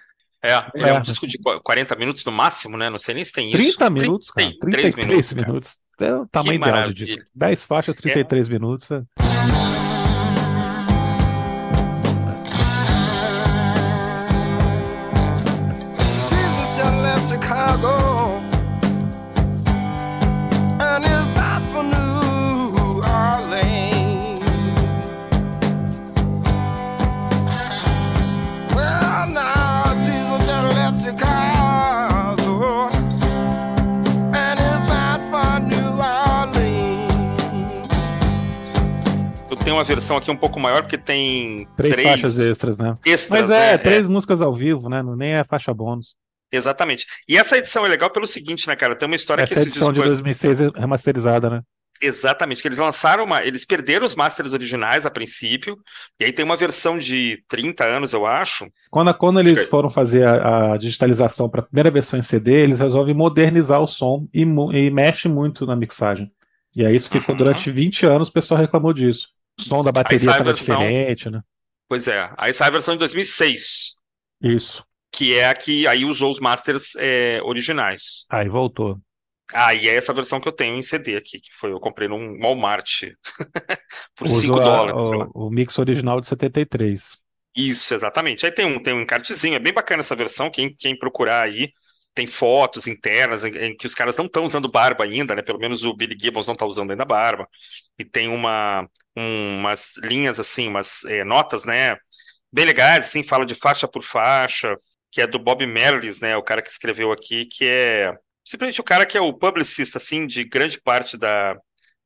É, 0.44 0.56
ele 0.76 0.90
é 0.90 0.94
um 0.94 0.98
É. 0.98 1.02
disco 1.02 1.26
de 1.26 1.38
qu- 1.38 1.60
40 1.64 1.96
minutos 1.96 2.24
no 2.26 2.32
máximo, 2.32 2.78
né? 2.78 2.90
Não 2.90 3.00
sei 3.00 3.16
nem 3.16 3.24
se 3.24 3.32
tem 3.34 3.48
isso. 3.50 3.58
30 3.78 3.90
minutos, 3.90 4.30
cara. 4.30 4.48
33 4.60 4.94
33 4.94 5.06
minutos, 5.34 5.34
cara. 5.34 5.48
minutos. 5.48 5.78
É 6.00 6.14
o 6.16 6.28
tamanho 6.28 6.56
ideal 6.56 6.84
de 6.88 6.94
disco. 7.06 7.24
10 7.34 7.66
faixas, 7.66 7.96
33 7.96 8.48
minutos. 8.50 8.92
é. 8.92 9.02
Versão 39.88 40.18
aqui 40.18 40.30
um 40.30 40.38
pouco 40.38 40.60
maior, 40.60 40.82
porque 40.84 40.98
tem 40.98 41.68
Três, 41.76 42.00
faixas 42.02 42.40
extras, 42.40 42.78
né? 42.78 42.98
extras, 43.06 43.42
Mas 43.42 43.50
é, 43.50 43.72
né? 43.72 43.78
três 43.78 44.08
músicas 44.08 44.42
ao 44.42 44.54
vivo, 44.54 44.90
né? 44.90 45.02
Não- 45.02 45.16
Nem 45.16 45.34
é 45.34 45.44
faixa 45.44 45.74
bônus. 45.74 46.16
Exatamente. 46.52 47.06
E 47.28 47.38
essa 47.38 47.58
edição 47.58 47.86
é 47.86 47.90
legal 47.90 48.10
pelo 48.10 48.28
seguinte, 48.28 48.68
né, 48.68 48.76
cara? 48.76 48.96
Tem 48.96 49.06
uma 49.08 49.16
história 49.16 49.46
que 49.46 49.54
Essa 49.54 49.64
edição 49.64 49.90
de 49.92 49.96
disco... 50.00 50.08
2006 50.10 50.62
é 50.62 50.70
remasterizada, 50.80 51.50
né? 51.50 51.62
Exatamente, 52.00 52.62
que 52.62 52.68
eles 52.68 52.78
lançaram 52.78 53.24
uma. 53.24 53.44
Eles 53.44 53.66
perderam 53.66 54.06
os 54.06 54.14
masters 54.14 54.54
originais 54.54 55.04
a 55.04 55.10
princípio, 55.10 55.76
e 56.20 56.26
aí 56.26 56.32
tem 56.32 56.46
uma 56.46 56.56
versão 56.56 56.96
de 56.98 57.44
30 57.48 57.84
anos, 57.86 58.14
eu 58.14 58.24
acho. 58.26 58.68
Quando, 58.92 59.12
quando 59.16 59.40
eles 59.40 59.66
foram 59.66 59.90
fazer 59.90 60.24
a, 60.28 60.74
a 60.74 60.78
digitalização 60.78 61.50
para 61.50 61.62
a 61.62 61.64
primeira 61.64 61.90
versão 61.90 62.20
em 62.20 62.22
CD, 62.22 62.54
eles 62.54 62.80
resolvem 62.82 63.16
modernizar 63.16 63.82
o 63.82 63.88
som 63.88 64.28
e, 64.32 64.44
e 64.44 64.92
mexe 64.92 65.28
muito 65.28 65.66
na 65.66 65.76
mixagem. 65.76 66.32
E 66.76 66.86
aí 66.86 66.96
isso 66.96 67.10
ficou 67.10 67.34
Uhum. 67.34 67.40
durante 67.40 67.72
20 67.72 68.06
anos, 68.06 68.28
o 68.28 68.34
pessoal 68.34 68.62
reclamou 68.62 68.94
disso. 68.94 69.30
O 69.60 69.64
som 69.64 69.84
da 69.84 69.92
bateria 69.92 70.30
a 70.30 70.32
estava 70.32 70.44
versão- 70.44 70.80
diferente, 70.80 71.30
né? 71.30 71.42
Pois 71.90 72.08
é. 72.08 72.30
Aí 72.38 72.54
sai 72.54 72.68
a 72.68 72.72
versão 72.72 72.96
de 72.96 73.00
2006, 73.00 73.96
Isso. 74.42 74.86
que 75.12 75.34
é 75.36 75.48
a 75.50 75.56
que 75.56 75.88
aí 75.88 76.04
usou 76.06 76.30
os 76.30 76.40
masters 76.40 76.96
é, 76.98 77.42
originais. 77.44 78.26
Aí 78.30 78.50
voltou. 78.50 79.00
Ah, 79.54 79.74
e 79.74 79.88
é 79.88 79.96
essa 79.96 80.14
versão 80.14 80.42
que 80.42 80.48
eu 80.48 80.52
tenho 80.52 80.76
em 80.76 80.82
CD 80.82 81.16
aqui, 81.16 81.40
que 81.40 81.50
foi 81.56 81.72
eu 81.72 81.80
comprei 81.80 82.10
num 82.10 82.38
Walmart 82.42 83.04
por 84.16 84.26
Uso 84.26 84.42
5 84.42 84.60
a- 84.60 84.64
dólares, 84.64 85.12
lá. 85.12 85.28
o, 85.34 85.48
o 85.48 85.50
mix 85.50 85.80
original 85.80 86.20
de 86.20 86.28
73. 86.28 87.18
Isso, 87.56 87.94
exatamente. 87.94 88.46
Aí 88.46 88.52
tem 88.52 88.66
um, 88.66 88.82
tem 88.82 88.94
um 88.94 89.02
encartezinho, 89.02 89.56
é 89.56 89.60
bem 89.60 89.74
bacana 89.74 90.02
essa 90.02 90.16
versão, 90.16 90.50
quem, 90.52 90.76
quem 90.76 90.98
procurar 90.98 91.42
aí, 91.44 91.72
tem 92.18 92.26
fotos 92.28 92.88
internas 92.88 93.44
em, 93.44 93.50
em 93.58 93.78
que 93.78 93.86
os 93.86 93.94
caras 93.94 94.18
não 94.18 94.26
estão 94.26 94.44
usando 94.44 94.72
barba 94.72 95.04
ainda, 95.04 95.36
né? 95.36 95.44
Pelo 95.44 95.60
menos 95.60 95.84
o 95.84 95.94
Billy 95.96 96.18
Gibbons 96.20 96.48
não 96.48 96.56
está 96.56 96.66
usando 96.66 96.90
ainda 96.92 97.06
barba. 97.06 97.48
E 98.00 98.04
tem 98.04 98.28
uma, 98.28 98.88
um- 99.16 99.60
umas 99.60 99.98
linhas 100.04 100.40
assim, 100.40 100.68
umas 100.68 101.04
é, 101.06 101.24
notas, 101.24 101.64
né? 101.66 101.96
Bem 102.52 102.66
legais, 102.66 103.06
assim, 103.06 103.22
fala 103.24 103.46
de 103.46 103.54
faixa 103.56 103.88
por 103.88 104.04
faixa, 104.04 104.76
que 105.12 105.22
é 105.22 105.28
do 105.28 105.38
Bob 105.40 105.66
Merlis, 105.68 106.22
né? 106.22 106.36
O 106.38 106.44
cara 106.44 106.62
que 106.62 106.70
escreveu 106.70 107.12
aqui, 107.12 107.46
que 107.46 107.66
é 107.68 108.14
simplesmente 108.44 108.82
o 108.82 108.84
cara 108.84 109.06
que 109.06 109.18
é 109.18 109.22
o 109.22 109.34
publicista, 109.34 109.98
assim, 110.00 110.26
de 110.26 110.44
grande 110.44 110.82
parte 110.82 111.18
da, 111.18 111.56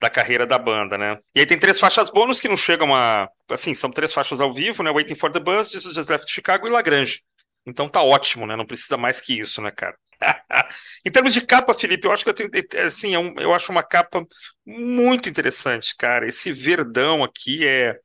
da 0.02 0.10
carreira 0.10 0.46
da 0.46 0.58
banda, 0.60 0.98
né? 0.98 1.18
E 1.36 1.40
aí 1.40 1.46
tem 1.46 1.58
três 1.60 1.80
faixas 1.80 2.10
bônus 2.10 2.40
que 2.42 2.50
não 2.50 2.58
chegam 2.58 2.94
a. 2.94 3.30
Assim, 3.50 3.74
são 3.74 3.92
três 3.92 4.12
faixas 4.14 4.42
ao 4.42 4.52
vivo, 4.54 4.84
né? 4.84 4.92
Waiting 4.92 5.16
for 5.16 5.32
the 5.32 5.40
Bus, 5.40 5.72
Jesus 5.72 5.96
Just 5.96 6.10
Left 6.10 6.30
Chicago 6.32 6.68
e 6.68 6.72
Lagrange. 6.72 7.22
Então 7.66 7.88
tá 7.90 8.02
ótimo, 8.02 8.46
né? 8.48 8.56
Não 8.56 8.66
precisa 8.66 8.98
mais 8.98 9.22
que 9.22 9.40
isso, 9.40 9.62
né, 9.62 9.72
cara? 9.72 9.96
em 11.06 11.12
termos 11.12 11.34
de 11.34 11.42
capa, 11.42 11.74
Felipe, 11.74 12.08
eu 12.08 12.12
acho 12.12 12.24
que 12.24 12.30
eu 12.30 12.34
tenho, 12.34 12.50
assim, 12.86 13.16
é 13.16 13.44
eu 13.44 13.54
acho 13.54 13.72
uma 13.72 13.84
capa 13.84 14.26
muito 14.66 15.30
interessante, 15.30 15.96
cara. 15.98 16.28
Esse 16.28 16.52
verdão 16.52 17.24
aqui 17.24 17.68
é, 17.68 17.96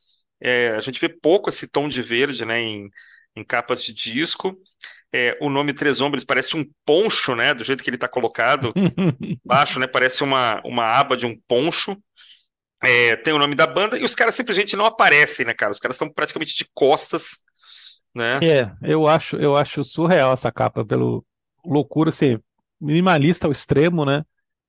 é- 0.41 0.71
a 0.77 0.81
gente 0.81 1.01
vê 1.01 1.09
pouco 1.09 1.49
esse 1.49 1.69
tom 1.69 1.89
de 1.89 2.03
verde, 2.03 2.45
né, 2.45 2.61
em, 2.61 2.89
em 3.37 3.45
capas 3.45 3.83
de 3.85 3.93
disco. 3.95 4.57
É, 5.13 5.37
o 5.41 5.51
nome 5.51 5.75
Três 5.75 6.01
Ombres 6.01 6.25
parece 6.25 6.57
um 6.57 6.65
poncho, 6.85 7.35
né, 7.37 7.55
do 7.55 7.65
jeito 7.65 7.83
que 7.85 7.91
ele 7.91 7.97
está 7.97 8.09
colocado 8.09 8.73
baixo, 9.45 9.81
né? 9.81 9.87
Parece 9.87 10.25
uma, 10.25 10.61
uma 10.65 10.85
aba 10.85 11.17
de 11.17 11.27
um 11.27 11.39
poncho. 11.49 11.97
É, 12.83 13.17
tem 13.17 13.33
o 13.33 13.39
nome 13.39 13.55
da 13.55 13.67
banda 13.67 13.99
e 13.99 14.05
os 14.05 14.15
caras 14.15 14.35
simplesmente 14.35 14.77
não 14.77 14.87
aparecem, 14.87 15.47
né, 15.47 15.55
cara? 15.55 15.73
Os 15.73 15.79
caras 15.79 15.97
estão 15.97 16.13
praticamente 16.13 16.55
de 16.57 16.67
costas, 16.75 17.39
né? 18.17 18.41
É, 18.43 18.71
eu 18.83 19.07
acho, 19.09 19.37
eu 19.37 19.57
acho 19.57 19.83
surreal 19.85 20.33
essa 20.35 20.53
capa, 20.53 20.85
pelo 20.85 21.25
loucura, 21.65 22.11
assim, 22.11 22.39
minimalista 22.81 23.47
ao 23.47 23.53
extremo, 23.53 24.05
né? 24.05 24.25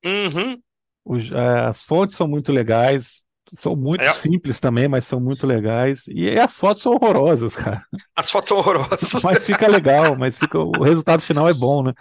Uhum. 0.06 0.62
Os- 1.06 1.32
eh, 1.32 1.68
as 1.68 1.84
fontes 1.84 2.16
são 2.16 2.28
muito 2.28 2.52
legais, 2.52 3.24
são 3.54 3.76
muito 3.76 4.02
É. 4.02 4.12
simples 4.12 4.60
também, 4.60 4.88
mas 4.88 5.06
são 5.06 5.20
muito 5.20 5.48
legais. 5.48 6.04
E 6.08 6.38
as 6.38 6.58
fotos 6.58 6.82
são 6.84 6.94
horrorosas, 6.94 7.56
cara. 7.82 7.86
As 8.16 8.30
fotos 8.30 8.50
são 8.50 8.58
horrorosas. 8.58 9.24
Mas 9.24 9.46
fica 9.46 9.68
legal, 9.68 10.16
mas 10.18 10.38
fica, 10.38 10.60
o 10.60 10.84
resultado 10.84 11.22
final 11.22 11.48
é 11.48 11.54
bom, 11.54 11.84
né? 11.84 11.94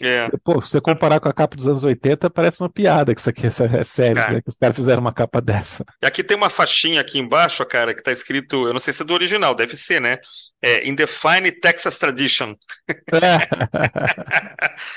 É, 0.00 0.28
Pô, 0.44 0.60
se 0.60 0.70
você 0.70 0.80
comparar 0.80 1.18
com 1.18 1.28
a 1.28 1.32
capa 1.32 1.56
dos 1.56 1.66
anos 1.66 1.82
80, 1.82 2.30
parece 2.30 2.60
uma 2.60 2.70
piada 2.70 3.14
que 3.14 3.20
isso 3.20 3.30
aqui 3.30 3.46
é 3.46 3.50
sério, 3.84 4.22
É. 4.22 4.32
né? 4.34 4.42
Que 4.42 4.48
os 4.48 4.56
caras 4.56 4.76
fizeram 4.76 5.00
uma 5.00 5.12
capa 5.12 5.40
dessa. 5.40 5.84
E 6.02 6.06
aqui 6.06 6.22
tem 6.22 6.36
uma 6.36 6.48
faixinha 6.50 7.00
aqui 7.00 7.18
embaixo, 7.18 7.64
cara, 7.66 7.92
que 7.94 8.02
tá 8.02 8.12
escrito, 8.12 8.66
eu 8.68 8.72
não 8.72 8.80
sei 8.80 8.92
se 8.92 9.02
é 9.02 9.04
do 9.04 9.12
original, 9.14 9.54
deve 9.54 9.76
ser, 9.76 10.00
né? 10.00 10.18
É 10.62 10.86
In 10.88 10.94
the 10.94 11.06
Fine 11.06 11.50
Texas 11.52 11.98
Tradition. 11.98 12.54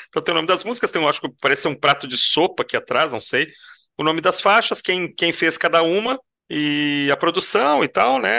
Então 0.10 0.22
tem 0.22 0.34
o 0.34 0.36
nome 0.36 0.48
das 0.48 0.64
músicas, 0.64 0.92
tem, 0.92 1.04
acho 1.08 1.22
que 1.22 1.30
parece 1.42 1.68
um 1.68 1.76
prato 1.76 2.08
de 2.08 2.18
sopa 2.18 2.64
aqui 2.64 2.78
atrás, 2.78 3.12
não 3.12 3.22
sei. 3.22 3.48
O 3.98 4.04
nome 4.04 4.22
das 4.22 4.40
faixas, 4.40 4.82
quem, 4.82 5.14
quem 5.14 5.32
fez 5.32 5.58
cada 5.58 5.82
uma, 5.84 6.20
e 6.50 7.10
a 7.12 7.18
produção 7.18 7.84
e 7.84 7.88
tal, 7.88 8.20
né? 8.20 8.30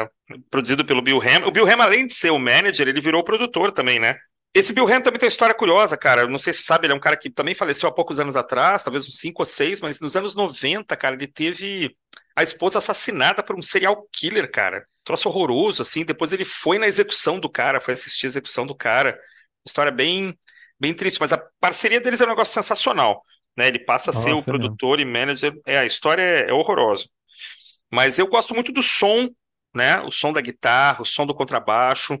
É, 0.00 0.08
produzido 0.50 0.84
pelo 0.84 1.02
Bill 1.02 1.20
Ham. 1.20 1.46
O 1.46 1.50
Bill 1.50 1.66
Ham, 1.66 1.82
além 1.82 2.06
de 2.06 2.14
ser 2.14 2.30
o 2.30 2.38
manager, 2.38 2.86
ele 2.88 3.00
virou 3.00 3.20
o 3.20 3.24
produtor 3.24 3.72
também, 3.72 3.98
né? 3.98 4.16
Esse 4.56 4.72
Bill 4.72 4.86
Ham 4.86 5.02
também 5.02 5.20
tem 5.20 5.26
uma 5.26 5.28
história 5.28 5.54
curiosa, 5.54 5.98
cara. 5.98 6.22
Eu 6.22 6.28
Não 6.28 6.38
sei 6.38 6.54
se 6.54 6.60
você 6.60 6.64
sabe, 6.64 6.86
ele 6.86 6.94
é 6.94 6.96
um 6.96 7.00
cara 7.00 7.14
que 7.14 7.28
também 7.28 7.54
faleceu 7.54 7.86
há 7.90 7.92
poucos 7.92 8.18
anos 8.18 8.36
atrás, 8.36 8.82
talvez 8.82 9.06
uns 9.06 9.18
5 9.18 9.42
ou 9.42 9.44
6, 9.44 9.82
mas 9.82 10.00
nos 10.00 10.16
anos 10.16 10.34
90, 10.34 10.96
cara, 10.96 11.14
ele 11.14 11.26
teve 11.26 11.94
a 12.34 12.42
esposa 12.42 12.78
assassinada 12.78 13.42
por 13.42 13.54
um 13.54 13.60
serial 13.60 14.08
killer, 14.10 14.50
cara. 14.50 14.86
Troço 15.04 15.28
horroroso, 15.28 15.82
assim. 15.82 16.06
Depois 16.06 16.32
ele 16.32 16.46
foi 16.46 16.78
na 16.78 16.86
execução 16.86 17.38
do 17.38 17.50
cara, 17.50 17.82
foi 17.82 17.92
assistir 17.92 18.24
a 18.24 18.28
execução 18.28 18.66
do 18.66 18.74
cara. 18.74 19.20
História 19.62 19.92
bem, 19.92 20.34
bem 20.80 20.94
triste, 20.94 21.20
mas 21.20 21.34
a 21.34 21.46
parceria 21.60 22.00
deles 22.00 22.22
é 22.22 22.24
um 22.24 22.30
negócio 22.30 22.54
sensacional, 22.54 23.22
né? 23.54 23.68
Ele 23.68 23.80
passa 23.80 24.08
a 24.08 24.14
ser 24.14 24.30
o 24.32 24.36
Nossa, 24.36 24.48
é 24.48 24.52
mesmo. 24.54 24.62
produtor 24.62 25.00
e 25.00 25.04
manager. 25.04 25.52
É, 25.66 25.80
a 25.80 25.84
história 25.84 26.22
é, 26.22 26.48
é 26.48 26.52
horrorosa. 26.54 27.06
Mas 27.92 28.18
eu 28.18 28.26
gosto 28.26 28.54
muito 28.54 28.72
do 28.72 28.82
som, 28.82 29.28
né? 29.74 30.00
O 30.00 30.10
som 30.10 30.32
da 30.32 30.40
guitarra, 30.40 31.02
o 31.02 31.04
som 31.04 31.26
do 31.26 31.34
contrabaixo, 31.34 32.18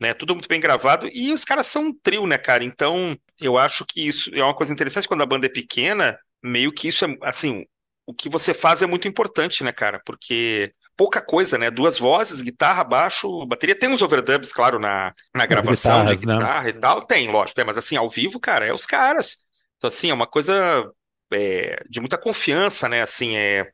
né? 0.00 0.14
Tudo 0.14 0.34
muito 0.34 0.48
bem 0.48 0.60
gravado. 0.60 1.08
E 1.12 1.32
os 1.32 1.44
caras 1.44 1.66
são 1.66 1.86
um 1.86 1.94
trio, 1.94 2.26
né, 2.26 2.38
cara? 2.38 2.64
Então, 2.64 3.16
eu 3.40 3.58
acho 3.58 3.84
que 3.84 4.06
isso 4.06 4.30
é 4.34 4.42
uma 4.42 4.54
coisa 4.54 4.72
interessante 4.72 5.08
quando 5.08 5.22
a 5.22 5.26
banda 5.26 5.46
é 5.46 5.50
pequena, 5.50 6.18
meio 6.42 6.72
que 6.72 6.88
isso 6.88 7.04
é, 7.04 7.16
assim, 7.22 7.64
o 8.06 8.14
que 8.14 8.28
você 8.28 8.54
faz 8.54 8.82
é 8.82 8.86
muito 8.86 9.08
importante, 9.08 9.64
né, 9.64 9.72
cara? 9.72 10.00
Porque 10.04 10.72
pouca 10.96 11.20
coisa, 11.20 11.58
né? 11.58 11.70
Duas 11.70 11.98
vozes, 11.98 12.40
guitarra, 12.40 12.84
baixo, 12.84 13.44
bateria. 13.46 13.78
Tem 13.78 13.88
uns 13.88 14.02
overdubs, 14.02 14.52
claro, 14.52 14.78
na, 14.78 15.12
na 15.34 15.46
gravação 15.46 16.04
de 16.04 16.12
né? 16.26 16.34
guitarra 16.34 16.68
e 16.68 16.72
tal. 16.72 17.02
Tem, 17.02 17.30
lógico, 17.30 17.60
né? 17.60 17.64
Mas 17.66 17.76
assim, 17.76 17.96
ao 17.96 18.08
vivo, 18.08 18.38
cara, 18.38 18.66
é 18.66 18.72
os 18.72 18.86
caras. 18.86 19.38
Então, 19.76 19.88
assim, 19.88 20.10
é 20.10 20.14
uma 20.14 20.26
coisa 20.26 20.88
é, 21.32 21.82
de 21.88 22.00
muita 22.00 22.16
confiança, 22.16 22.88
né? 22.88 23.02
Assim, 23.02 23.36
é 23.36 23.70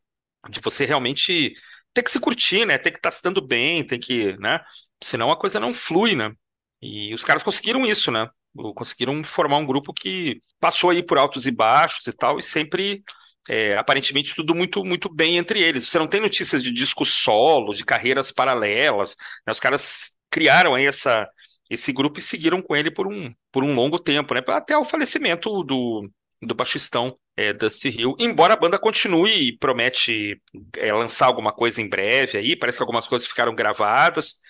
de 0.48 0.60
você 0.60 0.84
realmente 0.84 1.54
ter 1.92 2.02
que 2.02 2.10
se 2.10 2.20
curtir, 2.20 2.64
né? 2.66 2.78
Ter 2.78 2.90
que 2.90 2.98
estar 2.98 3.10
se 3.10 3.22
dando 3.22 3.40
bem, 3.46 3.84
tem 3.86 3.98
que, 3.98 4.36
né? 4.38 4.60
Senão 5.02 5.30
a 5.30 5.36
coisa 5.38 5.60
não 5.60 5.72
flui, 5.74 6.14
né? 6.14 6.32
E 6.80 7.14
os 7.14 7.24
caras 7.24 7.42
conseguiram 7.42 7.86
isso, 7.86 8.10
né? 8.10 8.28
Conseguiram 8.74 9.22
formar 9.24 9.58
um 9.58 9.66
grupo 9.66 9.92
que 9.92 10.42
passou 10.60 10.90
aí 10.90 11.02
por 11.02 11.18
altos 11.18 11.46
e 11.46 11.50
baixos 11.50 12.06
e 12.06 12.12
tal, 12.12 12.38
e 12.38 12.42
sempre, 12.42 13.02
é, 13.48 13.76
aparentemente, 13.76 14.34
tudo 14.34 14.54
muito, 14.54 14.84
muito 14.84 15.12
bem 15.12 15.38
entre 15.38 15.60
eles. 15.62 15.88
Você 15.88 15.98
não 15.98 16.06
tem 16.08 16.20
notícias 16.20 16.62
de 16.62 16.72
disco 16.72 17.04
solo, 17.04 17.74
de 17.74 17.84
carreiras 17.84 18.32
paralelas, 18.32 19.16
né? 19.46 19.52
Os 19.52 19.60
caras 19.60 20.12
criaram 20.30 20.74
aí 20.74 20.86
essa, 20.86 21.28
esse 21.70 21.92
grupo 21.92 22.18
e 22.18 22.22
seguiram 22.22 22.62
com 22.62 22.76
ele 22.76 22.90
por 22.90 23.06
um, 23.06 23.32
por 23.50 23.64
um 23.64 23.74
longo 23.74 23.98
tempo, 23.98 24.34
né? 24.34 24.42
Até 24.48 24.76
o 24.76 24.84
falecimento 24.84 25.62
do, 25.64 26.10
do 26.42 26.54
baixistão 26.54 27.16
é, 27.36 27.52
Dusty 27.52 27.88
Hill. 27.88 28.14
Embora 28.18 28.54
a 28.54 28.56
banda 28.56 28.78
continue 28.78 29.48
e 29.48 29.56
promete 29.56 30.40
é, 30.76 30.92
lançar 30.92 31.26
alguma 31.26 31.52
coisa 31.52 31.80
em 31.80 31.88
breve 31.88 32.38
aí, 32.38 32.56
parece 32.56 32.78
que 32.78 32.82
algumas 32.82 33.06
coisas 33.06 33.26
ficaram 33.26 33.54
gravadas. 33.54 34.40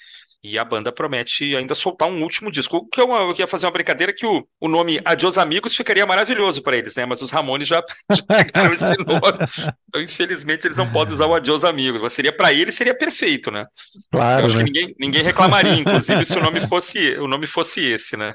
E 0.44 0.58
a 0.58 0.64
banda 0.64 0.90
promete 0.90 1.54
ainda 1.54 1.74
soltar 1.74 2.08
um 2.08 2.20
último 2.22 2.50
disco. 2.50 2.76
O 2.78 2.88
que 2.88 3.00
eu, 3.00 3.08
eu 3.12 3.34
ia 3.38 3.46
fazer 3.46 3.66
uma 3.66 3.72
brincadeira 3.72 4.12
que 4.12 4.26
o, 4.26 4.44
o 4.60 4.68
nome 4.68 5.00
Adios 5.04 5.38
Amigos 5.38 5.74
ficaria 5.74 6.04
maravilhoso 6.04 6.62
para 6.62 6.76
eles, 6.76 6.96
né? 6.96 7.06
Mas 7.06 7.22
os 7.22 7.30
Ramones 7.30 7.68
já, 7.68 7.80
já 8.10 8.22
pegaram 8.24 8.72
esse 8.72 8.96
nome. 9.06 9.38
Então, 9.88 10.02
infelizmente, 10.02 10.66
eles 10.66 10.76
não 10.76 10.90
podem 10.90 11.14
usar 11.14 11.26
o 11.26 11.34
Adios 11.34 11.64
Amigos. 11.64 12.00
Mas 12.00 12.12
seria 12.12 12.32
para 12.36 12.52
eles, 12.52 12.74
seria 12.74 12.96
perfeito, 12.96 13.50
né? 13.52 13.66
Eu 14.36 14.44
Claro, 14.44 14.46
acho 14.46 14.56
que 14.56 14.62
né? 14.62 14.64
ninguém, 14.64 14.94
ninguém 14.98 15.22
reclamaria, 15.22 15.76
inclusive, 15.78 16.24
se 16.24 16.38
o 16.38 16.42
nome 16.42 16.60
fosse, 16.60 17.16
o 17.18 17.28
nome 17.28 17.46
fosse 17.46 17.80
esse, 17.84 18.16
né? 18.16 18.34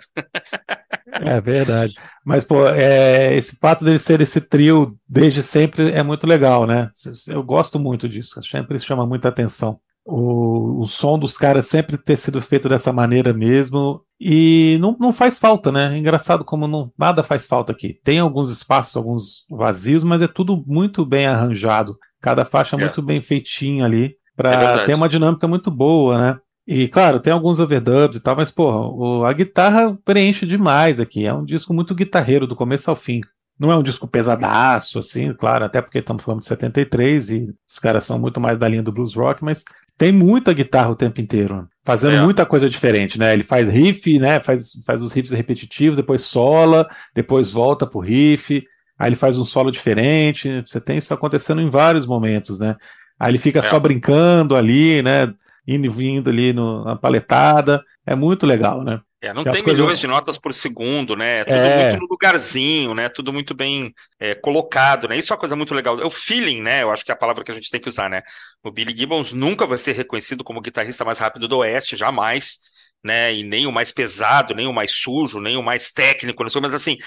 É 1.19 1.39
verdade. 1.41 1.95
Mas, 2.23 2.43
pô, 2.43 2.67
é, 2.67 3.35
esse 3.35 3.55
fato 3.57 3.83
dele 3.85 3.97
ser 3.97 4.21
esse 4.21 4.41
trio 4.41 4.97
desde 5.07 5.41
sempre 5.41 5.91
é 5.91 6.03
muito 6.03 6.27
legal, 6.27 6.67
né? 6.67 6.89
Eu 7.27 7.41
gosto 7.43 7.79
muito 7.79 8.07
disso, 8.07 8.41
sempre 8.43 8.77
chama 8.79 9.05
muita 9.05 9.29
atenção. 9.29 9.79
O, 10.09 10.81
o 10.81 10.85
som 10.85 11.19
dos 11.19 11.37
caras 11.37 11.65
sempre 11.65 11.97
ter 11.97 12.15
sido 12.17 12.41
feito 12.41 12.69
dessa 12.69 12.93
maneira 12.93 13.33
mesmo. 13.33 14.01
E 14.19 14.77
não, 14.79 14.95
não 14.99 15.11
faz 15.13 15.37
falta, 15.37 15.71
né? 15.71 15.93
É 15.93 15.97
engraçado 15.97 16.45
como 16.45 16.67
não, 16.67 16.91
nada 16.97 17.21
faz 17.21 17.45
falta 17.45 17.71
aqui. 17.73 17.99
Tem 18.03 18.17
alguns 18.19 18.49
espaços, 18.49 18.95
alguns 18.95 19.45
vazios, 19.49 20.03
mas 20.03 20.21
é 20.21 20.27
tudo 20.27 20.63
muito 20.65 21.05
bem 21.05 21.27
arranjado. 21.27 21.97
Cada 22.21 22.45
faixa 22.45 22.75
É. 22.75 22.79
muito 22.79 23.01
bem 23.01 23.21
feitinha 23.21 23.85
ali, 23.85 24.05
É 24.05 24.11
para 24.35 24.49
verdade. 24.57 24.85
ter 24.85 24.93
uma 24.95 25.09
dinâmica 25.09 25.47
muito 25.47 25.69
boa, 25.69 26.17
né? 26.17 26.39
E 26.65 26.87
claro, 26.87 27.19
tem 27.19 27.31
alguns 27.31 27.59
overdubs 27.59 28.17
e 28.17 28.19
tal, 28.19 28.35
mas 28.35 28.49
porra, 28.51 28.77
o- 28.89 29.23
a 29.25 29.31
guitarra 29.33 29.97
preenche 30.03 30.45
demais 30.45 30.99
aqui. 30.99 31.25
É 31.25 31.33
um 31.33 31.45
disco 31.45 31.73
muito 31.73 31.93
guitarreiro 31.93 32.47
do 32.47 32.55
começo 32.55 32.89
ao 32.89 32.95
fim. 32.95 33.21
Não 33.59 33.71
é 33.71 33.75
um 33.77 33.83
disco 33.83 34.07
pesadaço, 34.07 34.99
assim, 34.99 35.33
claro, 35.33 35.65
até 35.65 35.81
porque 35.81 35.97
estamos 35.99 36.23
falando 36.23 36.41
de 36.41 36.47
73 36.47 37.29
e 37.29 37.53
os 37.69 37.79
caras 37.79 38.03
são 38.03 38.19
muito 38.19 38.39
mais 38.39 38.57
da 38.59 38.67
linha 38.67 38.83
do 38.83 38.91
blues 38.91 39.15
rock, 39.15 39.43
mas 39.43 39.63
tem 39.97 40.11
muita 40.11 40.53
guitarra 40.53 40.89
o 40.91 40.95
tempo 40.95 41.19
inteiro, 41.19 41.67
fazendo 41.83 42.17
É. 42.17 42.21
muita 42.23 42.45
coisa 42.45 42.69
diferente, 42.69 43.17
né? 43.17 43.33
Ele 43.33 43.43
faz 43.43 43.67
riff, 43.69 44.19
né? 44.19 44.39
Faz, 44.39 44.73
faz 44.85 45.01
os 45.01 45.11
riffs 45.11 45.31
repetitivos, 45.31 45.97
depois 45.97 46.21
sola, 46.21 46.87
depois 47.15 47.51
volta 47.51 47.87
pro 47.87 47.99
riff, 47.99 48.63
aí 48.99 49.09
ele 49.09 49.15
faz 49.15 49.37
um 49.37 49.43
solo 49.45 49.71
diferente. 49.71 50.61
Você 50.65 50.79
tem 50.79 50.97
isso 50.99 51.13
acontecendo 51.13 51.61
em 51.61 51.69
vários 51.69 52.05
momentos, 52.05 52.59
né? 52.59 52.75
Aí 53.19 53.31
ele 53.31 53.39
fica 53.39 53.59
É. 53.59 53.63
só 53.63 53.79
brincando 53.79 54.55
ali, 54.55 55.01
né? 55.01 55.33
Indo 55.67 55.85
e 55.87 55.89
vindo 55.89 56.29
ali 56.29 56.53
no- 56.53 56.83
na 56.85 56.95
paletada. 56.95 57.83
É 58.05 58.15
muito 58.15 58.45
legal, 58.45 58.83
né? 58.83 58.99
É, 59.19 59.33
não 59.33 59.43
tem 59.43 59.63
coisas- 59.63 59.79
milhões 59.79 59.99
de 59.99 60.05
notas 60.05 60.37
por 60.37 60.53
segundo, 60.53 61.15
né? 61.15 61.39
É 61.39 61.43
tudo 61.45 61.55
É. 61.57 61.89
muito 61.91 62.01
no 62.01 62.07
lugarzinho, 62.07 62.93
né? 62.93 63.09
Tudo 63.09 63.33
muito 63.33 63.55
bem 63.55 63.91
é, 64.19 64.35
colocado, 64.35 65.07
né? 65.07 65.17
Isso 65.17 65.33
é 65.33 65.35
uma 65.35 65.39
coisa 65.39 65.55
muito 65.55 65.73
legal. 65.73 65.99
É 65.99 66.05
o 66.05 66.09
feeling, 66.09 66.61
né? 66.61 66.83
Eu 66.83 66.91
acho 66.91 67.03
que 67.03 67.11
é 67.11 67.13
a 67.15 67.17
palavra 67.17 67.43
que 67.43 67.51
a 67.51 67.53
gente 67.55 67.71
tem 67.71 67.81
que 67.81 67.89
usar, 67.89 68.09
né? 68.09 68.21
O 68.63 68.69
Billy 68.71 68.95
Gibbons 68.95 69.33
nunca 69.33 69.65
vai 69.65 69.77
ser 69.79 69.93
reconhecido 69.93 70.43
como 70.43 70.59
o 70.59 70.61
guitarrista 70.61 71.03
mais 71.03 71.17
rápido 71.17 71.47
do 71.47 71.57
Oeste, 71.57 71.95
jamais, 71.97 72.59
né? 73.03 73.33
E 73.33 73.43
nem 73.43 73.65
o 73.65 73.71
mais 73.71 73.91
pesado, 73.91 74.53
nem 74.53 74.67
o 74.67 74.73
mais 74.73 74.91
sujo, 74.91 75.39
nem 75.41 75.57
o 75.57 75.63
mais 75.63 75.91
técnico, 75.91 76.43
não 76.43 76.49
sei, 76.51 76.61
mas 76.61 76.75
assim, 76.75 76.97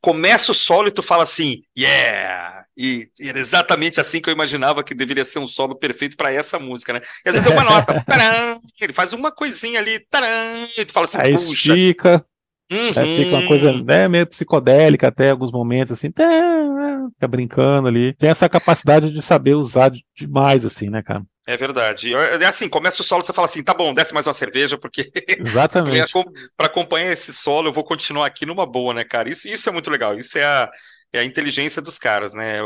começa 0.00 0.52
o 0.52 0.54
solo 0.54 0.88
e 0.88 0.92
tu 0.92 1.02
fala 1.02 1.22
assim, 1.24 1.62
yeah! 1.78 2.59
E, 2.76 3.10
e 3.18 3.28
era 3.28 3.38
exatamente 3.38 4.00
assim 4.00 4.20
que 4.20 4.28
eu 4.30 4.34
imaginava 4.34 4.82
que 4.84 4.94
deveria 4.94 5.24
ser 5.24 5.38
um 5.38 5.46
solo 5.46 5.76
perfeito 5.76 6.16
para 6.16 6.32
essa 6.32 6.58
música, 6.58 6.92
né? 6.92 7.00
E 7.24 7.28
às 7.28 7.34
vezes 7.34 7.46
é 7.46 7.50
uma 7.50 7.64
nota, 7.64 7.94
taran, 8.06 8.58
ele 8.80 8.92
faz 8.92 9.12
uma 9.12 9.32
coisinha 9.32 9.80
ali, 9.80 10.00
taran, 10.08 10.68
e 10.76 10.84
tu 10.84 10.92
fala 10.92 11.06
assim, 11.06 11.20
Aí 11.20 11.32
puxa. 11.32 11.74
estica, 11.74 12.24
uhum, 12.70 12.92
aí 12.94 13.06
fica 13.08 13.36
uma 13.36 13.42
coisa 13.44 13.72
né, 13.72 14.08
meio 14.08 14.26
psicodélica 14.26 15.08
até 15.08 15.30
alguns 15.30 15.52
momentos, 15.52 15.92
assim, 15.92 16.08
fica 17.14 17.28
brincando 17.28 17.88
ali. 17.88 18.14
Tem 18.14 18.30
essa 18.30 18.48
capacidade 18.48 19.10
de 19.12 19.22
saber 19.22 19.54
usar 19.54 19.90
de- 19.90 20.04
demais, 20.16 20.64
assim, 20.64 20.88
né, 20.90 21.02
cara? 21.02 21.24
É 21.46 21.56
verdade. 21.56 22.14
É 22.14 22.44
assim, 22.46 22.68
começa 22.68 23.00
o 23.02 23.04
solo, 23.04 23.24
você 23.24 23.32
fala 23.32 23.46
assim, 23.46 23.62
tá 23.64 23.74
bom, 23.74 23.92
desce 23.92 24.14
mais 24.14 24.26
uma 24.26 24.34
cerveja, 24.34 24.78
porque 24.78 25.10
Exatamente. 25.36 26.20
para 26.56 26.66
acompanhar 26.66 27.12
esse 27.12 27.32
solo 27.32 27.68
eu 27.68 27.72
vou 27.72 27.82
continuar 27.84 28.26
aqui 28.26 28.46
numa 28.46 28.66
boa, 28.66 28.94
né, 28.94 29.04
cara? 29.04 29.28
Isso, 29.30 29.48
isso 29.48 29.68
é 29.68 29.72
muito 29.72 29.90
legal. 29.90 30.16
Isso 30.18 30.38
é 30.38 30.44
a, 30.44 30.70
é 31.12 31.20
a 31.20 31.24
inteligência 31.24 31.82
dos 31.82 31.98
caras, 31.98 32.34
né? 32.34 32.58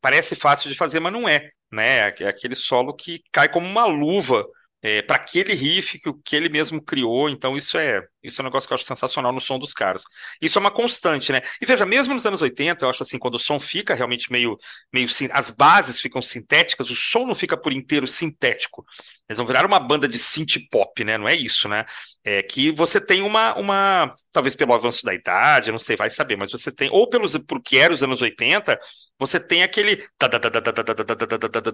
Parece 0.00 0.34
fácil 0.34 0.70
de 0.70 0.76
fazer, 0.76 1.00
mas 1.00 1.12
não 1.12 1.28
é, 1.28 1.50
né? 1.72 2.08
É 2.20 2.28
aquele 2.28 2.54
solo 2.54 2.94
que 2.94 3.22
cai 3.32 3.48
como 3.48 3.66
uma 3.66 3.84
luva 3.86 4.46
é, 4.82 5.02
para 5.02 5.16
aquele 5.16 5.52
riff 5.54 5.98
que, 5.98 6.12
que 6.24 6.36
ele 6.36 6.48
mesmo 6.48 6.82
criou. 6.82 7.28
Então 7.28 7.56
isso 7.56 7.76
é 7.76 8.02
isso 8.22 8.40
é 8.40 8.42
um 8.42 8.46
negócio 8.46 8.68
que 8.68 8.72
eu 8.72 8.74
acho 8.74 8.84
sensacional 8.84 9.32
no 9.32 9.40
som 9.40 9.58
dos 9.58 9.72
caras. 9.72 10.02
Isso 10.40 10.58
é 10.58 10.60
uma 10.60 10.70
constante, 10.70 11.32
né? 11.32 11.40
E 11.60 11.64
veja, 11.64 11.86
mesmo 11.86 12.12
nos 12.12 12.26
anos 12.26 12.42
80, 12.42 12.84
eu 12.84 12.90
acho 12.90 13.02
assim, 13.02 13.18
quando 13.18 13.36
o 13.36 13.38
som 13.38 13.58
fica 13.58 13.94
realmente 13.94 14.30
meio, 14.30 14.58
meio 14.92 15.08
as 15.32 15.50
bases 15.50 16.00
ficam 16.00 16.20
sintéticas, 16.20 16.90
o 16.90 16.96
som 16.96 17.24
não 17.26 17.34
fica 17.34 17.56
por 17.56 17.72
inteiro 17.72 18.06
sintético. 18.06 18.84
Eles 19.28 19.38
vão 19.38 19.46
virar 19.46 19.64
uma 19.64 19.78
banda 19.80 20.06
de 20.06 20.18
synth 20.18 20.58
pop, 20.70 21.02
né? 21.02 21.16
Não 21.16 21.28
é 21.28 21.34
isso, 21.34 21.68
né? 21.68 21.86
É 22.22 22.42
que 22.42 22.70
você 22.72 23.00
tem 23.00 23.22
uma, 23.22 23.54
uma, 23.54 24.14
talvez 24.32 24.54
pelo 24.54 24.74
avanço 24.74 25.04
da 25.04 25.14
idade, 25.14 25.72
não 25.72 25.78
sei, 25.78 25.96
vai 25.96 26.10
saber, 26.10 26.36
mas 26.36 26.50
você 26.50 26.70
tem, 26.70 26.90
ou 26.90 27.08
pelos, 27.08 27.38
por 27.38 27.62
que 27.62 27.78
era 27.78 27.94
os 27.94 28.02
anos 28.02 28.20
80, 28.20 28.78
você 29.18 29.40
tem 29.40 29.62
aquele, 29.62 30.04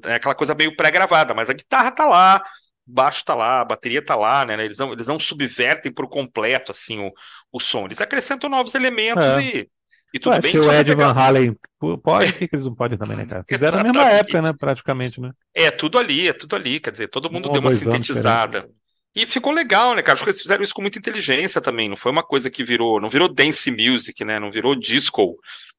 é 0.04 0.14
aquela 0.14 0.34
coisa 0.34 0.54
meio 0.54 0.76
pré-gravada, 0.76 1.34
mas 1.34 1.50
a 1.50 1.54
guitarra 1.54 1.90
tá 1.90 2.06
lá, 2.06 2.42
baixo 2.86 3.24
tá 3.24 3.34
lá, 3.34 3.60
a 3.60 3.64
bateria 3.64 4.04
tá 4.04 4.14
lá, 4.14 4.44
né? 4.46 4.64
Eles 4.64 4.78
não, 4.78 4.92
eles 4.92 5.06
não 5.06 5.18
subvertem 5.18 5.92
por 5.92 6.08
completo, 6.08 6.70
assim, 6.72 6.98
o, 7.00 7.12
o 7.52 7.60
som. 7.60 7.86
Eles 7.86 8.00
acrescentam 8.00 8.48
novos 8.48 8.74
elementos 8.74 9.24
É. 9.24 9.42
e, 9.42 9.68
e 10.14 10.18
tudo 10.18 10.34
Ué, 10.34 10.40
bem 10.40 10.52
se 10.52 10.58
o 10.58 10.72
Ed 10.72 10.90
pegar- 10.90 11.12
Van 11.12 11.20
Halen 11.20 11.56
pode, 12.02 12.32
por 12.32 12.38
que, 12.38 12.48
eles 12.52 12.64
não 12.64 12.74
podem 12.74 12.96
também, 12.98 13.16
né, 13.16 13.26
cara? 13.26 13.44
Fizeram 13.48 13.78
na 13.78 13.84
mesma 13.84 14.04
época, 14.10 14.40
né, 14.42 14.52
praticamente, 14.52 15.20
né? 15.20 15.32
É 15.54 15.70
tudo 15.70 15.98
ali, 15.98 16.28
é 16.28 16.32
tudo 16.32 16.54
ali. 16.56 16.78
Quer 16.80 16.90
dizer, 16.92 17.08
todo 17.08 17.30
mundo 17.30 17.48
Um 17.48 17.52
deu 17.52 17.60
uma 17.60 17.70
dois 17.70 17.82
anos 17.82 17.94
sintetizada. 18.06 18.68
E 19.14 19.24
ficou 19.24 19.50
legal, 19.52 19.94
né, 19.94 20.02
cara? 20.02 20.14
Acho 20.14 20.24
que 20.24 20.30
eles 20.30 20.42
fizeram 20.42 20.62
isso 20.62 20.74
com 20.74 20.82
muita 20.82 20.98
inteligência 20.98 21.60
também. 21.60 21.88
Não 21.88 21.96
foi 21.96 22.12
uma 22.12 22.22
coisa 22.22 22.50
que 22.50 22.62
virou, 22.62 23.00
não 23.00 23.08
virou 23.08 23.32
dance 23.32 23.70
music, 23.70 24.22
né? 24.24 24.38
Não 24.38 24.50
virou 24.50 24.74
disco. 24.74 25.36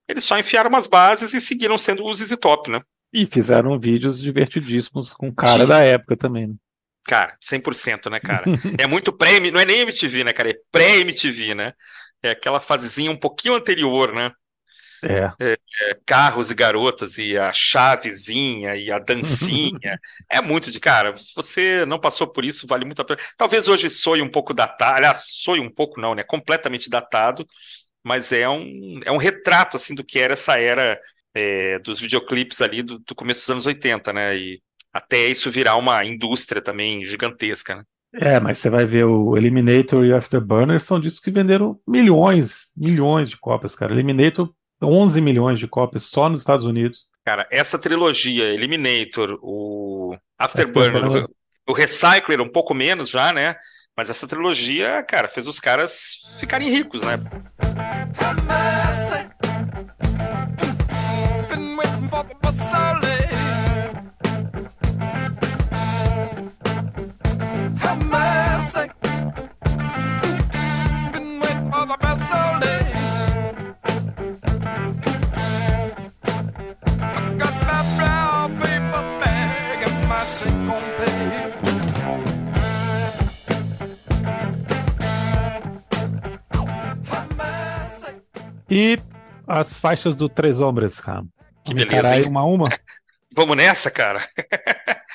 Eles 0.08 0.24
só 0.24 0.39
enfiaram 0.39 0.70
umas 0.70 0.88
bases 0.88 1.34
e 1.34 1.39
seguiram 1.39 1.78
sendo 1.78 2.04
os 2.06 2.17
ZZ 2.17 2.36
Top, 2.41 2.70
né? 2.72 2.82
E 3.13 3.26
fizeram 3.28 3.80
vídeos 3.80 4.20
divertidíssimos 4.22 5.13
com 5.13 5.30
o 5.30 5.36
cara 5.36 5.63
Sim. 5.63 5.70
da 5.70 5.80
época 5.84 6.17
também, 6.17 6.48
né? 6.48 6.56
Cara, 7.08 7.38
100%, 7.39 8.10
né, 8.10 8.20
cara? 8.20 8.43
É 8.78 8.86
muito 8.86 9.13
pré 9.13 9.39
não 9.39 9.60
é 9.60 9.65
nem 9.65 9.80
MTV, 9.80 10.26
né, 10.26 10.34
cara? 10.34 10.50
É 10.52 10.56
pré-MTV, 10.72 11.56
né? 11.56 11.74
É 12.22 12.32
aquela 12.32 12.60
fasezinha 12.60 13.10
um 13.10 13.17
pouquinho 13.17 13.56
anterior, 13.56 14.13
né? 14.13 14.32
É. 15.04 15.32
É, 15.39 15.58
carros 16.06 16.50
e 16.50 16.56
garotas 16.56 17.17
e 17.17 17.38
a 17.38 17.54
chavezinha 17.54 18.76
e 18.76 18.91
a 18.91 19.00
dancinha. 19.00 20.00
é 20.30 20.41
muito 20.41 20.70
de 20.70 20.80
cara. 20.80 21.15
Se 21.15 21.34
você 21.36 21.86
não 21.86 22.00
passou 22.00 22.28
por 22.28 22.43
isso, 22.43 22.67
vale 22.67 22.84
muito 22.84 23.02
a 23.02 23.06
pena. 23.06 23.20
Talvez 23.38 23.67
hoje 23.67 23.89
soe 23.89 24.22
um 24.22 24.30
pouco 24.30 24.54
datado. 24.54 24.98
Aliás, 24.98 25.24
soe 25.30 25.60
um 25.60 25.70
pouco, 25.70 26.02
não, 26.02 26.13
né? 26.13 26.24
Completamente 26.24 26.89
datado. 26.89 27.48
Mas 28.04 28.32
é 28.32 28.50
um, 28.50 29.00
é 29.06 29.12
um 29.12 29.17
retrato 29.17 29.78
assim 29.78 29.93
do 29.96 30.04
que 30.04 30.20
era 30.20 30.34
essa 30.34 30.58
era 30.60 31.00
é, 31.34 31.80
dos 31.80 32.00
videoclipes 32.00 32.62
ali 32.62 32.82
do, 32.82 33.00
do 33.00 33.15
começo 33.15 33.41
dos 33.41 33.50
anos 33.50 33.65
80, 33.65 34.12
né? 34.12 34.36
E 34.36 34.62
até 34.98 35.28
isso 35.28 35.52
virar 35.52 35.76
uma 35.76 36.04
indústria 36.04 36.62
também 36.62 37.04
gigantesca, 37.04 37.76
né? 37.76 37.84
É, 38.16 38.40
mas 38.40 38.58
você 38.58 38.70
vai 38.70 38.86
ver 38.86 39.06
o 39.06 39.38
Eliminator 39.38 40.04
e 40.04 40.12
o 40.12 40.16
Afterburner 40.16 40.80
são 40.80 41.00
discos 41.00 41.22
que 41.24 41.30
venderam 41.30 41.80
milhões, 41.88 42.72
milhões 42.76 43.30
de 43.30 43.38
cópias, 43.38 43.76
cara. 43.76 43.94
Eliminator, 43.94 44.52
11 44.82 45.22
milhões 45.22 45.60
de 45.60 45.68
cópias 45.68 46.04
só 46.04 46.28
nos 46.28 46.40
Estados 46.40 46.66
Unidos. 46.66 47.06
Cara, 47.24 47.48
essa 47.52 47.78
trilogia, 47.78 48.46
Eliminator, 48.46 49.38
o 49.42 50.18
Afterburner, 50.40 50.96
Afterburner. 50.96 51.30
o, 51.68 51.72
o 51.72 51.76
Recycler, 51.76 52.42
um 52.42 52.50
pouco 52.50 52.74
menos 52.74 53.10
já, 53.10 53.32
né? 53.34 53.56
Mas 53.96 54.10
essa 54.10 54.28
trilogia, 54.28 55.04
cara, 55.04 55.28
fez 55.28 55.46
os 55.48 55.60
caras 55.60 56.22
ficarem 56.40 56.70
ricos, 56.70 57.02
né? 57.02 57.20
E 88.70 88.98
as 89.48 89.80
faixas 89.80 90.16
do 90.16 90.28
Três 90.30 90.60
Hombres, 90.60 91.00
cara. 91.00 91.24
Que 91.64 91.74
Vamos 91.74 91.86
beleza, 91.88 92.10
aí 92.14 92.24
uma 92.24 92.42
a 92.42 92.46
uma. 92.46 92.70
Vamos 93.34 93.56
nessa, 93.58 93.90
cara? 93.92 94.28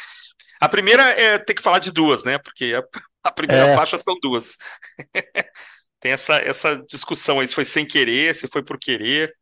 A 0.61 0.69
primeira 0.69 1.03
é 1.03 1.39
ter 1.39 1.55
que 1.55 1.63
falar 1.63 1.81
de 1.81 1.91
duas, 1.91 2.23
né? 2.23 2.39
Porque 2.39 2.73
a, 2.73 2.85
a 3.29 3.33
primeira 3.33 3.71
É. 3.71 3.75
faixa 3.77 3.99
são 3.99 4.15
duas. 4.23 4.57
Tem 6.01 6.13
essa, 6.13 6.35
essa 6.37 6.77
discussão 6.89 7.41
aí, 7.41 7.49
se 7.49 7.55
foi 7.55 7.65
sem 7.65 7.85
querer, 7.85 8.33
se 8.37 8.47
foi 8.47 8.63
por 8.63 8.79
querer. 8.79 9.35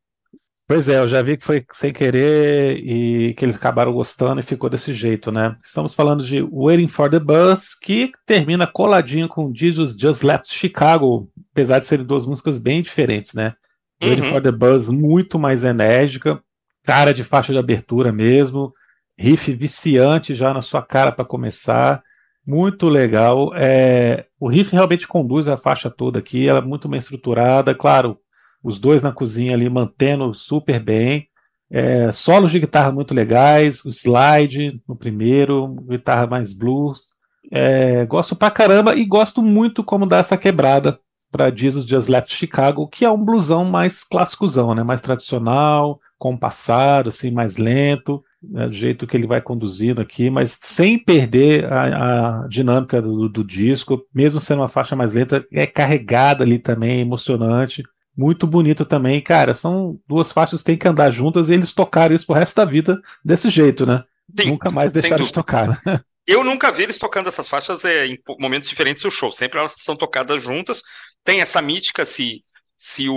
Pois 0.66 0.88
é, 0.88 0.98
eu 0.98 1.06
já 1.06 1.20
vi 1.20 1.36
que 1.36 1.44
foi 1.44 1.62
sem 1.72 1.92
querer 1.92 2.78
e 2.78 3.34
que 3.34 3.44
eles 3.44 3.56
acabaram 3.56 3.92
gostando 3.92 4.40
e 4.40 4.42
ficou 4.42 4.70
desse 4.70 4.94
jeito, 4.94 5.30
né? 5.30 5.56
Estamos 5.62 5.92
falando 5.92 6.24
de 6.24 6.40
Waiting 6.40 6.88
for 6.88 7.10
the 7.10 7.18
Bus, 7.20 7.74
que 7.74 8.12
termina 8.24 8.66
coladinho 8.66 9.28
com 9.28 9.52
Jesus 9.54 9.94
Just 9.98 10.22
Left 10.22 10.46
Chicago, 10.54 11.30
apesar 11.52 11.80
de 11.80 11.84
serem 11.84 12.06
duas 12.06 12.24
músicas 12.24 12.58
bem 12.58 12.80
diferentes, 12.80 13.34
né? 13.34 13.52
Uhum. 14.02 14.24
for 14.24 14.42
the 14.42 14.50
Bus 14.50 14.88
muito 14.88 15.38
mais 15.38 15.62
enérgica, 15.62 16.42
cara 16.82 17.12
de 17.12 17.22
faixa 17.22 17.52
de 17.52 17.58
abertura 17.58 18.10
mesmo, 18.10 18.72
riff 19.18 19.52
viciante 19.52 20.34
já 20.34 20.54
na 20.54 20.62
sua 20.62 20.82
cara 20.82 21.12
para 21.12 21.24
começar, 21.24 22.02
muito 22.46 22.88
legal. 22.88 23.52
É, 23.54 24.24
o 24.38 24.48
riff 24.48 24.72
realmente 24.72 25.06
conduz 25.06 25.46
a 25.46 25.56
faixa 25.56 25.90
toda 25.90 26.18
aqui, 26.18 26.48
ela 26.48 26.60
é 26.60 26.62
muito 26.62 26.88
bem 26.88 26.98
estruturada, 26.98 27.74
claro, 27.74 28.18
os 28.62 28.78
dois 28.78 29.02
na 29.02 29.12
cozinha 29.12 29.54
ali 29.54 29.68
mantendo 29.68 30.32
super 30.34 30.80
bem. 30.80 31.28
É, 31.70 32.10
solos 32.10 32.50
de 32.50 32.58
guitarra 32.58 32.90
muito 32.90 33.14
legais, 33.14 33.84
o 33.84 33.90
slide 33.90 34.80
no 34.88 34.96
primeiro, 34.96 35.68
guitarra 35.88 36.26
mais 36.26 36.52
blues. 36.52 37.14
É, 37.52 38.04
gosto 38.06 38.34
pra 38.34 38.50
caramba 38.50 38.94
e 38.96 39.04
gosto 39.04 39.42
muito 39.42 39.84
como 39.84 40.06
dá 40.06 40.18
essa 40.18 40.36
quebrada 40.36 40.98
para 41.30 41.54
Jesus 41.54 41.86
Just 41.86 42.08
Left 42.08 42.34
Chicago, 42.34 42.88
que 42.88 43.04
é 43.04 43.10
um 43.10 43.22
blusão 43.22 43.64
mais 43.64 44.02
clássicozão, 44.04 44.74
né? 44.74 44.82
mais 44.82 45.00
tradicional, 45.00 46.00
compassado, 46.18 47.08
assim, 47.08 47.30
mais 47.30 47.56
lento, 47.56 48.22
né? 48.42 48.66
do 48.66 48.72
jeito 48.72 49.06
que 49.06 49.16
ele 49.16 49.26
vai 49.26 49.40
conduzindo 49.40 50.00
aqui, 50.00 50.28
mas 50.28 50.58
sem 50.60 50.98
perder 50.98 51.70
a, 51.72 52.42
a 52.42 52.48
dinâmica 52.48 53.00
do, 53.00 53.28
do 53.28 53.44
disco, 53.44 54.02
mesmo 54.12 54.40
sendo 54.40 54.60
uma 54.60 54.68
faixa 54.68 54.96
mais 54.96 55.12
lenta, 55.12 55.46
é 55.52 55.66
carregada 55.66 56.42
ali 56.44 56.58
também, 56.58 57.00
emocionante. 57.00 57.82
Muito 58.16 58.46
bonito 58.46 58.84
também, 58.84 59.20
cara. 59.20 59.54
São 59.54 59.98
duas 60.06 60.32
faixas 60.32 60.60
que 60.60 60.66
têm 60.66 60.76
que 60.76 60.88
andar 60.88 61.10
juntas 61.10 61.48
e 61.48 61.54
eles 61.54 61.72
tocaram 61.72 62.14
isso 62.14 62.26
pro 62.26 62.34
resto 62.34 62.56
da 62.56 62.64
vida 62.64 63.00
desse 63.24 63.48
jeito, 63.48 63.86
né? 63.86 64.04
Sim, 64.38 64.50
Nunca 64.50 64.70
mais 64.70 64.92
deixaram 64.92 65.24
de 65.24 65.32
tocar. 65.32 65.80
Né? 65.86 66.00
Eu 66.26 66.44
nunca 66.44 66.70
vi 66.70 66.84
eles 66.84 66.98
tocando 66.98 67.28
essas 67.28 67.48
faixas 67.48 67.84
é, 67.84 68.06
em 68.06 68.18
momentos 68.38 68.68
diferentes 68.68 69.02
do 69.02 69.10
show. 69.10 69.32
Sempre 69.32 69.58
elas 69.58 69.74
são 69.78 69.96
tocadas 69.96 70.42
juntas. 70.42 70.82
Tem 71.24 71.40
essa 71.40 71.60
mítica 71.62 72.04
se, 72.04 72.44
se 72.76 73.08
o, 73.08 73.14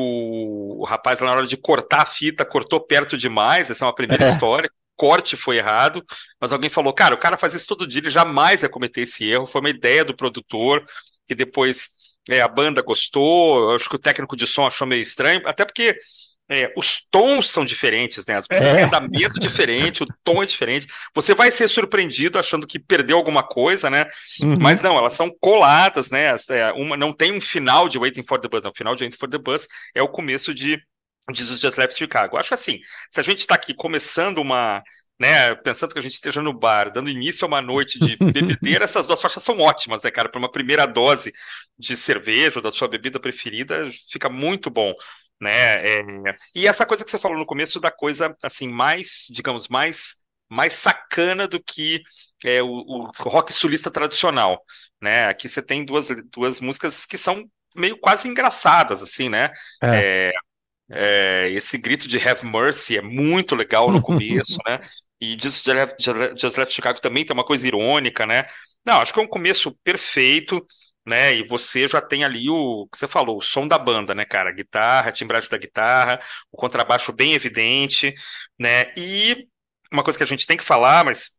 o 0.81 0.85
rapaz 0.85 1.19
lá 1.19 1.27
na 1.31 1.37
hora 1.37 1.47
de 1.47 1.57
cortar 1.57 2.01
a 2.03 2.05
fita 2.05 2.45
cortou 2.45 2.79
perto 2.79 3.17
demais. 3.17 3.69
Essa 3.69 3.85
é 3.85 3.87
uma 3.87 3.95
primeira 3.95 4.25
É. 4.25 4.29
história. 4.29 4.69
Corte 4.95 5.35
foi 5.35 5.57
errado, 5.57 6.05
mas 6.39 6.53
alguém 6.53 6.69
falou, 6.69 6.93
cara, 6.93 7.15
o 7.15 7.17
cara 7.17 7.35
faz 7.37 7.53
isso 7.55 7.67
todo 7.67 7.87
dia, 7.87 7.99
ele 7.99 8.11
jamais 8.11 8.61
ia 8.61 8.69
cometer 8.69 9.01
esse 9.01 9.27
erro. 9.27 9.45
Foi 9.45 9.59
uma 9.59 9.69
ideia 9.69 10.05
do 10.05 10.15
produtor, 10.15 10.85
que 11.27 11.33
depois 11.33 11.89
é, 12.29 12.41
a 12.41 12.47
banda 12.47 12.81
gostou. 12.81 13.73
Acho 13.73 13.89
que 13.89 13.95
o 13.95 13.99
técnico 13.99 14.35
de 14.35 14.45
som 14.45 14.67
achou 14.67 14.87
meio 14.87 15.01
estranho, 15.01 15.41
até 15.45 15.65
porque 15.65 15.97
é, 16.53 16.73
os 16.77 16.99
tons 17.11 17.49
são 17.51 17.65
diferentes, 17.65 18.25
né? 18.25 18.37
As 18.37 18.45
músicas 18.49 18.71
É. 18.71 18.75
têm 18.75 18.83
andamento 18.85 19.39
diferente, 19.39 20.03
o 20.03 20.07
tom 20.23 20.43
é 20.43 20.45
diferente. 20.45 20.87
Você 21.13 21.33
vai 21.33 21.51
ser 21.51 21.67
surpreendido 21.67 22.39
achando 22.39 22.67
que 22.67 22.79
perdeu 22.79 23.17
alguma 23.17 23.43
coisa, 23.43 23.89
né? 23.89 24.05
Uhum. 24.41 24.57
Mas 24.59 24.81
não, 24.81 24.97
elas 24.97 25.13
são 25.13 25.31
coladas, 25.41 26.09
né? 26.09 26.35
É, 26.49 26.71
Uma, 26.73 26.95
não 26.97 27.13
tem 27.13 27.33
um 27.33 27.41
final 27.41 27.89
de 27.89 27.97
Waiting 27.99 28.23
for 28.23 28.39
the 28.39 28.47
Bus, 28.47 28.63
não. 28.63 28.71
O 28.71 28.75
final 28.77 28.95
de 28.95 29.03
Waiting 29.03 29.17
for 29.17 29.29
the 29.29 29.37
Bus 29.37 29.67
é 29.95 30.01
o 30.01 30.07
começo 30.09 30.53
de 30.53 30.79
diz 31.31 31.49
os 31.49 31.59
Just 31.59 31.77
Left 31.77 31.97
Chicago. 31.97 32.37
Acho 32.37 32.53
assim, 32.53 32.79
se 33.09 33.19
a 33.19 33.23
gente 33.23 33.39
está 33.39 33.55
aqui 33.55 33.73
começando 33.73 34.39
uma, 34.39 34.83
né, 35.19 35.55
pensando 35.55 35.93
que 35.93 35.99
a 35.99 36.01
gente 36.01 36.13
esteja 36.15 36.41
no 36.41 36.51
bar, 36.51 36.91
dando 36.91 37.09
início 37.09 37.45
a 37.45 37.47
uma 37.47 37.61
noite 37.61 37.97
de 37.99 38.17
bebedeira, 38.19 38.83
essas 38.85 39.07
duas 39.07 39.21
faixas 39.21 39.41
são 39.43 39.59
ótimas, 39.59 40.03
né, 40.03 40.11
cara? 40.11 40.27
Para 40.29 40.39
uma 40.39 40.51
primeira 40.51 40.85
dose 40.85 41.31
de 41.77 41.95
cerveja 41.95 42.59
ou 42.59 42.61
da 42.63 42.71
sua 42.71 42.87
bebida 42.87 43.19
preferida, 43.19 43.87
fica 44.11 44.29
muito 44.29 44.69
bom. 44.69 44.93
Né? 45.43 45.99
É... 45.99 46.03
E 46.55 46.65
essa 46.67 46.85
coisa 46.85 47.03
que 47.03 47.11
você 47.11 47.19
falou 47.19 47.37
no 47.37 47.45
começo 47.45 47.79
da 47.79 47.91
coisa 47.91 48.35
assim 48.41 48.67
mais, 48.67 49.27
digamos, 49.29 49.67
mais 49.67 50.23
mais 50.49 50.75
sacana 50.75 51.47
do 51.47 51.61
que 51.61 52.01
é, 52.45 52.61
o, 52.61 52.67
o, 52.67 53.11
rock 53.21 53.51
sulista 53.51 53.89
tradicional, 53.89 54.61
né? 55.01 55.25
Aqui 55.25 55.49
você 55.49 55.63
tem 55.63 55.83
duas, 55.83 56.09
duas 56.31 56.59
músicas 56.59 57.05
que 57.05 57.17
são 57.17 57.49
meio 57.75 57.97
quase 57.97 58.27
engraçadas, 58.27 59.01
assim, 59.01 59.29
né? 59.29 59.49
É. 59.81 60.31
É, 60.91 61.45
é 61.45 61.49
esse 61.49 61.77
grito 61.77 62.07
de 62.07 62.19
Have 62.19 62.45
Mercy 62.45 62.97
é 62.97 63.01
muito 63.01 63.55
legal 63.55 63.89
no 63.89 64.01
começo, 64.01 64.57
né? 64.67 64.79
E 65.19 65.37
Just 65.41 65.65
Left, 65.65 65.95
Just 66.39 66.57
Left 66.57 66.73
Chicago 66.73 67.01
também 67.01 67.25
tem 67.25 67.33
uma 67.33 67.45
coisa 67.45 67.67
irônica, 67.67 68.25
né? 68.27 68.45
Não, 68.85 69.01
acho 69.01 69.13
que 69.13 69.19
é 69.19 69.23
um 69.23 69.27
começo 69.27 69.71
perfeito, 69.83 70.65
né? 71.05 71.35
E 71.35 71.43
você 71.43 71.87
já 71.87 72.01
tem 72.01 72.23
ali 72.23 72.49
o 72.49 72.87
que 72.91 72.97
você 72.97 73.07
falou, 73.07 73.37
o 73.37 73.41
som 73.41 73.67
da 73.67 73.77
banda, 73.77 74.15
né, 74.15 74.25
cara? 74.25 74.51
Guitarra, 74.51 75.09
a 75.09 75.11
timbragem 75.11 75.49
da 75.49 75.57
guitarra, 75.57 76.19
o 76.51 76.57
contrabaixo 76.57 77.11
bem 77.11 77.33
evidente, 77.33 78.13
né? 78.57 78.93
E 78.97 79.47
uma 79.91 80.03
coisa 80.03 80.17
que 80.17 80.23
a 80.23 80.27
gente 80.27 80.47
tem 80.47 80.57
que 80.57 80.63
falar, 80.63 81.05
mas 81.05 81.31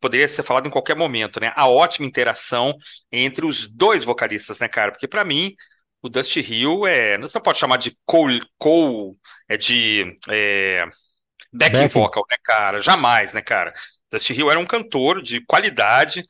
poderia 0.00 0.28
ser 0.28 0.42
falado 0.42 0.66
em 0.66 0.70
qualquer 0.70 0.96
momento, 0.96 1.40
né? 1.40 1.52
A 1.56 1.68
ótima 1.68 2.06
interação 2.06 2.74
entre 3.10 3.44
os 3.46 3.68
dois 3.68 4.04
vocalistas, 4.04 4.60
né, 4.60 4.68
cara? 4.68 4.92
Porque 4.92 5.08
para 5.08 5.24
mim 5.24 5.54
o 6.02 6.08
Dusty 6.08 6.40
Hill 6.40 6.86
é, 6.86 7.16
não 7.16 7.28
se 7.28 7.40
pode 7.40 7.58
chamar 7.58 7.76
de 7.78 7.96
Cole, 8.04 8.42
Cole 8.58 9.16
é 9.48 9.56
de 9.56 10.16
é, 10.28 10.84
backing 11.52 11.86
vocal, 11.88 12.24
né, 12.28 12.36
cara? 12.42 12.80
Jamais, 12.80 13.32
né, 13.32 13.40
cara? 13.40 13.72
Dusty 14.10 14.34
Hill 14.34 14.50
era 14.50 14.60
um 14.60 14.66
cantor 14.66 15.22
de 15.22 15.40
qualidade, 15.46 16.24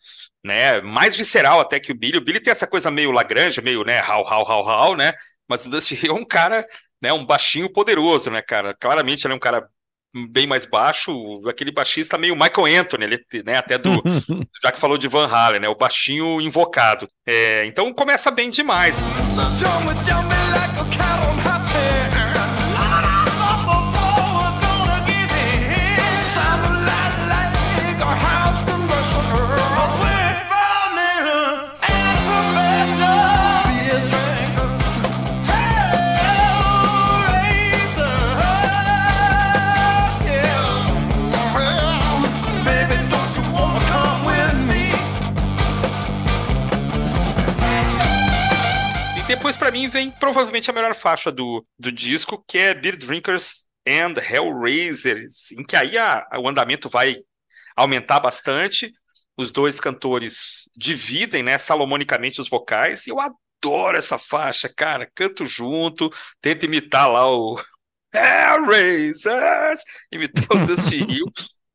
né? 0.45 0.81
Mais 0.81 1.17
visceral 1.17 1.61
até 1.61 1.79
que 1.79 1.93
o 1.93 1.95
Billy. 1.95 2.19
O 2.19 2.25
Billy 2.25 2.41
tem 2.41 2.51
essa 2.51 2.67
coisa 2.67 2.91
meio 2.91 3.11
Lagrange, 3.11 3.61
meio, 3.61 3.85
né, 3.85 4.03
how, 4.03 4.25
how, 4.27 4.49
how, 4.49 4.69
how, 4.69 4.97
né? 4.97 5.13
Mas 5.49 5.65
o 5.67 5.71
Dusty 5.71 5.95
Hill 5.95 6.17
é 6.17 6.19
um 6.19 6.25
cara, 6.25 6.67
né, 7.01 7.13
um 7.13 7.25
baixinho 7.25 7.71
poderoso, 7.73 8.31
né, 8.31 8.43
cara? 8.43 8.75
Claramente 8.79 9.27
ele 9.27 9.35
é 9.35 9.37
um 9.37 9.41
cara 9.41 9.69
bem 10.31 10.47
mais 10.47 10.67
baixo, 10.67 11.41
aquele 11.49 11.71
baixista 11.71 12.19
meio 12.19 12.37
Michael 12.37 12.81
Anthony, 12.81 13.05
ele, 13.05 13.25
né, 13.45 13.57
até 13.57 13.79
do, 13.79 14.03
já 14.63 14.71
que 14.71 14.79
falou 14.79 14.99
de 14.99 15.09
Van 15.09 15.27
Halen, 15.27 15.61
né, 15.61 15.69
o 15.69 15.75
baixinho 15.75 16.41
invocado. 16.41 17.09
É, 17.27 17.65
então 17.65 17.93
começa 17.95 18.31
bem 18.31 18.51
demais. 18.51 19.03
Provavelmente 50.33 50.71
a 50.71 50.73
melhor 50.73 50.95
faixa 50.95 51.31
do, 51.31 51.65
do 51.79 51.93
disco, 51.93 52.43
que 52.49 52.57
é 52.57 52.73
Beer 52.73 52.97
Drinkers 52.97 53.67
and 53.87 54.15
Hellraisers, 54.19 55.53
em 55.53 55.63
que 55.63 55.77
aí 55.77 55.99
a, 55.99 56.27
o 56.39 56.49
andamento 56.49 56.89
vai 56.89 57.19
aumentar 57.77 58.19
bastante. 58.19 58.91
Os 59.37 59.53
dois 59.53 59.79
cantores 59.79 60.71
dividem, 60.75 61.43
né, 61.43 61.59
salomonicamente 61.59 62.41
os 62.41 62.49
vocais, 62.49 63.07
e 63.07 63.11
eu 63.11 63.19
adoro 63.21 63.97
essa 63.97 64.17
faixa, 64.17 64.73
cara. 64.75 65.11
Canto 65.15 65.45
junto, 65.45 66.11
tento 66.41 66.65
imitar 66.65 67.11
lá 67.11 67.31
o 67.31 67.61
Hellraisers, 68.13 69.83
imitar 70.11 70.47
o 70.51 70.65
Dusty 70.65 70.97
Hill. 71.05 71.27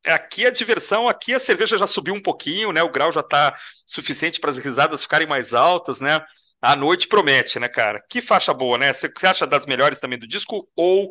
Aqui 0.06 0.48
a 0.48 0.52
diversão, 0.52 1.08
aqui 1.08 1.34
a 1.34 1.39
cerveja 1.39 1.78
já 1.78 1.86
subiu 1.86 2.15
um 2.15 2.22
pouquinho, 2.22 2.72
né? 2.72 2.82
O 2.82 2.91
grau 2.91 3.12
já 3.12 3.20
está 3.20 3.56
suficiente 3.86 4.39
para 4.39 4.50
as 4.50 4.58
risadas 4.58 5.04
ficarem 5.04 5.28
mais 5.28 5.54
altas, 5.54 6.00
né? 6.00 6.26
A 6.62 6.76
noite 6.76 7.08
promete, 7.08 7.60
né, 7.60 7.67
cara? 7.67 8.04
Que 8.10 8.22
faixa 8.22 8.54
boa, 8.54 8.78
né? 8.78 8.91
Você 8.91 9.12
acha 9.24 9.46
das 9.46 9.65
melhores 9.65 10.00
também 10.00 10.17
do 10.17 10.28
disco 10.28 10.67
ou 10.76 11.10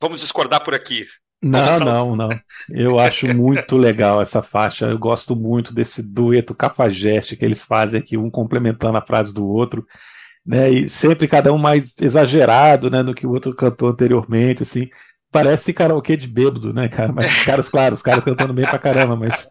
vamos 0.00 0.20
discordar 0.20 0.62
por 0.62 0.74
aqui? 0.74 1.06
Não, 1.40 1.78
não, 1.78 2.16
não. 2.16 2.28
Eu 2.70 2.98
acho 2.98 3.28
muito 3.28 3.76
legal 3.76 4.20
essa 4.20 4.42
faixa. 4.42 4.86
Eu 4.86 4.98
gosto 4.98 5.36
muito 5.36 5.72
desse 5.72 6.02
dueto 6.02 6.54
cafajeste 6.54 7.36
que 7.36 7.44
eles 7.44 7.64
fazem 7.64 8.00
aqui, 8.00 8.16
um 8.16 8.30
complementando 8.30 8.98
a 8.98 9.06
frase 9.06 9.32
do 9.32 9.46
outro, 9.46 9.86
né? 10.44 10.70
E 10.70 10.88
sempre 10.88 11.28
cada 11.28 11.52
um 11.52 11.58
mais 11.58 11.94
exagerado, 12.00 12.90
né, 12.90 13.02
no 13.02 13.14
que 13.14 13.26
o 13.26 13.30
outro 13.30 13.54
cantou 13.54 13.90
anteriormente, 13.90 14.62
assim. 14.62 14.88
Parece 15.30 15.72
karaokê 15.74 16.16
de 16.16 16.26
bêbado, 16.26 16.72
né, 16.72 16.88
cara? 16.88 17.12
Mas 17.12 17.26
os 17.26 17.44
caras, 17.44 17.68
claro, 17.68 17.94
os 17.94 18.02
caras 18.02 18.24
cantando 18.24 18.54
bem 18.54 18.64
pra 18.64 18.78
caramba, 18.78 19.14
mas 19.14 19.46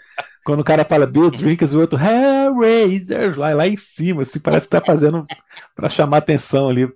quando 0.48 0.62
o 0.62 0.64
cara 0.64 0.86
fala 0.86 1.06
Bill 1.06 1.30
Drinkers, 1.30 1.74
o 1.74 1.82
outro 1.82 2.00
Hellraisers, 2.00 3.36
lá, 3.36 3.54
lá 3.54 3.68
em 3.68 3.76
cima, 3.76 4.22
assim, 4.22 4.40
parece 4.40 4.66
que 4.66 4.72
tá 4.72 4.80
fazendo 4.80 5.28
para 5.76 5.90
chamar 5.90 6.20
atenção 6.20 6.70
ali. 6.70 6.88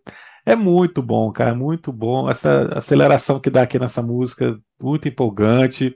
É 0.46 0.56
muito 0.56 1.02
bom, 1.02 1.30
cara, 1.34 1.54
muito 1.54 1.92
bom. 1.92 2.30
Essa 2.30 2.78
aceleração 2.78 3.42
que 3.42 3.50
dá 3.50 3.64
aqui 3.64 3.78
nessa 3.78 4.02
música, 4.02 4.58
muito 4.82 5.10
empolgante. 5.10 5.94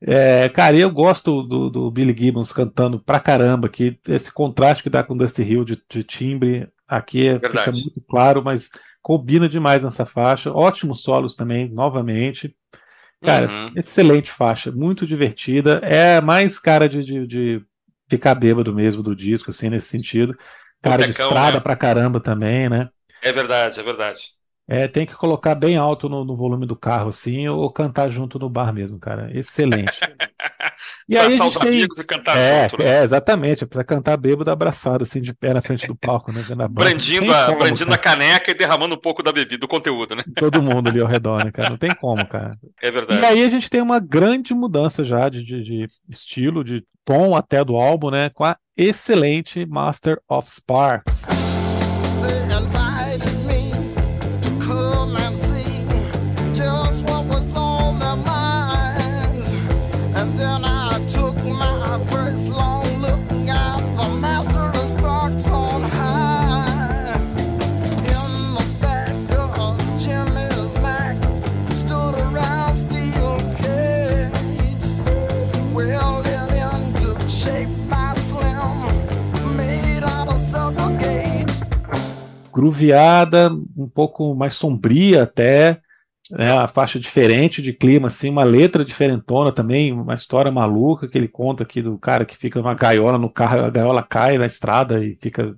É, 0.00 0.48
cara, 0.48 0.76
eu 0.76 0.90
gosto 0.90 1.44
do, 1.44 1.70
do, 1.70 1.90
Billy 1.92 2.12
Gibbons 2.18 2.52
cantando 2.52 2.98
pra 2.98 3.20
caramba 3.20 3.68
aqui. 3.68 3.96
Esse 4.08 4.32
contraste 4.32 4.82
que 4.82 4.90
dá 4.90 5.04
com 5.04 5.16
Dusty 5.16 5.44
Hill 5.44 5.64
de, 5.64 5.80
de 5.88 6.02
timbre 6.02 6.68
aqui 6.88 7.28
é, 7.28 7.34
fica 7.38 7.70
muito 7.70 8.00
claro, 8.08 8.42
mas 8.42 8.68
combina 9.00 9.48
demais 9.48 9.80
nessa 9.80 10.04
faixa. 10.04 10.52
Ótimos 10.52 11.04
solos 11.04 11.36
também, 11.36 11.70
novamente. 11.70 12.52
Cara, 13.22 13.48
uhum. 13.48 13.72
excelente 13.76 14.30
faixa, 14.30 14.72
muito 14.72 15.06
divertida. 15.06 15.80
É 15.82 16.20
mais 16.20 16.58
cara 16.58 16.88
de, 16.88 17.04
de, 17.04 17.26
de, 17.26 17.62
ficar 18.08 18.34
bêbado 18.34 18.74
mesmo 18.74 19.02
do 19.02 19.14
disco, 19.14 19.50
assim, 19.50 19.68
nesse 19.68 19.88
sentido. 19.88 20.36
Cara 20.82 20.96
Botecão, 20.96 21.04
de 21.04 21.10
estrada 21.10 21.56
né? 21.58 21.60
pra 21.60 21.76
caramba 21.76 22.20
também, 22.20 22.68
né? 22.68 22.88
É 23.22 23.32
verdade, 23.32 23.78
é 23.78 23.82
verdade. 23.82 24.22
É, 24.66 24.88
tem 24.88 25.04
que 25.04 25.14
colocar 25.14 25.54
bem 25.54 25.76
alto 25.76 26.08
no, 26.08 26.24
no 26.24 26.34
volume 26.34 26.64
do 26.64 26.76
carro, 26.76 27.08
assim, 27.08 27.48
ou 27.48 27.70
cantar 27.70 28.08
junto 28.08 28.38
no 28.38 28.48
bar 28.48 28.72
mesmo, 28.72 28.98
cara. 28.98 29.30
Excelente. 29.36 29.98
E 31.08 31.16
aí 31.16 31.26
a 31.26 31.30
gente 31.30 31.58
tem... 31.58 31.68
amigos 31.68 31.98
e 31.98 32.04
cantar 32.04 32.36
é, 32.36 32.68
junto, 32.68 32.82
né? 32.82 32.98
É, 32.98 33.04
exatamente. 33.04 33.66
Precisa 33.66 33.84
cantar 33.84 34.16
bêbado 34.16 34.50
abraçado, 34.50 35.02
assim, 35.02 35.20
de 35.20 35.34
pé 35.34 35.52
na 35.52 35.62
frente 35.62 35.86
do 35.86 35.96
palco, 35.96 36.32
né? 36.32 36.44
Na 36.56 36.68
brandindo 36.68 37.32
a, 37.32 37.46
como, 37.46 37.58
brandindo 37.58 37.92
a 37.92 37.98
caneca 37.98 38.50
e 38.50 38.54
derramando 38.54 38.94
um 38.94 38.98
pouco 38.98 39.22
da 39.22 39.32
bebida, 39.32 39.58
do 39.58 39.68
conteúdo, 39.68 40.14
né? 40.14 40.24
Todo 40.36 40.62
mundo 40.62 40.88
ali 40.88 41.00
ao 41.00 41.06
redor, 41.06 41.44
né, 41.44 41.50
cara? 41.50 41.70
Não 41.70 41.78
tem 41.78 41.94
como, 41.94 42.26
cara. 42.26 42.56
É 42.82 42.90
verdade. 42.90 43.20
E 43.20 43.24
aí 43.24 43.44
a 43.44 43.48
gente 43.48 43.68
tem 43.68 43.80
uma 43.80 43.98
grande 43.98 44.54
mudança 44.54 45.04
já 45.04 45.28
de, 45.28 45.42
de, 45.42 45.62
de 45.62 45.88
estilo, 46.08 46.62
de 46.62 46.84
tom 47.04 47.34
até 47.34 47.64
do 47.64 47.76
álbum, 47.76 48.10
né? 48.10 48.30
Com 48.30 48.44
a 48.44 48.56
excelente 48.76 49.66
Master 49.66 50.20
of 50.28 50.50
Sparks. 50.50 51.39
Grooveada, 82.60 83.50
um 83.76 83.88
pouco 83.88 84.34
mais 84.34 84.52
sombria 84.54 85.22
até, 85.22 85.80
né, 86.30 86.52
a 86.52 86.68
faixa 86.68 87.00
diferente 87.00 87.62
de 87.62 87.72
clima, 87.72 88.08
assim, 88.08 88.28
uma 88.28 88.44
letra 88.44 88.84
diferentona 88.84 89.50
também, 89.50 89.92
uma 89.92 90.14
história 90.14 90.52
maluca 90.52 91.08
que 91.08 91.16
ele 91.16 91.26
conta 91.26 91.62
aqui 91.64 91.80
do 91.80 91.98
cara 91.98 92.26
que 92.26 92.36
fica 92.36 92.60
numa 92.60 92.74
gaiola 92.74 93.16
no 93.16 93.30
carro, 93.30 93.64
a 93.64 93.70
gaiola 93.70 94.02
cai 94.02 94.36
na 94.36 94.46
estrada 94.46 95.02
e 95.02 95.16
fica 95.20 95.56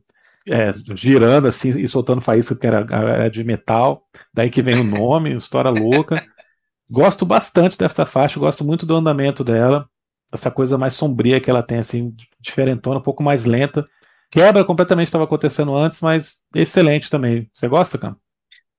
é, 0.48 0.72
girando 0.94 1.46
assim 1.48 1.70
e 1.70 1.86
soltando 1.88 2.20
faísca 2.20 2.54
porque 2.54 2.66
era, 2.66 2.86
era 2.88 3.28
de 3.28 3.42
metal, 3.42 4.04
daí 4.32 4.48
que 4.48 4.62
vem 4.62 4.80
o 4.80 4.84
nome, 4.84 5.36
história 5.36 5.70
louca. 5.70 6.24
Gosto 6.88 7.24
bastante 7.26 7.76
dessa 7.76 8.06
faixa, 8.06 8.38
gosto 8.38 8.64
muito 8.64 8.84
do 8.86 8.94
andamento 8.94 9.42
dela, 9.42 9.88
essa 10.32 10.50
coisa 10.50 10.78
mais 10.78 10.94
sombria 10.94 11.40
que 11.40 11.50
ela 11.50 11.62
tem, 11.62 11.78
assim, 11.78 12.14
diferentona, 12.40 12.98
um 12.98 13.02
pouco 13.02 13.22
mais 13.22 13.44
lenta, 13.44 13.86
Quebra 14.32 14.64
completamente 14.64 15.08
estava 15.08 15.24
acontecendo 15.24 15.76
antes, 15.76 16.00
mas 16.00 16.42
excelente 16.54 17.10
também. 17.10 17.50
Você 17.52 17.68
gosta, 17.68 17.98
cara? 17.98 18.16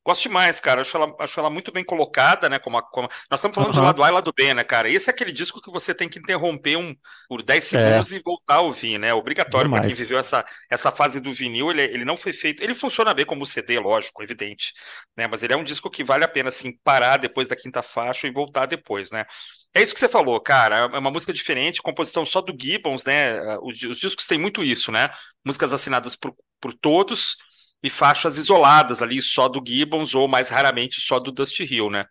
Gosto 0.05 0.23
demais, 0.23 0.59
cara. 0.59 0.81
Acho 0.81 0.97
ela, 0.97 1.15
acho 1.19 1.39
ela 1.39 1.49
muito 1.49 1.71
bem 1.71 1.83
colocada, 1.83 2.49
né? 2.49 2.59
Como, 2.59 2.77
a, 2.77 2.81
como... 2.81 3.07
Nós 3.31 3.39
estamos 3.39 3.55
falando 3.55 3.73
de 3.73 3.79
lado 3.79 4.03
A 4.03 4.09
e 4.09 4.11
lado 4.11 4.33
B, 4.33 4.53
né, 4.53 4.63
cara? 4.63 4.89
Esse 4.89 5.09
é 5.09 5.13
aquele 5.13 5.31
disco 5.31 5.61
que 5.61 5.71
você 5.71 5.95
tem 5.95 6.09
que 6.09 6.19
interromper 6.19 6.75
um, 6.75 6.93
por 7.29 7.41
10 7.41 7.63
segundos 7.63 8.11
é. 8.11 8.17
e 8.17 8.21
voltar 8.21 8.55
a 8.55 8.61
ouvir, 8.61 8.97
né? 8.97 9.13
Obrigatório 9.13 9.69
para 9.71 9.81
quem 9.81 9.93
viveu 9.93 10.17
essa, 10.19 10.43
essa 10.69 10.91
fase 10.91 11.21
do 11.21 11.33
vinil. 11.33 11.71
Ele, 11.71 11.83
ele 11.83 12.03
não 12.03 12.17
foi 12.17 12.33
feito. 12.33 12.61
Ele 12.61 12.75
funciona 12.75 13.13
bem 13.13 13.25
como 13.25 13.45
CD, 13.45 13.79
lógico, 13.79 14.21
evidente. 14.21 14.73
Né? 15.15 15.25
Mas 15.25 15.41
ele 15.41 15.53
é 15.53 15.57
um 15.57 15.63
disco 15.63 15.89
que 15.89 16.03
vale 16.03 16.25
a 16.25 16.27
pena, 16.27 16.49
assim, 16.49 16.77
parar 16.83 17.15
depois 17.15 17.47
da 17.47 17.55
quinta 17.55 17.81
faixa 17.81 18.27
e 18.27 18.31
voltar 18.31 18.65
depois, 18.65 19.09
né? 19.09 19.25
É 19.73 19.81
isso 19.81 19.93
que 19.93 19.99
você 20.01 20.09
falou, 20.09 20.39
cara. 20.41 20.79
É 20.79 20.99
uma 20.99 21.11
música 21.11 21.31
diferente, 21.31 21.81
composição 21.81 22.25
só 22.25 22.41
do 22.41 22.53
Gibbons, 22.59 23.05
né? 23.05 23.57
Os, 23.59 23.81
os 23.83 23.99
discos 23.99 24.27
têm 24.27 24.37
muito 24.37 24.65
isso, 24.65 24.91
né? 24.91 25.09
Músicas 25.45 25.71
assinadas 25.71 26.13
por, 26.15 26.35
por 26.59 26.73
todos 26.73 27.37
e 27.83 27.89
faixas 27.89 28.37
isoladas 28.37 29.01
ali 29.01 29.21
só 29.21 29.47
do 29.47 29.61
Gibbons 29.65 30.15
ou 30.15 30.27
mais 30.27 30.49
raramente 30.49 31.01
só 31.01 31.19
do 31.19 31.31
Dusty 31.31 31.63
Hill, 31.63 31.89
né? 31.89 32.05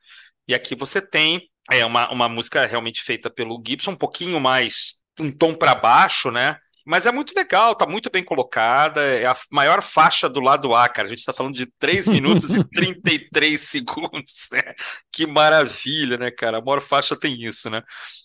E 0.46 0.54
aqui 0.54 0.74
você 0.74 1.00
tem 1.00 1.48
é 1.70 1.84
uma, 1.86 2.10
uma 2.10 2.28
música 2.28 2.66
realmente 2.66 3.02
feita 3.02 3.30
pelo 3.30 3.62
Gibson, 3.66 3.92
um 3.92 3.96
pouquinho 3.96 4.38
mais 4.40 4.94
um 5.18 5.30
tom 5.30 5.54
para 5.54 5.74
baixo, 5.74 6.30
né? 6.30 6.58
Mas 6.84 7.06
é 7.06 7.12
muito 7.12 7.32
legal, 7.34 7.76
tá 7.76 7.86
muito 7.86 8.10
bem 8.10 8.24
colocada. 8.24 9.00
É 9.00 9.26
a 9.26 9.36
maior 9.52 9.82
faixa 9.82 10.28
do 10.28 10.40
lado 10.40 10.74
A, 10.74 10.88
cara. 10.88 11.06
A 11.06 11.10
gente 11.10 11.20
está 11.20 11.32
falando 11.32 11.54
de 11.54 11.66
3 11.78 12.08
minutos 12.08 12.52
e 12.52 12.64
33 12.74 13.60
segundos. 13.60 14.48
Né? 14.50 14.74
Que 15.12 15.24
maravilha, 15.26 16.16
né, 16.18 16.30
cara? 16.30 16.58
A 16.58 16.60
maior 16.60 16.80
faixa 16.80 17.16
tem 17.16 17.40
isso, 17.40 17.70
né? 17.70 17.82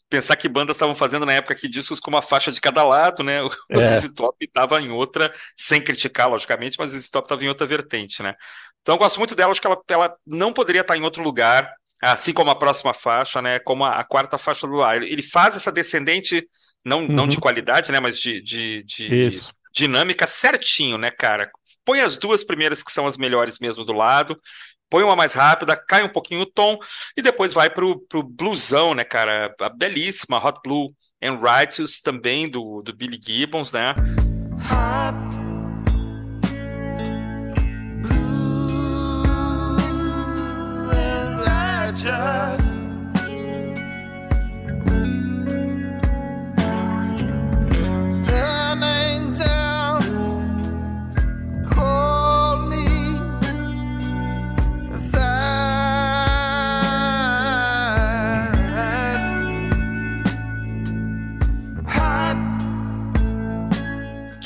Pensar 0.09 0.35
que 0.35 0.47
bandas 0.47 0.75
estavam 0.75 0.95
fazendo 0.95 1.25
na 1.25 1.33
época 1.33 1.55
que 1.55 1.67
discos 1.67 1.99
com 1.99 2.09
uma 2.09 2.21
faixa 2.21 2.51
de 2.51 2.61
cada 2.61 2.83
lado, 2.83 3.23
né? 3.23 3.41
O 3.69 3.79
é. 3.79 4.09
Top 4.15 4.37
estava 4.39 4.81
em 4.81 4.89
outra, 4.89 5.33
sem 5.55 5.81
criticar, 5.81 6.29
logicamente, 6.29 6.77
mas 6.79 6.93
o 6.93 7.11
Top 7.11 7.25
estava 7.25 7.43
em 7.43 7.47
outra 7.49 7.67
vertente, 7.67 8.23
né? 8.23 8.35
Então 8.81 8.95
eu 8.95 8.99
gosto 8.99 9.17
muito 9.17 9.35
dela, 9.35 9.51
acho 9.51 9.59
que 9.59 9.67
ela, 9.67 9.81
ela 9.89 10.15
não 10.25 10.53
poderia 10.53 10.81
estar 10.81 10.95
em 10.95 11.03
outro 11.03 11.21
lugar, 11.21 11.73
assim 12.01 12.31
como 12.31 12.49
a 12.49 12.55
próxima 12.55 12.93
faixa, 12.93 13.41
né? 13.41 13.59
Como 13.59 13.83
a, 13.83 13.99
a 13.99 14.03
quarta 14.03 14.37
faixa 14.37 14.65
do 14.65 14.81
ar. 14.81 15.03
Ele 15.03 15.21
faz 15.21 15.55
essa 15.55 15.71
descendente 15.71 16.47
não, 16.85 17.01
uhum. 17.01 17.07
não 17.07 17.27
de 17.27 17.35
uhum. 17.35 17.41
qualidade, 17.41 17.91
né? 17.91 17.99
Mas 17.99 18.17
de, 18.17 18.41
de, 18.41 18.83
de 18.83 19.29
dinâmica 19.73 20.25
certinho, 20.25 20.97
né, 20.97 21.11
cara? 21.11 21.51
Põe 21.83 22.01
as 22.01 22.17
duas 22.17 22.43
primeiras 22.43 22.81
que 22.81 22.91
são 22.91 23.05
as 23.05 23.17
melhores 23.17 23.59
mesmo 23.59 23.83
do 23.83 23.93
lado, 23.93 24.39
põe 24.89 25.03
uma 25.03 25.15
mais 25.15 25.33
rápida, 25.33 25.75
cai 25.75 26.03
um 26.03 26.09
pouquinho 26.09 26.41
o 26.41 26.45
tom 26.45 26.77
e 27.15 27.21
depois 27.21 27.53
vai 27.53 27.69
pro, 27.69 27.99
pro 28.07 28.23
bluesão, 28.23 28.93
né, 28.93 29.03
cara? 29.03 29.53
A 29.59 29.69
belíssima 29.69 30.43
Hot 30.43 30.59
Blue 30.63 30.93
and 31.21 31.39
Righteous 31.39 32.01
também 32.01 32.49
do, 32.49 32.81
do 32.81 32.95
Billy 32.95 33.19
Gibbons, 33.21 33.71
né? 33.71 33.93
Hot 34.69 35.17
Blue 35.31 35.37
and 40.91 41.41
Righteous 41.43 42.66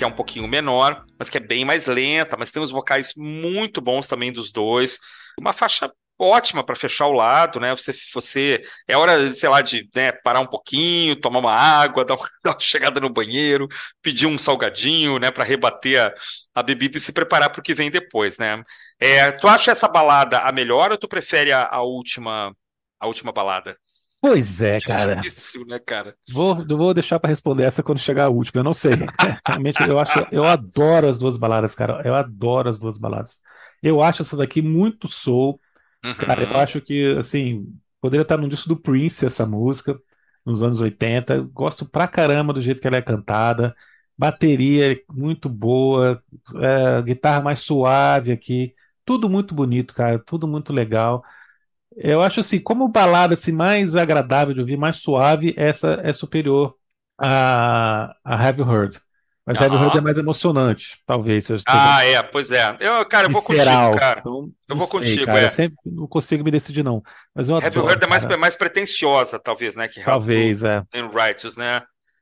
que 0.01 0.05
é 0.05 0.07
um 0.07 0.11
pouquinho 0.11 0.47
menor, 0.47 1.05
mas 1.19 1.29
que 1.29 1.37
é 1.37 1.39
bem 1.39 1.63
mais 1.63 1.85
lenta, 1.85 2.35
mas 2.35 2.51
tem 2.51 2.59
uns 2.59 2.71
vocais 2.71 3.13
muito 3.15 3.79
bons 3.79 4.07
também 4.07 4.31
dos 4.31 4.51
dois. 4.51 4.97
Uma 5.39 5.53
faixa 5.53 5.93
ótima 6.17 6.63
para 6.63 6.75
fechar 6.75 7.05
o 7.05 7.11
lado, 7.11 7.59
né? 7.59 7.75
Você, 7.75 7.93
você 8.11 8.61
é 8.87 8.97
hora, 8.97 9.31
sei 9.31 9.47
lá, 9.47 9.61
de 9.61 9.87
né, 9.95 10.11
parar 10.11 10.39
um 10.39 10.47
pouquinho, 10.47 11.15
tomar 11.15 11.37
uma 11.37 11.53
água, 11.53 12.03
dar 12.05 12.15
uma, 12.15 12.27
dar 12.43 12.51
uma 12.53 12.59
chegada 12.59 12.99
no 12.99 13.11
banheiro, 13.11 13.67
pedir 14.01 14.25
um 14.25 14.39
salgadinho, 14.39 15.19
né, 15.19 15.29
para 15.29 15.43
rebater 15.43 16.01
a, 16.01 16.13
a, 16.55 16.63
bebida 16.63 16.97
e 16.97 16.99
se 16.99 17.13
preparar 17.13 17.51
para 17.51 17.59
o 17.59 17.63
que 17.63 17.75
vem 17.75 17.91
depois, 17.91 18.39
né? 18.39 18.63
É, 18.99 19.31
tu 19.31 19.47
acha 19.47 19.69
essa 19.69 19.87
balada 19.87 20.39
a 20.39 20.51
melhor 20.51 20.91
ou 20.91 20.97
tu 20.97 21.07
prefere 21.07 21.51
a, 21.51 21.67
a 21.71 21.83
última 21.83 22.55
a 22.99 23.05
última 23.05 23.31
balada? 23.31 23.77
Pois 24.21 24.61
é, 24.61 24.79
cara. 24.79 25.15
Difícil, 25.15 25.65
né, 25.65 25.79
cara? 25.79 26.15
Vou, 26.31 26.63
vou 26.65 26.93
deixar 26.93 27.19
para 27.19 27.29
responder 27.29 27.63
essa 27.63 27.81
quando 27.81 27.97
chegar 27.97 28.25
a 28.25 28.29
última. 28.29 28.59
Eu 28.59 28.63
não 28.63 28.73
sei. 28.73 28.91
Realmente, 29.47 29.81
eu 29.81 29.97
acho, 29.97 30.27
eu 30.31 30.45
adoro 30.45 31.09
as 31.09 31.17
duas 31.17 31.37
baladas, 31.37 31.73
cara. 31.73 32.01
Eu 32.05 32.13
adoro 32.13 32.69
as 32.69 32.77
duas 32.77 32.99
baladas. 32.99 33.41
Eu 33.81 34.01
acho 34.01 34.21
essa 34.21 34.37
daqui 34.37 34.61
muito 34.61 35.07
soul. 35.07 35.59
Uhum. 36.05 36.13
Cara, 36.13 36.43
eu 36.43 36.55
acho 36.57 36.79
que, 36.79 37.15
assim, 37.17 37.65
poderia 37.99 38.21
estar 38.21 38.37
no 38.37 38.47
disco 38.47 38.69
do 38.69 38.77
Prince 38.77 39.25
essa 39.25 39.43
música, 39.43 39.99
nos 40.45 40.61
anos 40.61 40.79
80. 40.79 41.41
Gosto 41.51 41.89
pra 41.89 42.07
caramba 42.07 42.53
do 42.53 42.61
jeito 42.61 42.79
que 42.79 42.87
ela 42.87 42.97
é 42.97 43.01
cantada. 43.01 43.75
Bateria 44.15 45.01
muito 45.09 45.49
boa, 45.49 46.21
é, 46.57 47.01
guitarra 47.01 47.41
mais 47.41 47.59
suave 47.59 48.31
aqui. 48.31 48.75
Tudo 49.03 49.27
muito 49.27 49.55
bonito, 49.55 49.95
cara. 49.95 50.19
Tudo 50.19 50.47
muito 50.47 50.71
legal. 50.71 51.23
Eu 51.95 52.21
acho 52.21 52.39
assim, 52.39 52.59
como 52.59 52.87
balada 52.87 53.33
assim, 53.33 53.51
mais 53.51 53.95
agradável 53.95 54.53
de 54.53 54.59
ouvir, 54.59 54.77
mais 54.77 54.97
suave, 54.97 55.53
essa 55.57 55.99
é 56.03 56.13
superior 56.13 56.75
a, 57.17 58.15
a 58.23 58.35
Have 58.35 58.61
You 58.61 58.71
Heard. 58.71 58.99
Mas 59.45 59.57
uhum. 59.57 59.65
Have 59.65 59.75
You 59.75 59.83
Heard 59.83 59.97
é 59.97 60.01
mais 60.01 60.17
emocionante, 60.17 61.01
talvez. 61.05 61.47
Ah, 61.67 62.05
é, 62.05 62.21
pois 62.23 62.51
é. 62.51 62.77
Eu, 62.79 63.05
cara, 63.05 63.27
eu 63.27 63.31
vou 63.31 63.41
contigo, 63.41 63.65
cara. 63.65 64.19
Então, 64.19 64.49
eu 64.69 64.75
vou 64.75 64.87
sei, 64.87 64.99
contigo, 64.99 65.25
cara, 65.25 65.41
é. 65.41 65.45
Eu 65.45 65.51
sempre 65.51 65.77
não 65.85 66.07
consigo 66.07 66.43
me 66.43 66.51
decidir, 66.51 66.83
não. 66.83 67.03
Mas 67.35 67.49
eu 67.49 67.57
Have 67.57 67.75
You 67.75 67.89
Heard 67.89 68.03
é 68.03 68.07
mais, 68.07 68.25
mais 68.37 68.55
pretensiosa, 68.55 69.39
talvez, 69.39 69.75
né? 69.75 69.87
Que 69.87 70.03
talvez, 70.03 70.63
é. 70.63 70.83
In 70.93 71.09
Righteous, 71.09 71.57
né? 71.57 71.81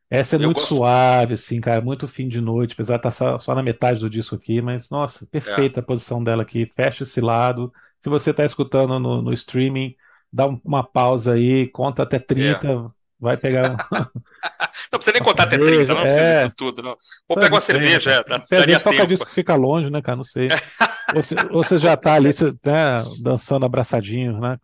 Essa 0.10 0.36
é 0.36 0.38
eu 0.38 0.45
muito 0.45 0.62
gosto... 0.62 0.75
suave, 0.75 1.36
assim, 1.36 1.62
cara, 1.62 1.82
muito 1.82 2.08
fim 2.08 2.27
de 2.27 2.41
noite, 2.41 2.73
apesar 2.73 2.93
de 2.93 2.99
estar 2.99 3.12
só, 3.12 3.38
só 3.38 3.53
na 3.53 3.62
metade 3.62 3.99
do 3.99 4.10
disco 4.10 4.34
aqui, 4.34 4.60
mas, 4.60 4.89
nossa, 4.89 5.27
perfeita 5.27 5.79
é. 5.79 5.82
a 5.82 5.86
posição 5.86 6.23
dela 6.23 6.41
aqui. 6.41 6.65
Fecha 6.75 7.03
esse 7.03 7.21
lado 7.21 7.71
se 7.99 8.09
você 8.09 8.31
está 8.31 8.45
escutando 8.45 8.99
no, 8.99 9.21
no, 9.21 9.33
streaming, 9.33 9.95
dá 10.31 10.47
uma 10.63 10.83
pausa 10.83 11.33
aí, 11.33 11.67
conta 11.67 12.03
até 12.03 12.17
30, 12.17 12.67
é. 12.67 12.85
vai 13.19 13.35
pegar. 13.35 13.75
não 13.91 14.99
precisa 14.99 15.13
nem 15.13 15.21
contar 15.21 15.43
até 15.43 15.57
30, 15.57 15.93
não 15.93 16.01
precisa 16.01 16.23
é. 16.23 16.45
isso 16.45 16.55
tudo. 16.55 16.81
Não. 16.81 16.95
Ou 17.27 17.38
pega 17.38 17.53
uma 17.53 17.62
cerveja. 17.62 18.12
É, 18.12 18.38
você 18.39 18.55
às 18.55 18.65
vezes 18.65 18.81
toca 18.81 19.05
disco 19.05 19.25
que 19.25 19.33
fica 19.33 19.55
longe, 19.55 19.89
né, 19.89 20.01
cara? 20.01 20.15
Não 20.15 20.23
sei. 20.23 20.47
ou, 21.13 21.21
você, 21.23 21.35
ou 21.51 21.63
você 21.63 21.77
já 21.77 21.93
está 21.93 22.13
ali 22.13 22.31
você, 22.31 22.51
né, 22.65 23.03
dançando 23.21 23.65
abraçadinho, 23.65 24.39
né? 24.39 24.57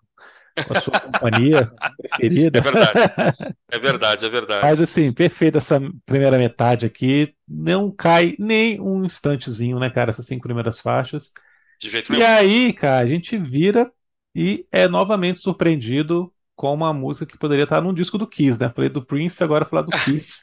Com 0.66 0.78
a 0.78 0.80
sua 0.80 0.98
companhia 0.98 1.70
preferida. 1.98 2.60
É 2.60 2.62
verdade. 2.62 3.56
É 3.70 3.80
verdade, 3.80 4.26
é 4.26 4.30
verdade. 4.30 4.62
Mas 4.62 4.80
assim, 4.80 5.12
perfeita 5.12 5.58
essa 5.58 5.82
primeira 6.06 6.38
metade 6.38 6.86
aqui. 6.86 7.36
Não 7.46 7.92
cai 7.92 8.36
nem 8.40 8.80
um 8.80 9.04
instantezinho, 9.04 9.78
né, 9.80 9.90
cara? 9.90 10.12
Essas 10.12 10.26
cinco 10.26 10.44
primeiras 10.44 10.80
faixas. 10.80 11.34
De 11.80 11.90
jeito 11.90 12.12
nenhum. 12.12 12.24
E 12.24 12.26
aí, 12.26 12.74
cara, 12.74 13.06
a 13.06 13.08
gente 13.08 13.38
vira 13.38 13.92
e 14.34 14.66
é 14.72 14.88
novamente 14.88 15.40
surpreendido 15.40 16.32
com 16.56 16.74
uma 16.74 16.94
música 16.94 17.26
que 17.26 17.38
poderia 17.38 17.64
estar 17.64 17.82
num 17.82 17.94
disco 17.94 18.18
do 18.18 18.28
Kiss, 18.28 18.60
né? 18.60 18.72
Falei 18.74 18.90
do 18.90 19.06
Prince, 19.06 19.44
agora 19.44 19.66
falar 19.66 19.84
do 19.84 19.92
Kiss. 20.04 20.42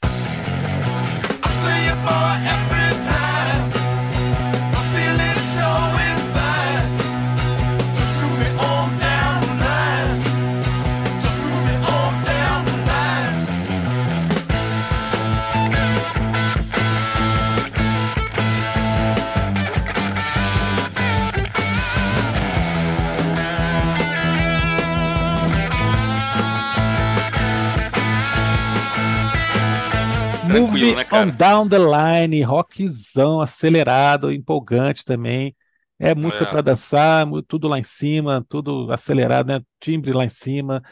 Move 30.60 30.94
né, 30.94 31.06
on 31.12 31.26
Down 31.28 31.68
the 31.68 31.78
Line, 31.78 32.42
rockzão 32.42 33.40
acelerado, 33.40 34.32
empolgante 34.32 35.04
também. 35.04 35.54
É 35.98 36.14
música 36.14 36.44
é. 36.44 36.46
para 36.50 36.62
dançar, 36.62 37.26
tudo 37.46 37.68
lá 37.68 37.78
em 37.78 37.84
cima, 37.84 38.44
tudo 38.48 38.90
acelerado, 38.92 39.46
né? 39.46 39.60
Timbre 39.78 40.12
lá 40.12 40.24
em 40.24 40.28
cima. 40.28 40.82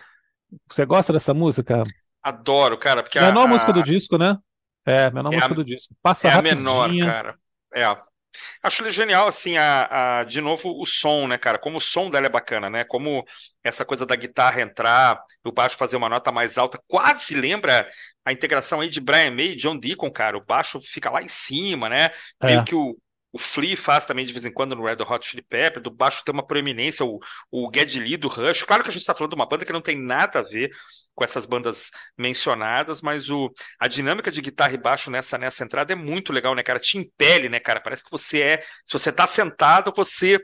Você 0.69 0.85
gosta 0.85 1.13
dessa 1.13 1.35
música? 1.35 1.83
Adoro, 2.23 2.79
cara, 2.79 3.03
porque 3.03 3.19
menor 3.19 3.45
a, 3.45 3.49
música 3.49 3.73
do 3.73 3.83
disco, 3.83 4.17
né? 4.17 4.37
É, 4.87 5.11
menor 5.11 5.33
é 5.33 5.37
música 5.37 5.53
a, 5.53 5.57
do 5.57 5.65
disco. 5.65 5.95
Passa 6.03 6.29
é 6.29 6.33
a 6.33 6.43
menor, 6.43 6.91
cara. 6.99 7.37
É. 7.75 8.10
Acho 8.63 8.89
genial, 8.91 9.27
assim, 9.27 9.57
a, 9.57 10.21
a, 10.21 10.25
de 10.25 10.41
novo, 10.41 10.81
o 10.81 10.87
som, 10.87 11.27
né, 11.27 11.37
cara? 11.37 11.59
Como 11.59 11.79
o 11.79 11.81
som 11.81 12.11
dela 12.11 12.27
é 12.27 12.31
bacana, 12.31 12.71
né? 12.71 12.85
Como 12.85 13.25
essa 13.63 13.85
coisa 13.85 14.07
da 14.07 14.17
guitarra 14.17 14.61
entrar, 14.61 15.23
o 15.45 15.53
baixo 15.53 15.77
fazer 15.77 15.97
uma 15.97 16.09
nota 16.09 16.31
mais 16.31 16.57
alta, 16.59 16.81
quase 16.87 17.35
lembra 17.35 17.89
a 18.25 18.33
integração 18.33 18.81
aí 18.81 18.89
de 18.89 19.01
Brian 19.01 19.31
May 19.31 19.53
e 19.53 19.57
John 19.57 19.77
Deacon, 19.77 20.11
cara. 20.11 20.37
O 20.37 20.45
baixo 20.45 20.81
fica 20.81 21.11
lá 21.11 21.23
em 21.23 21.29
cima, 21.29 21.89
né? 21.89 22.11
É. 22.41 22.47
Meio 22.47 22.65
que 22.65 22.75
o, 22.75 22.97
o 23.33 23.39
Flea 23.39 23.77
faz 23.77 24.05
também 24.05 24.25
de 24.27 24.33
vez 24.33 24.45
em 24.45 24.53
quando 24.53 24.75
no 24.75 24.85
Red 24.85 24.97
Hot 25.09 25.27
Chili 25.27 25.43
Pepper, 25.43 25.83
do 25.83 25.91
baixo 25.91 26.23
tem 26.25 26.33
uma 26.33 26.47
proeminência, 26.47 27.05
o, 27.07 27.21
o 27.51 27.71
Geddy 27.73 28.01
Lee 28.01 28.17
do 28.17 28.29
Rush. 28.29 28.63
Claro 28.65 28.83
que 28.83 28.89
a 28.89 28.93
gente 28.93 29.03
está 29.03 29.15
falando 29.15 29.31
de 29.31 29.37
uma 29.37 29.47
banda 29.49 29.65
que 29.65 29.73
não 29.73 29.81
tem 29.81 29.97
nada 29.97 30.41
a 30.41 30.43
ver 30.43 30.71
com 31.15 31.23
essas 31.25 31.47
bandas 31.47 31.91
mencionadas, 32.19 33.03
mas 33.03 33.31
o, 33.31 33.53
a 33.79 33.87
dinâmica 33.87 34.31
de 34.31 34.41
guitarra 34.41 34.73
e 34.75 34.79
baixo 34.79 35.11
nessa, 35.11 35.37
nessa 35.39 35.63
entrada 35.65 35.93
é 35.93 35.97
muito 35.97 36.33
legal, 36.33 36.55
né, 36.55 36.63
cara? 36.63 36.79
Te 36.81 36.99
impele, 36.99 37.49
né, 37.49 37.61
cara? 37.61 37.81
Parece 37.81 38.05
que 38.05 38.11
você 38.11 38.41
é. 38.43 38.61
Se 38.85 38.93
você 38.93 39.13
tá 39.13 39.27
sentado, 39.27 39.93
você 39.95 40.39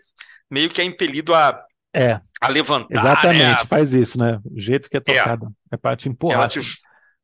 meio 0.50 0.70
que 0.70 0.80
é 0.80 0.84
impelido 0.84 1.34
a, 1.34 1.60
É, 1.94 2.20
a 2.40 2.48
levantar. 2.48 2.88
exatamente, 3.00 3.42
né? 3.60 3.64
faz 3.66 3.92
isso, 3.94 4.18
né? 4.18 4.38
O 4.44 4.60
jeito 4.60 4.88
que 4.88 4.96
é 4.96 5.00
tocado. 5.00 5.48
É, 5.72 5.76
pra 5.76 5.96
te 5.96 6.08
empurrar. 6.08 6.38
Ela 6.40 6.48
te, 6.48 6.60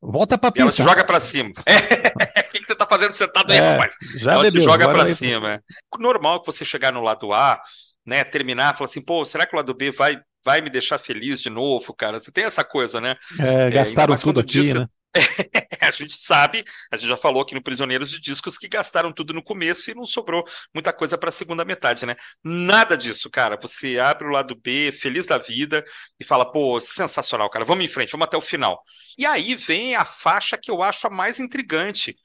Volta 0.01 0.37
pra 0.37 0.51
ela 0.57 0.69
pista. 0.69 0.83
te 0.83 0.87
joga 0.89 1.03
pra 1.05 1.19
cima. 1.19 1.51
É. 1.65 1.73
Que 2.63 2.67
você 2.67 2.75
tá 2.75 2.85
fazendo 2.87 3.13
sentado 3.13 3.51
aí, 3.51 3.57
É, 3.57 3.71
rapaz? 3.73 3.95
já 4.15 4.33
ela 4.33 4.43
bebeu, 4.43 4.61
te 4.61 4.65
joga 4.65 4.89
pra 4.89 5.03
aí- 5.03 5.13
cima. 5.15 5.53
é. 5.53 5.59
Normal 5.99 6.39
que 6.41 6.45
você 6.47 6.63
chegar 6.65 6.91
no 6.91 7.01
lado 7.01 7.33
A, 7.33 7.61
né, 8.05 8.23
terminar, 8.23 8.73
falar 8.75 8.85
assim, 8.85 9.01
pô, 9.03 9.23
será 9.25 9.45
que 9.45 9.53
o 9.53 9.57
lado 9.57 9.73
B 9.73 9.91
vai, 9.91 10.17
vai 10.43 10.61
me 10.61 10.69
deixar 10.69 10.97
feliz 10.97 11.41
de 11.41 11.49
novo, 11.49 11.93
cara? 11.93 12.19
Você 12.21 12.31
tem 12.31 12.43
essa 12.45 12.63
coisa, 12.63 12.99
né? 12.99 13.15
É, 13.39 13.49
ainda 13.65 13.69
gastaram 13.71 14.09
mais 14.09 14.21
tudo 14.21 14.39
aqui, 14.39 14.59
disse- 14.61 14.73
né? 14.73 14.87
A 15.79 15.91
gente 15.91 16.17
sabe, 16.17 16.63
a 16.91 16.95
gente 16.95 17.07
já 17.07 17.15
falou 17.17 17.41
aqui 17.43 17.53
no 17.53 17.61
Prisioneiros 17.61 18.09
de 18.09 18.19
Discos 18.19 18.57
que 18.57 18.67
gastaram 18.67 19.11
tudo 19.13 19.31
no 19.31 19.43
começo 19.43 19.91
e 19.91 19.93
não 19.93 20.05
sobrou 20.07 20.43
muita 20.73 20.91
coisa 20.91 21.17
para 21.17 21.29
a 21.29 21.31
segunda 21.31 21.63
metade, 21.63 22.03
né? 22.05 22.15
Nada 22.43 22.97
disso, 22.97 23.29
cara. 23.29 23.55
Você 23.61 23.99
abre 23.99 24.25
o 24.25 24.31
lado 24.31 24.55
B, 24.55 24.91
feliz 24.91 25.27
da 25.27 25.37
vida, 25.37 25.83
e 26.19 26.23
fala, 26.23 26.51
pô, 26.51 26.79
sensacional, 26.79 27.47
cara, 27.49 27.63
vamos 27.63 27.85
em 27.85 27.87
frente, 27.87 28.11
vamos 28.11 28.25
até 28.25 28.35
o 28.37 28.41
final. 28.41 28.81
E 29.17 29.23
aí 29.25 29.55
vem 29.55 29.95
a 29.95 30.03
faixa 30.03 30.57
que 30.57 30.71
eu 30.71 30.81
acho 30.81 31.05
a 31.05 31.09
mais 31.11 31.39
intrigante 31.39 32.15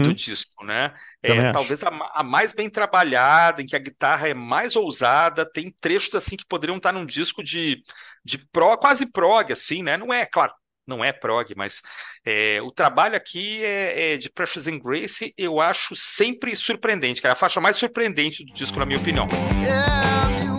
do 0.00 0.12
Uhum, 0.12 0.14
disco, 0.14 0.64
né? 0.64 0.94
É 1.22 1.44
talvez 1.44 1.82
a, 1.82 1.88
a 2.14 2.22
mais 2.22 2.52
bem 2.52 2.70
trabalhada, 2.70 3.62
em 3.62 3.66
que 3.66 3.76
a 3.76 3.78
guitarra 3.78 4.28
é 4.28 4.34
mais 4.34 4.76
ousada, 4.76 5.44
tem 5.50 5.74
trechos 5.80 6.14
assim 6.14 6.36
que 6.36 6.46
poderiam 6.46 6.76
estar 6.78 6.92
num 6.92 7.04
disco 7.06 7.42
de, 7.42 7.82
de 8.24 8.38
pro, 8.38 8.76
quase 8.78 9.10
prog, 9.10 9.52
assim, 9.52 9.82
né? 9.82 9.96
Não 9.96 10.12
é, 10.12 10.24
claro, 10.26 10.52
não 10.86 11.04
é 11.04 11.12
prog, 11.12 11.54
mas 11.56 11.82
é, 12.24 12.60
o 12.62 12.70
trabalho 12.72 13.16
aqui 13.16 13.62
é, 13.64 14.14
é 14.14 14.16
de 14.16 14.30
Precious 14.30 14.66
and 14.66 14.78
Grace, 14.78 15.34
eu 15.36 15.60
acho 15.60 15.94
sempre 15.96 16.54
surpreendente, 16.56 17.20
cara. 17.22 17.32
A 17.34 17.36
faixa 17.36 17.60
mais 17.60 17.76
surpreendente 17.76 18.44
do 18.44 18.52
disco, 18.52 18.78
na 18.78 18.86
minha 18.86 18.98
opinião. 18.98 19.28
Yeah, 19.62 20.49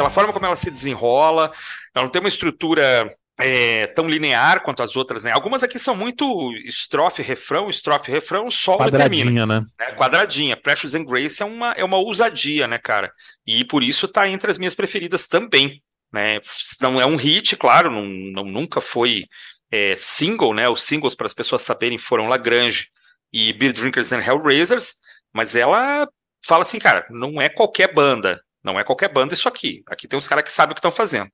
pela 0.00 0.08
forma 0.08 0.32
como 0.32 0.46
ela 0.46 0.56
se 0.56 0.70
desenrola, 0.70 1.52
ela 1.94 2.04
não 2.04 2.10
tem 2.10 2.20
uma 2.20 2.28
estrutura 2.28 3.14
é, 3.38 3.86
tão 3.88 4.08
linear 4.08 4.62
quanto 4.62 4.82
as 4.82 4.96
outras, 4.96 5.24
né? 5.24 5.30
Algumas 5.30 5.62
aqui 5.62 5.78
são 5.78 5.94
muito 5.94 6.50
estrofe, 6.64 7.20
refrão, 7.20 7.68
estrofe, 7.68 8.10
refrão, 8.10 8.50
solo 8.50 8.88
e 8.88 8.90
termina. 8.90 9.30
Quadradinha, 9.30 9.46
né? 9.46 9.66
né? 9.78 9.92
Quadradinha. 9.92 10.56
Precious 10.56 10.94
and 10.94 11.04
Grace 11.04 11.42
é 11.42 11.44
uma, 11.44 11.72
é 11.72 11.84
uma 11.84 11.98
ousadia, 11.98 12.66
né, 12.66 12.78
cara? 12.78 13.12
E 13.46 13.62
por 13.62 13.82
isso 13.82 14.08
tá 14.08 14.26
entre 14.26 14.50
as 14.50 14.56
minhas 14.56 14.74
preferidas 14.74 15.26
também, 15.28 15.82
né? 16.10 16.40
Não 16.80 16.98
é 16.98 17.04
um 17.04 17.16
hit, 17.16 17.56
claro, 17.56 17.90
não, 17.90 18.06
não- 18.06 18.44
nunca 18.44 18.80
foi 18.80 19.26
é, 19.70 19.94
single, 19.96 20.54
né? 20.54 20.66
Os 20.66 20.82
singles, 20.82 21.14
para 21.14 21.26
as 21.26 21.34
pessoas 21.34 21.60
saberem, 21.60 21.98
foram 21.98 22.26
Lagrange 22.26 22.86
e 23.30 23.52
Beer 23.52 23.74
Drinkers 23.74 24.12
and 24.12 24.20
Hellraisers, 24.20 24.94
mas 25.30 25.54
ela 25.54 26.08
fala 26.46 26.62
assim, 26.62 26.78
cara, 26.78 27.06
não 27.10 27.38
é 27.38 27.50
qualquer 27.50 27.92
banda, 27.92 28.40
não 28.64 28.78
é 28.78 28.84
qualquer 28.84 29.12
banda 29.12 29.34
isso 29.34 29.48
aqui. 29.48 29.82
Aqui 29.88 30.06
tem 30.08 30.18
uns 30.18 30.28
caras 30.28 30.44
que 30.44 30.52
sabem 30.52 30.72
o 30.72 30.74
que 30.74 30.78
estão 30.80 30.90
fazendo. 30.90 31.28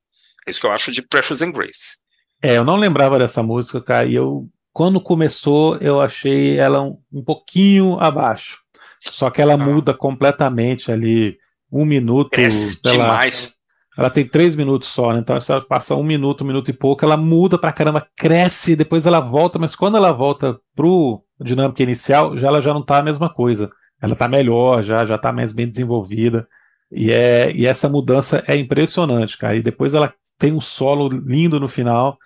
É 0.47 0.51
isso 0.51 0.61
que 0.61 0.67
eu 0.67 0.73
acho 0.73 0.93
de 0.93 1.03
Precious 1.03 1.43
and 1.43 1.53
Grace. 1.53 1.97
É, 2.43 2.57
eu 2.57 2.65
não 2.65 2.77
lembrava 2.77 3.19
dessa 3.19 3.43
música, 3.43 3.81
cara, 3.81 4.07
e 4.07 4.15
eu, 4.15 4.49
quando 4.73 5.01
começou, 5.01 5.77
eu 5.79 6.01
achei 6.01 6.57
ela 6.59 6.83
um, 6.83 6.99
um 7.13 7.25
pouquinho 7.25 7.99
abaixo. 7.99 8.61
Só 9.01 9.31
que 9.31 9.41
ela 9.41 9.55
Ah. 9.55 9.59
muda 9.59 9.95
completamente 9.95 10.91
ali, 10.93 11.39
um 11.73 11.85
minuto, 11.85 12.31
Cresce 12.31 12.81
pela, 12.83 12.95
demais. 12.95 13.57
ela 13.97 14.11
tem 14.11 14.27
três 14.27 14.55
minutos 14.55 14.89
só, 14.89 15.13
né? 15.13 15.19
Então, 15.21 15.39
se 15.41 15.51
ela 15.51 15.63
passa 15.65 15.95
um 15.97 16.03
minuto, 16.05 16.45
um 16.45 16.47
minuto 16.47 16.71
e 16.71 16.75
pouco, 16.75 17.05
ela 17.05 17.17
muda 17.17 17.59
pra 17.59 17.73
caramba, 17.73 18.07
cresce, 18.17 18.77
depois 18.77 19.07
ela 19.07 19.21
volta, 19.21 19.59
mas 19.59 19.75
quando 19.75 19.97
ela 19.97 20.13
volta 20.13 20.59
pro 20.75 21.23
dinâmica 21.41 21.83
inicial, 21.83 22.37
já 22.37 22.49
ela 22.49 22.61
já 22.61 22.73
não 22.73 22.83
tá 22.85 22.99
a 22.99 23.03
mesma 23.03 23.29
coisa. 23.33 23.71
Ela 24.01 24.15
tá 24.15 24.29
melhor, 24.29 24.83
já, 24.83 25.05
já 25.07 25.17
tá 25.19 25.33
mais 25.33 25.53
bem 25.53 25.69
desenvolvida. 25.69 26.47
E, 26.91 27.11
é, 27.13 27.53
e 27.53 27.67
essa 27.67 27.89
mudança 27.89 28.43
é 28.47 28.57
impressionante, 28.57 29.37
cara. 29.39 29.57
E 29.57 29.63
depois 29.63 29.95
ela 29.95 30.13
tem 30.39 30.53
um 30.53 30.61
solo 30.61 31.09
lindo 31.09 31.59
no 31.61 31.69
final. 31.69 32.19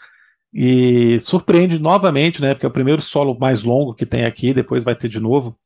E 0.52 1.20
surpreende 1.20 1.78
novamente, 1.78 2.40
né? 2.42 2.54
Porque 2.54 2.66
é 2.66 2.68
o 2.68 2.72
primeiro 2.72 3.00
solo 3.02 3.38
mais 3.38 3.62
longo 3.62 3.94
que 3.94 4.06
tem 4.06 4.24
aqui, 4.24 4.52
depois 4.52 4.82
vai 4.84 4.96
ter 4.96 5.08
de 5.08 5.20
novo. 5.20 5.56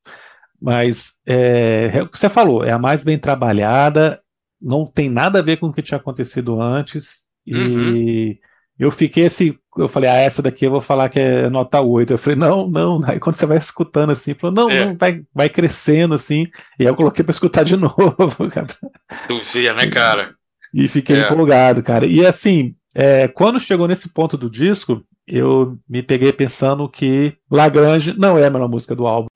Mas 0.61 1.15
é, 1.27 1.91
é 1.95 2.03
o 2.03 2.09
que 2.09 2.19
você 2.19 2.29
falou, 2.31 2.65
é 2.65 2.71
a 2.71 2.79
mais 2.79 3.05
bem 3.05 3.19
trabalhada, 3.19 4.21
não 4.61 4.87
tem 4.87 5.11
nada 5.11 5.41
a 5.41 5.43
ver 5.43 5.59
com 5.59 5.67
o 5.67 5.73
que 5.73 5.83
tinha 5.83 5.99
acontecido 5.99 6.61
antes. 6.61 7.25
E 7.47 7.55
Uhum. 7.55 8.39
eu 8.79 8.91
fiquei 8.91 9.27
assim, 9.27 9.57
eu 9.79 9.89
falei, 9.89 10.09
ah, 10.11 10.15
essa 10.17 10.41
daqui 10.43 10.65
eu 10.67 10.71
vou 10.71 10.81
falar 10.81 11.09
que 11.09 11.19
é 11.19 11.49
nota 11.49 11.81
8. 11.81 12.13
Eu 12.15 12.19
falei, 12.19 12.39
não, 12.39 12.69
não. 12.69 13.03
Aí 13.09 13.19
quando 13.19 13.37
você 13.37 13.47
vai 13.47 13.57
escutando 13.59 14.11
assim, 14.11 14.35
falou, 14.35 14.55
não, 14.55 14.71
É. 14.71 14.85
não, 14.87 14.97
vai, 14.97 15.23
vai 15.35 15.49
crescendo 15.49 16.15
assim. 16.15 16.47
E 16.79 16.83
aí 16.85 16.87
eu 16.87 16.95
coloquei 16.97 17.25
pra 17.25 17.33
escutar 17.33 17.65
de 17.65 17.77
novo, 17.79 18.51
cara. 18.53 18.69
Tu 19.29 19.41
vê, 19.53 19.73
né, 19.73 19.87
cara? 19.89 20.35
E 20.73 20.89
fiquei 20.89 21.17
É. 21.17 21.21
empolgado, 21.27 21.83
cara. 21.83 22.07
E 22.07 22.25
assim, 22.27 22.75
é, 22.95 23.29
quando 23.29 23.61
chegou 23.61 23.87
nesse 23.89 24.09
ponto 24.13 24.37
do 24.37 24.51
disco, 24.51 25.03
eu 25.27 25.79
me 25.89 26.03
peguei 26.03 26.33
pensando 26.33 26.89
que 26.89 27.35
Lagrange 27.51 28.13
não 28.19 28.37
é 28.39 28.47
a 28.47 28.51
melhor 28.51 28.69
música 28.69 28.95
do 28.95 29.07
álbum. 29.07 29.29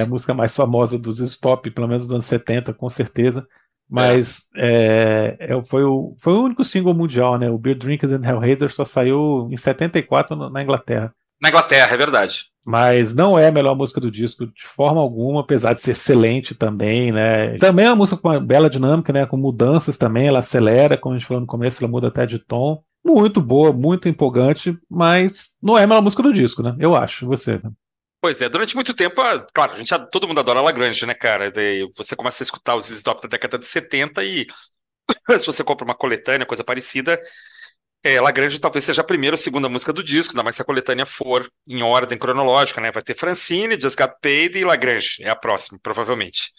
É 0.00 0.04
a 0.04 0.06
música 0.06 0.34
mais 0.34 0.54
famosa 0.54 0.98
dos 0.98 1.20
Stop, 1.20 1.70
pelo 1.70 1.88
menos 1.88 2.04
dos 2.04 2.12
anos 2.12 2.26
70, 2.26 2.74
com 2.74 2.88
certeza. 2.88 3.46
Mas 3.88 4.46
é, 4.56 5.36
é, 5.38 5.64
foi, 5.64 5.82
o, 5.82 6.14
foi 6.18 6.32
o 6.34 6.42
único 6.42 6.62
single 6.62 6.94
mundial, 6.94 7.36
né? 7.36 7.50
O 7.50 7.58
Beer 7.58 7.76
Drinkers 7.76 8.12
and 8.12 8.22
Hellraiser 8.24 8.70
só 8.70 8.84
saiu 8.84 9.48
em 9.50 9.56
74 9.56 10.36
na 10.36 10.48
na 10.48 10.62
Inglaterra. 10.62 11.12
Na 11.40 11.48
Inglaterra, 11.48 11.94
é 11.94 11.96
verdade. 11.96 12.50
Mas 12.64 13.14
não 13.14 13.38
é 13.38 13.48
a 13.48 13.52
melhor 13.52 13.74
música 13.74 14.00
do 14.00 14.10
disco 14.10 14.46
de 14.46 14.62
forma 14.62 15.00
alguma, 15.00 15.40
apesar 15.40 15.72
de 15.72 15.80
ser 15.80 15.92
excelente 15.92 16.54
também, 16.54 17.10
né? 17.10 17.56
Também 17.56 17.86
é 17.86 17.88
uma 17.88 17.96
música 17.96 18.20
com 18.20 18.28
uma 18.28 18.38
bela 18.38 18.68
dinâmica, 18.68 19.12
né? 19.12 19.24
Com 19.24 19.38
mudanças 19.38 19.96
também, 19.96 20.28
ela 20.28 20.40
acelera, 20.40 20.98
como 20.98 21.14
a 21.14 21.18
gente 21.18 21.26
falou 21.26 21.40
no 21.40 21.46
começo, 21.46 21.82
ela 21.82 21.90
muda 21.90 22.08
até 22.08 22.26
de 22.26 22.38
tom. 22.38 22.82
Muito 23.02 23.40
boa, 23.40 23.72
muito 23.72 24.08
empolgante, 24.08 24.78
mas 24.88 25.54
não 25.62 25.78
é 25.78 25.84
a 25.84 25.86
melhor 25.86 26.02
música 26.02 26.22
do 26.22 26.32
disco, 26.32 26.62
né? 26.62 26.76
Eu 26.78 26.94
acho, 26.94 27.26
você. 27.26 27.60
Pois 28.20 28.40
é, 28.42 28.48
durante 28.50 28.74
muito 28.74 28.92
tempo, 28.92 29.20
ah, 29.22 29.46
claro, 29.54 29.72
a 29.72 29.76
gente, 29.78 29.92
todo 30.10 30.28
mundo 30.28 30.40
adora 30.40 30.60
Lagrange, 30.60 31.06
né, 31.06 31.14
cara? 31.14 31.50
Você 31.96 32.14
começa 32.14 32.42
a 32.42 32.44
escutar 32.44 32.76
os 32.76 32.90
Stop 32.90 33.22
da 33.22 33.28
década 33.28 33.58
de 33.58 33.64
70 33.64 34.22
e 34.22 34.46
se 35.38 35.46
você 35.46 35.64
compra 35.64 35.84
uma 35.84 35.94
coletânea, 35.96 36.46
coisa 36.46 36.64
parecida, 36.64 37.20
é, 38.04 38.20
Lagrange 38.20 38.60
talvez 38.60 38.84
seja 38.84 39.02
a 39.02 39.04
primeira 39.04 39.34
ou 39.34 39.38
segunda 39.38 39.68
música 39.68 39.92
do 39.92 40.02
disco, 40.04 40.32
ainda 40.32 40.44
mais 40.44 40.56
se 40.56 40.62
a 40.62 40.64
coletânea 40.64 41.06
for 41.06 41.50
em 41.68 41.82
ordem 41.82 42.18
cronológica, 42.18 42.80
né? 42.80 42.92
Vai 42.92 43.02
ter 43.02 43.16
Francine, 43.16 43.80
Just 43.80 43.98
Got 43.98 44.14
Paid 44.22 44.58
e 44.58 44.64
Lagrange, 44.64 45.22
é 45.22 45.30
a 45.30 45.36
próxima, 45.36 45.78
provavelmente. 45.82 46.52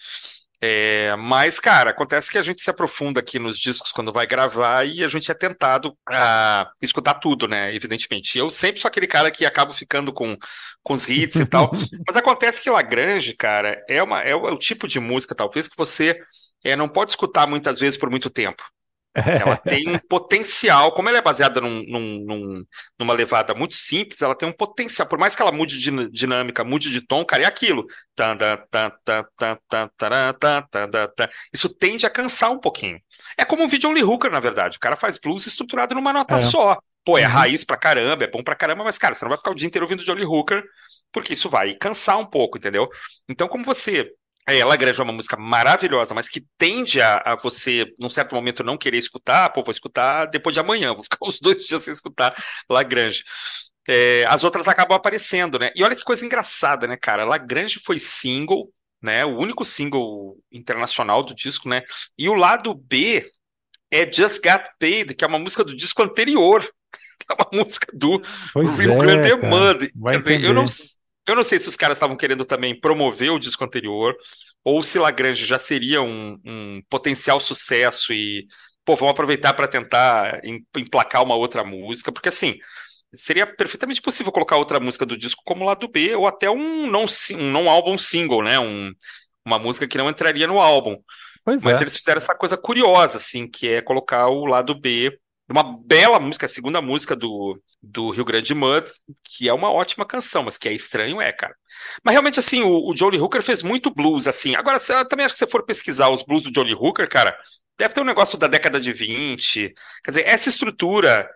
É, 0.63 1.15
mas, 1.15 1.59
cara, 1.59 1.89
acontece 1.89 2.29
que 2.29 2.37
a 2.37 2.43
gente 2.43 2.61
se 2.61 2.69
aprofunda 2.69 3.19
aqui 3.19 3.39
nos 3.39 3.57
discos 3.57 3.91
quando 3.91 4.13
vai 4.13 4.27
gravar 4.27 4.85
e 4.85 5.03
a 5.03 5.07
gente 5.07 5.31
é 5.31 5.33
tentado 5.33 5.97
a 6.07 6.71
escutar 6.79 7.15
tudo, 7.15 7.47
né? 7.47 7.73
Evidentemente. 7.73 8.37
Eu 8.37 8.51
sempre 8.51 8.79
sou 8.79 8.87
aquele 8.87 9.07
cara 9.07 9.31
que 9.31 9.43
acabo 9.43 9.73
ficando 9.73 10.13
com, 10.13 10.37
com 10.83 10.93
os 10.93 11.09
hits 11.09 11.37
e 11.37 11.45
tal. 11.47 11.71
Mas 12.05 12.15
acontece 12.15 12.61
que 12.61 12.69
Lagrange, 12.69 13.33
cara, 13.33 13.83
é, 13.89 14.03
uma, 14.03 14.21
é, 14.21 14.35
o, 14.35 14.47
é 14.47 14.51
o 14.51 14.57
tipo 14.57 14.87
de 14.87 14.99
música, 14.99 15.33
talvez, 15.33 15.67
que 15.67 15.75
você 15.75 16.15
é, 16.63 16.75
não 16.75 16.87
pode 16.87 17.09
escutar 17.09 17.47
muitas 17.47 17.79
vezes 17.79 17.97
por 17.97 18.11
muito 18.11 18.29
tempo. 18.29 18.63
Ela 19.13 19.57
tem 19.57 19.89
um 19.89 19.99
potencial, 19.99 20.93
como 20.93 21.09
ela 21.09 21.17
é 21.17 21.21
baseada 21.21 21.59
num, 21.59 21.83
num, 21.85 22.25
num, 22.25 22.65
numa 22.97 23.13
levada 23.13 23.53
muito 23.53 23.75
simples, 23.75 24.21
ela 24.21 24.35
tem 24.35 24.47
um 24.47 24.53
potencial, 24.53 25.07
por 25.07 25.19
mais 25.19 25.35
que 25.35 25.41
ela 25.41 25.51
mude 25.51 25.77
de 25.79 26.09
dinâmica, 26.09 26.63
mude 26.63 26.89
de 26.89 27.05
tom, 27.05 27.25
cara, 27.25 27.43
é 27.43 27.45
aquilo. 27.45 27.85
Isso 31.53 31.69
tende 31.69 32.05
a 32.05 32.09
cansar 32.09 32.51
um 32.51 32.59
pouquinho. 32.59 32.99
É 33.37 33.43
como 33.43 33.63
um 33.63 33.67
vídeo 33.67 33.89
Only 33.89 34.03
Hooker, 34.03 34.31
na 34.31 34.39
verdade. 34.39 34.77
O 34.77 34.79
cara 34.79 34.95
faz 34.95 35.19
blues 35.19 35.45
estruturado 35.45 35.93
numa 35.93 36.13
nota 36.13 36.35
é. 36.35 36.39
só. 36.39 36.77
Pô, 37.03 37.17
é 37.17 37.25
uhum. 37.25 37.33
raiz 37.33 37.63
pra 37.63 37.77
caramba, 37.77 38.23
é 38.23 38.27
bom 38.27 38.43
pra 38.43 38.55
caramba, 38.55 38.83
mas, 38.83 38.97
cara, 38.97 39.15
você 39.15 39.25
não 39.25 39.29
vai 39.29 39.37
ficar 39.37 39.49
o 39.49 39.55
dia 39.55 39.67
inteiro 39.67 39.85
ouvindo 39.85 40.03
Johnny 40.03 40.23
Hooker, 40.23 40.63
porque 41.11 41.33
isso 41.33 41.49
vai 41.49 41.73
cansar 41.73 42.19
um 42.19 42.25
pouco, 42.25 42.59
entendeu? 42.59 42.87
Então, 43.27 43.47
como 43.47 43.63
você 43.63 44.11
é, 44.47 44.57
ela 44.57 44.75
é 44.75 45.01
uma 45.01 45.13
música 45.13 45.37
maravilhosa, 45.37 46.13
mas 46.13 46.27
que 46.27 46.45
tende 46.57 46.99
a, 46.99 47.21
a, 47.25 47.35
você, 47.35 47.85
num 47.99 48.09
certo 48.09 48.33
momento, 48.33 48.63
não 48.63 48.77
querer 48.77 48.97
escutar, 48.97 49.49
pô, 49.49 49.63
vou 49.63 49.71
escutar 49.71 50.25
depois 50.25 50.53
de 50.53 50.59
amanhã, 50.59 50.93
vou 50.93 51.03
ficar 51.03 51.17
os 51.21 51.39
dois 51.39 51.63
dias 51.63 51.83
sem 51.83 51.93
escutar 51.93 52.35
Lagrange. 52.69 53.23
É, 53.87 54.25
as 54.27 54.43
outras 54.43 54.67
acabam 54.67 54.95
aparecendo, 54.95 55.57
né? 55.57 55.71
E 55.75 55.83
olha 55.83 55.95
que 55.95 56.03
coisa 56.03 56.25
engraçada, 56.25 56.87
né, 56.87 56.97
cara? 56.97 57.25
Lagrange 57.25 57.79
foi 57.83 57.99
single, 57.99 58.71
né? 59.01 59.25
O 59.25 59.37
único 59.37 59.65
single 59.65 60.37
internacional 60.51 61.23
do 61.23 61.33
disco, 61.33 61.67
né? 61.67 61.83
E 62.17 62.29
o 62.29 62.35
lado 62.35 62.73
B 62.73 63.29
é 63.89 64.11
Just 64.11 64.41
Got 64.41 64.63
Paid, 64.79 65.15
que 65.15 65.23
é 65.23 65.27
uma 65.27 65.39
música 65.39 65.63
do 65.63 65.75
disco 65.75 66.01
anterior, 66.01 66.67
é 67.29 67.33
uma 67.33 67.63
música 67.63 67.87
do 67.93 68.21
pois 68.53 68.79
Rio 68.79 68.93
é, 68.93 68.97
Grande 68.97 69.47
Mud. 69.47 69.87
Eu 70.43 70.53
não, 70.53 70.65
eu 71.31 71.35
não 71.35 71.43
sei 71.43 71.59
se 71.59 71.67
os 71.69 71.75
caras 71.75 71.97
estavam 71.97 72.15
querendo 72.15 72.45
também 72.45 72.79
promover 72.79 73.31
o 73.31 73.39
disco 73.39 73.63
anterior, 73.63 74.15
ou 74.63 74.83
se 74.83 74.99
Lagrange 74.99 75.45
já 75.45 75.57
seria 75.57 76.01
um, 76.01 76.39
um 76.45 76.81
potencial 76.89 77.39
sucesso 77.39 78.13
e, 78.13 78.45
pô, 78.85 78.95
vamos 78.95 79.11
aproveitar 79.11 79.53
para 79.53 79.67
tentar 79.67 80.41
emplacar 80.75 81.23
uma 81.23 81.35
outra 81.35 81.63
música, 81.63 82.11
porque 82.11 82.29
assim, 82.29 82.57
seria 83.15 83.45
perfeitamente 83.45 84.01
possível 84.01 84.31
colocar 84.31 84.57
outra 84.57 84.79
música 84.79 85.05
do 85.05 85.17
disco 85.17 85.41
como 85.45 85.65
lado 85.65 85.87
B, 85.87 86.15
ou 86.15 86.27
até 86.27 86.49
um 86.49 86.87
não, 86.89 87.05
um 87.31 87.51
não 87.51 87.69
álbum 87.69 87.97
single, 87.97 88.43
né? 88.43 88.59
Um, 88.59 88.91
uma 89.45 89.57
música 89.57 89.87
que 89.87 89.97
não 89.97 90.09
entraria 90.09 90.47
no 90.47 90.59
álbum. 90.59 90.97
Pois 91.43 91.63
Mas 91.63 91.79
é. 91.79 91.83
eles 91.83 91.97
fizeram 91.97 92.19
essa 92.19 92.35
coisa 92.35 92.55
curiosa, 92.55 93.17
assim, 93.17 93.49
que 93.49 93.67
é 93.67 93.81
colocar 93.81 94.27
o 94.27 94.45
lado 94.45 94.79
B 94.79 95.17
uma 95.51 95.77
bela 95.85 96.19
música, 96.19 96.45
a 96.45 96.49
segunda 96.49 96.81
música 96.81 97.15
do, 97.15 97.59
do 97.81 98.11
Rio 98.11 98.25
Grande 98.25 98.53
Mud, 98.53 98.85
que 99.23 99.49
é 99.49 99.53
uma 99.53 99.71
ótima 99.71 100.05
canção, 100.05 100.43
mas 100.43 100.57
que 100.57 100.69
é 100.69 100.73
estranho, 100.73 101.21
é, 101.21 101.31
cara. 101.31 101.55
Mas 102.03 102.13
realmente, 102.13 102.39
assim, 102.39 102.61
o, 102.61 102.89
o 102.89 102.93
Johnny 102.93 103.17
Hooker 103.19 103.41
fez 103.41 103.63
muito 103.63 103.93
blues, 103.93 104.27
assim. 104.27 104.55
Agora, 104.55 104.79
se, 104.79 104.93
também 105.05 105.25
acho 105.25 105.33
que 105.33 105.39
se 105.39 105.45
você 105.45 105.51
for 105.51 105.63
pesquisar 105.63 106.09
os 106.09 106.23
blues 106.23 106.43
do 106.43 106.51
Johnny 106.51 106.73
Hooker, 106.73 107.09
cara, 107.09 107.35
deve 107.77 107.93
ter 107.93 108.01
um 108.01 108.05
negócio 108.05 108.37
da 108.37 108.47
década 108.47 108.79
de 108.79 108.93
20. 108.93 109.73
Quer 110.03 110.11
dizer, 110.11 110.27
essa 110.27 110.49
estrutura. 110.49 111.29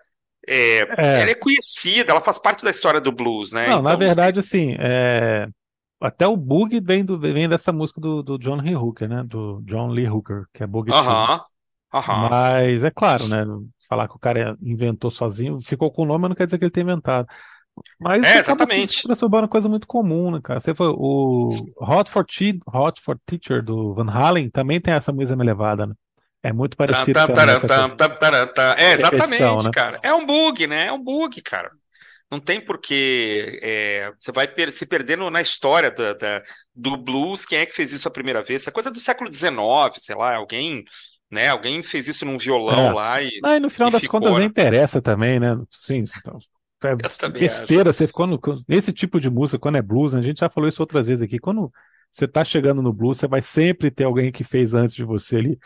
É, 0.48 0.78
é. 0.96 1.22
Ela 1.22 1.30
é 1.30 1.34
conhecida, 1.34 2.12
ela 2.12 2.20
faz 2.20 2.38
parte 2.38 2.62
da 2.62 2.70
história 2.70 3.00
do 3.00 3.10
blues, 3.10 3.50
né? 3.50 3.66
Não, 3.66 3.80
então, 3.80 3.82
na 3.82 3.96
verdade, 3.96 4.38
assim, 4.38 4.76
é... 4.78 5.48
até 6.00 6.24
o 6.24 6.36
bug 6.36 6.78
vem, 6.78 7.04
do, 7.04 7.18
vem 7.18 7.48
dessa 7.48 7.72
música 7.72 8.00
do, 8.00 8.22
do 8.22 8.38
John 8.38 8.60
Lee 8.60 8.76
Hooker, 8.76 9.08
né? 9.08 9.24
Do 9.24 9.60
John 9.64 9.88
Lee 9.88 10.08
Hooker, 10.08 10.44
que 10.54 10.62
é 10.62 10.66
bug. 10.66 10.92
Aham. 10.92 11.24
Uh 11.24 11.38
-huh. 11.38 11.55
-huh. 12.00 12.30
Mas 12.30 12.84
é 12.84 12.90
claro, 12.90 13.28
né? 13.28 13.44
falar 13.88 14.08
que 14.08 14.16
o 14.16 14.18
cara 14.18 14.56
inventou 14.62 15.10
sozinho, 15.10 15.60
ficou 15.60 15.90
com 15.90 16.02
o 16.02 16.06
nome, 16.06 16.22
mas 16.22 16.28
não 16.30 16.36
quer 16.36 16.46
dizer 16.46 16.58
que 16.58 16.64
ele 16.64 16.70
tenha 16.70 16.84
inventado. 16.84 17.26
Mas 18.00 18.22
é, 18.22 18.38
exatamente. 18.38 19.06
Isso 19.08 19.26
uma 19.26 19.48
coisa 19.48 19.68
muito 19.68 19.86
comum, 19.86 20.30
né, 20.30 20.40
cara? 20.42 20.60
Você 20.60 20.74
foi, 20.74 20.88
o 20.88 21.50
Hot 21.78 22.10
for, 22.10 22.24
Te 22.24 22.58
Hot 22.66 23.00
for 23.00 23.18
Teacher 23.26 23.62
do 23.62 23.94
Van 23.94 24.10
Halen 24.10 24.50
também 24.50 24.80
tem 24.80 24.94
essa 24.94 25.12
mesma 25.12 25.42
elevada, 25.42 25.86
né? 25.86 25.94
É 26.42 26.52
muito 26.52 26.76
parecido. 26.76 27.12
Tá, 27.12 27.26
tá, 27.26 28.08
tá, 28.08 28.46
tá, 28.46 28.76
é, 28.78 28.92
exatamente, 28.92 29.64
né? 29.66 29.70
cara. 29.74 29.98
É 30.02 30.14
um 30.14 30.24
bug, 30.24 30.66
né? 30.66 30.86
É 30.86 30.92
um 30.92 31.02
bug, 31.02 31.40
cara. 31.42 31.70
Não 32.30 32.40
tem 32.40 32.60
porquê. 32.60 33.58
É, 33.62 34.12
você 34.16 34.32
vai 34.32 34.46
per 34.48 34.72
se 34.72 34.86
perdendo 34.86 35.28
na 35.30 35.40
história 35.40 35.90
do, 35.90 36.14
da, 36.16 36.42
do 36.74 36.96
blues. 36.96 37.44
Quem 37.44 37.58
é 37.58 37.66
que 37.66 37.74
fez 37.74 37.92
isso 37.92 38.06
a 38.06 38.12
primeira 38.12 38.42
vez? 38.42 38.62
Essa 38.62 38.72
coisa 38.72 38.90
do 38.90 39.00
século 39.00 39.32
XIX, 39.32 39.56
sei 39.98 40.14
lá, 40.14 40.36
alguém 40.36 40.84
né? 41.30 41.48
Alguém 41.48 41.82
fez 41.82 42.08
isso 42.08 42.24
num 42.24 42.38
violão 42.38 42.90
é. 42.90 42.92
lá 42.92 43.22
e. 43.22 43.40
Ah, 43.44 43.56
e 43.56 43.60
no 43.60 43.70
final 43.70 43.90
das 43.90 44.02
ficou, 44.02 44.20
contas 44.20 44.38
nem 44.38 44.46
interessa 44.46 45.02
também, 45.02 45.40
né? 45.40 45.56
Sim, 45.70 46.04
então, 46.18 46.38
é 46.84 47.28
besteira, 47.30 47.90
acho. 47.90 47.98
você 47.98 48.06
ficou 48.06 48.26
no, 48.26 48.40
esse 48.68 48.92
tipo 48.92 49.20
de 49.20 49.30
música, 49.30 49.58
quando 49.58 49.76
é 49.76 49.82
blues, 49.82 50.12
né? 50.12 50.20
a 50.20 50.22
gente 50.22 50.40
já 50.40 50.48
falou 50.48 50.68
isso 50.68 50.82
outras 50.82 51.06
vezes 51.06 51.22
aqui, 51.22 51.38
quando 51.38 51.72
você 52.10 52.28
tá 52.28 52.44
chegando 52.44 52.82
no 52.82 52.92
blues, 52.92 53.18
você 53.18 53.26
vai 53.26 53.42
sempre 53.42 53.90
ter 53.90 54.04
alguém 54.04 54.30
que 54.30 54.44
fez 54.44 54.74
antes 54.74 54.94
de 54.94 55.04
você 55.04 55.36
ali. 55.36 55.58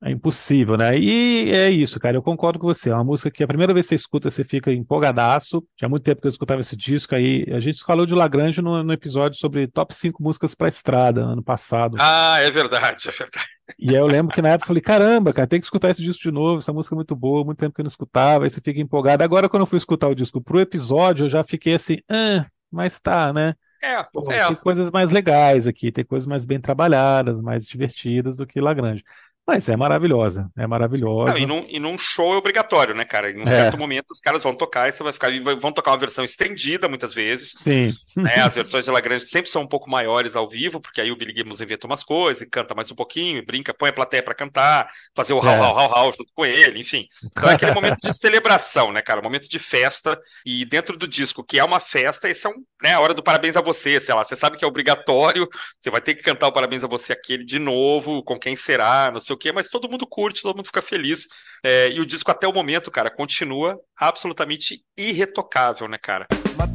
É 0.00 0.12
impossível, 0.12 0.76
né? 0.76 0.96
E 0.96 1.50
é 1.50 1.68
isso, 1.70 1.98
cara. 1.98 2.16
Eu 2.16 2.22
concordo 2.22 2.56
com 2.56 2.68
você. 2.68 2.88
É 2.88 2.94
uma 2.94 3.02
música 3.02 3.32
que 3.32 3.42
a 3.42 3.48
primeira 3.48 3.74
vez 3.74 3.86
que 3.86 3.88
você 3.88 3.94
escuta, 3.96 4.30
você 4.30 4.44
fica 4.44 4.72
empolgadaço. 4.72 5.60
Tinha 5.76 5.88
muito 5.88 6.04
tempo 6.04 6.20
que 6.20 6.28
eu 6.28 6.30
escutava 6.30 6.60
esse 6.60 6.76
disco 6.76 7.16
aí. 7.16 7.44
A 7.50 7.58
gente 7.58 7.82
falou 7.82 8.06
de 8.06 8.14
Lagrange 8.14 8.62
no, 8.62 8.80
no 8.84 8.92
episódio 8.92 9.36
sobre 9.36 9.66
top 9.66 9.92
5 9.92 10.22
músicas 10.22 10.54
para 10.54 10.68
estrada, 10.68 11.22
ano 11.22 11.42
passado. 11.42 11.96
Ah, 11.98 12.38
é 12.38 12.48
verdade, 12.48 13.08
é 13.08 13.12
verdade. 13.12 13.57
E 13.78 13.90
aí 13.90 13.96
eu 13.96 14.06
lembro 14.06 14.32
que 14.32 14.40
na 14.40 14.50
época 14.50 14.64
eu 14.64 14.68
falei, 14.68 14.82
caramba, 14.82 15.32
cara, 15.32 15.46
tem 15.46 15.60
que 15.60 15.66
escutar 15.66 15.90
esse 15.90 16.02
disco 16.02 16.22
de 16.22 16.30
novo, 16.30 16.58
essa 16.60 16.72
música 16.72 16.94
é 16.94 16.96
muito 16.96 17.14
boa, 17.14 17.44
muito 17.44 17.58
tempo 17.58 17.74
que 17.74 17.80
eu 17.80 17.84
não 17.84 17.88
escutava, 17.88 18.44
aí 18.44 18.50
você 18.50 18.60
fica 18.60 18.80
empolgado. 18.80 19.22
Agora, 19.22 19.48
quando 19.48 19.62
eu 19.62 19.66
fui 19.66 19.78
escutar 19.78 20.08
o 20.08 20.14
disco 20.14 20.40
pro 20.40 20.60
episódio, 20.60 21.26
eu 21.26 21.30
já 21.30 21.44
fiquei 21.44 21.74
assim, 21.74 21.98
ah, 22.08 22.46
mas 22.70 22.98
tá, 23.00 23.32
né? 23.32 23.54
É, 23.82 24.02
Pô, 24.04 24.30
é. 24.32 24.46
Tem 24.46 24.56
coisas 24.56 24.90
mais 24.90 25.12
legais 25.12 25.66
aqui, 25.66 25.92
tem 25.92 26.04
coisas 26.04 26.26
mais 26.26 26.44
bem 26.44 26.60
trabalhadas, 26.60 27.40
mais 27.40 27.66
divertidas 27.66 28.36
do 28.36 28.46
que 28.46 28.60
Lagrange. 28.60 29.04
Mas 29.48 29.66
é 29.66 29.74
maravilhosa, 29.74 30.50
é 30.58 30.66
maravilhosa. 30.66 31.32
Não, 31.32 31.38
e, 31.38 31.46
num, 31.46 31.64
e 31.66 31.80
num 31.80 31.96
show 31.96 32.34
é 32.34 32.36
obrigatório, 32.36 32.94
né, 32.94 33.06
cara? 33.06 33.30
Em 33.30 33.38
um 33.38 33.44
é. 33.44 33.46
certo 33.46 33.78
momento 33.78 34.10
os 34.10 34.20
caras 34.20 34.42
vão 34.42 34.54
tocar 34.54 34.90
e 34.90 34.92
você 34.92 35.02
vai 35.02 35.10
ficar. 35.10 35.30
Vão 35.58 35.72
tocar 35.72 35.92
uma 35.92 35.96
versão 35.96 36.22
estendida 36.22 36.86
muitas 36.86 37.14
vezes. 37.14 37.54
Sim. 37.56 37.94
Né? 38.14 38.34
As 38.44 38.54
versões 38.54 38.84
de 38.84 38.90
Lagrange 38.90 39.24
sempre 39.24 39.50
são 39.50 39.62
um 39.62 39.66
pouco 39.66 39.88
maiores 39.88 40.36
ao 40.36 40.46
vivo, 40.46 40.82
porque 40.82 41.00
aí 41.00 41.10
o 41.10 41.16
Billy 41.16 41.34
Gibbons 41.34 41.62
inventa 41.62 41.86
umas 41.86 42.04
coisas 42.04 42.42
e 42.42 42.46
canta 42.46 42.74
mais 42.74 42.90
um 42.90 42.94
pouquinho, 42.94 43.42
brinca, 43.42 43.72
põe 43.72 43.88
a 43.88 43.92
plateia 43.94 44.22
para 44.22 44.34
cantar, 44.34 44.90
fazer 45.16 45.32
o 45.32 45.38
rau, 45.38 45.58
rau, 45.58 45.88
rau, 45.88 46.12
junto 46.12 46.30
com 46.34 46.44
ele, 46.44 46.78
enfim. 46.78 47.08
Então 47.24 47.48
é 47.48 47.54
aquele 47.54 47.72
momento 47.72 48.00
de 48.02 48.12
celebração, 48.12 48.92
né, 48.92 49.00
cara? 49.00 49.18
Um 49.20 49.24
momento 49.24 49.48
de 49.48 49.58
festa. 49.58 50.20
E 50.44 50.66
dentro 50.66 50.94
do 50.94 51.08
disco, 51.08 51.42
que 51.42 51.58
é 51.58 51.64
uma 51.64 51.80
festa, 51.80 52.28
esse 52.28 52.46
é 52.46 52.50
um, 52.50 52.62
né, 52.82 52.92
a 52.92 53.00
hora 53.00 53.14
do 53.14 53.22
parabéns 53.22 53.56
a 53.56 53.62
você, 53.62 53.98
sei 53.98 54.14
lá. 54.14 54.22
Você 54.26 54.36
sabe 54.36 54.58
que 54.58 54.64
é 54.64 54.68
obrigatório, 54.68 55.48
você 55.80 55.90
vai 55.90 56.02
ter 56.02 56.14
que 56.14 56.22
cantar 56.22 56.48
o 56.48 56.52
parabéns 56.52 56.84
a 56.84 56.86
você 56.86 57.14
aquele 57.14 57.46
de 57.46 57.58
novo, 57.58 58.22
com 58.22 58.38
quem 58.38 58.54
será, 58.54 59.10
não 59.10 59.20
sei 59.20 59.34
o 59.34 59.37
quê, 59.38 59.52
mas 59.52 59.70
todo 59.70 59.88
mundo 59.88 60.06
curte, 60.06 60.42
todo 60.42 60.56
mundo 60.56 60.66
fica 60.66 60.82
feliz. 60.82 61.26
É, 61.64 61.90
e 61.90 62.00
o 62.00 62.06
disco 62.06 62.30
até 62.30 62.46
o 62.46 62.52
momento, 62.52 62.90
cara, 62.90 63.10
continua 63.10 63.78
absolutamente 63.96 64.82
irretocável, 64.96 65.88
né, 65.88 65.98
cara? 65.98 66.26
My 66.56 66.66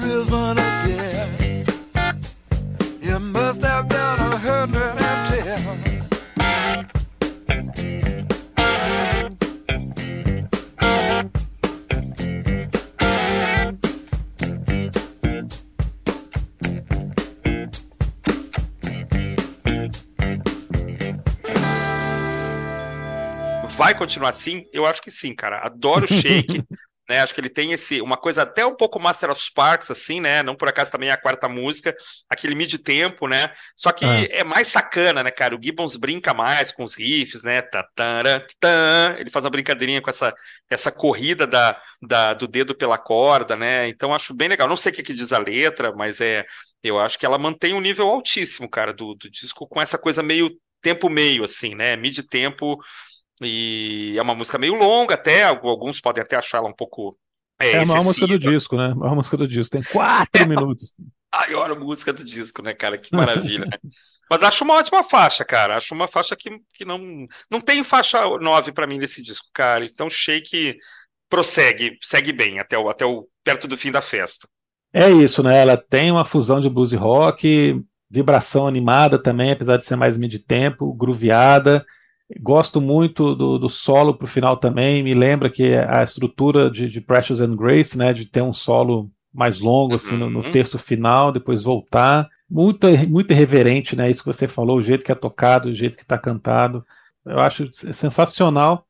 risen 0.00 0.58
again. 0.58 1.41
Vai 23.82 23.96
continuar 23.96 24.30
assim? 24.30 24.64
Eu 24.72 24.86
acho 24.86 25.02
que 25.02 25.10
sim, 25.10 25.34
cara. 25.34 25.58
Adoro 25.58 26.04
o 26.04 26.08
Shake. 26.08 26.62
né? 27.08 27.20
Acho 27.20 27.34
que 27.34 27.40
ele 27.40 27.48
tem 27.48 27.72
esse 27.72 28.00
uma 28.00 28.16
coisa 28.16 28.42
até 28.42 28.64
um 28.64 28.76
pouco 28.76 29.00
Master 29.00 29.30
of 29.30 29.40
Sparks 29.40 29.90
assim, 29.90 30.20
né? 30.20 30.40
Não 30.40 30.54
por 30.54 30.68
acaso 30.68 30.92
também 30.92 31.08
é 31.08 31.12
a 31.12 31.16
quarta 31.20 31.48
música, 31.48 31.94
aquele 32.30 32.54
mid 32.54 32.72
tempo, 32.78 33.26
né? 33.26 33.52
Só 33.76 33.90
que 33.90 34.04
ah. 34.04 34.26
é 34.30 34.44
mais 34.44 34.68
sacana, 34.68 35.22
né, 35.24 35.30
cara? 35.30 35.56
O 35.56 35.60
Gibbons 35.60 35.96
brinca 35.96 36.32
mais 36.32 36.70
com 36.70 36.84
os 36.84 36.94
riffs, 36.94 37.42
né? 37.42 37.60
Tatara, 37.60 38.46
tá, 38.60 39.16
ele 39.18 39.30
faz 39.30 39.44
uma 39.44 39.50
brincadeirinha 39.50 40.00
com 40.00 40.10
essa 40.10 40.32
essa 40.70 40.92
corrida 40.92 41.44
da, 41.44 41.80
da 42.00 42.34
do 42.34 42.46
dedo 42.46 42.72
pela 42.72 42.96
corda, 42.96 43.56
né? 43.56 43.88
Então 43.88 44.14
acho 44.14 44.32
bem 44.32 44.46
legal. 44.46 44.68
Não 44.68 44.76
sei 44.76 44.92
o 44.92 44.94
que, 44.94 45.02
que 45.02 45.12
diz 45.12 45.32
a 45.32 45.38
letra, 45.38 45.92
mas 45.92 46.20
é 46.20 46.46
eu 46.84 47.00
acho 47.00 47.18
que 47.18 47.26
ela 47.26 47.36
mantém 47.36 47.74
um 47.74 47.80
nível 47.80 48.08
altíssimo, 48.08 48.68
cara, 48.68 48.92
do, 48.92 49.14
do 49.14 49.28
disco 49.28 49.66
com 49.66 49.80
essa 49.80 49.98
coisa 49.98 50.22
meio 50.22 50.50
tempo 50.80 51.08
meio 51.08 51.44
assim, 51.44 51.74
né? 51.74 51.96
Mid 51.96 52.18
tempo 52.28 52.78
e 53.40 54.14
é 54.16 54.22
uma 54.22 54.34
música 54.34 54.58
meio 54.58 54.74
longa, 54.74 55.14
até. 55.14 55.44
Alguns 55.44 56.00
podem 56.00 56.22
até 56.22 56.36
achar 56.36 56.58
ela 56.58 56.68
um 56.68 56.74
pouco. 56.74 57.16
É, 57.60 57.72
é 57.72 57.82
a 57.82 57.86
maior 57.86 58.04
música 58.04 58.26
do 58.26 58.38
disco, 58.38 58.76
né? 58.76 58.86
A 58.86 58.94
maior 58.94 59.14
música 59.14 59.36
do 59.36 59.48
disco. 59.48 59.72
Tem 59.72 59.82
quatro 59.82 60.46
minutos. 60.48 60.92
A 61.30 61.46
maior 61.46 61.78
música 61.78 62.12
do 62.12 62.24
disco, 62.24 62.62
né, 62.62 62.74
cara? 62.74 62.98
Que 62.98 63.14
maravilha, 63.14 63.66
né? 63.66 63.78
Mas 64.28 64.42
acho 64.42 64.64
uma 64.64 64.74
ótima 64.74 65.02
faixa, 65.02 65.44
cara. 65.44 65.76
Acho 65.76 65.94
uma 65.94 66.08
faixa 66.08 66.36
que, 66.36 66.50
que 66.74 66.84
não. 66.84 67.26
Não 67.50 67.60
tem 67.60 67.82
faixa 67.82 68.22
9 68.38 68.72
para 68.72 68.86
mim 68.86 68.98
nesse 68.98 69.22
disco, 69.22 69.46
cara. 69.52 69.84
Então, 69.84 70.10
Shake 70.10 70.76
prossegue, 71.28 71.96
segue 72.02 72.32
bem 72.32 72.58
até 72.58 72.76
o, 72.76 72.90
até 72.90 73.06
o 73.06 73.26
perto 73.42 73.66
do 73.66 73.76
fim 73.76 73.90
da 73.90 74.02
festa. 74.02 74.46
É 74.92 75.10
isso, 75.10 75.42
né? 75.42 75.60
Ela 75.60 75.76
tem 75.76 76.10
uma 76.10 76.24
fusão 76.24 76.60
de 76.60 76.68
blues 76.68 76.92
e 76.92 76.96
rock 76.96 77.82
vibração 78.12 78.66
animada 78.66 79.18
também, 79.18 79.52
apesar 79.52 79.78
de 79.78 79.84
ser 79.84 79.96
mais 79.96 80.18
mid-tempo, 80.18 80.92
grooveada. 80.92 81.84
Gosto 82.40 82.80
muito 82.80 83.34
do, 83.34 83.58
do 83.58 83.68
solo 83.68 84.14
pro 84.14 84.26
final 84.26 84.56
também. 84.56 85.02
Me 85.02 85.14
lembra 85.14 85.50
que 85.50 85.74
a 85.74 86.02
estrutura 86.02 86.70
de, 86.70 86.88
de 86.88 87.00
Precious 87.00 87.40
and 87.40 87.56
Grace, 87.56 87.96
né, 87.96 88.12
de 88.12 88.24
ter 88.26 88.42
um 88.42 88.52
solo 88.52 89.10
mais 89.32 89.60
longo 89.60 89.94
assim 89.94 90.16
no, 90.16 90.28
no 90.30 90.40
Uhum. 90.42 90.50
terço 90.50 90.78
final, 90.78 91.32
depois 91.32 91.62
voltar. 91.62 92.28
Muito, 92.50 92.86
muito 93.08 93.30
irreverente, 93.32 93.96
né? 93.96 94.10
Isso 94.10 94.22
que 94.22 94.26
você 94.32 94.46
falou, 94.46 94.76
o 94.78 94.82
jeito 94.82 95.04
que 95.04 95.10
é 95.12 95.14
tocado, 95.14 95.70
o 95.70 95.74
jeito 95.74 95.96
que 95.96 96.02
está 96.02 96.18
cantado. 96.18 96.84
Eu 97.24 97.40
acho 97.40 97.66
sensacional. 97.72 98.84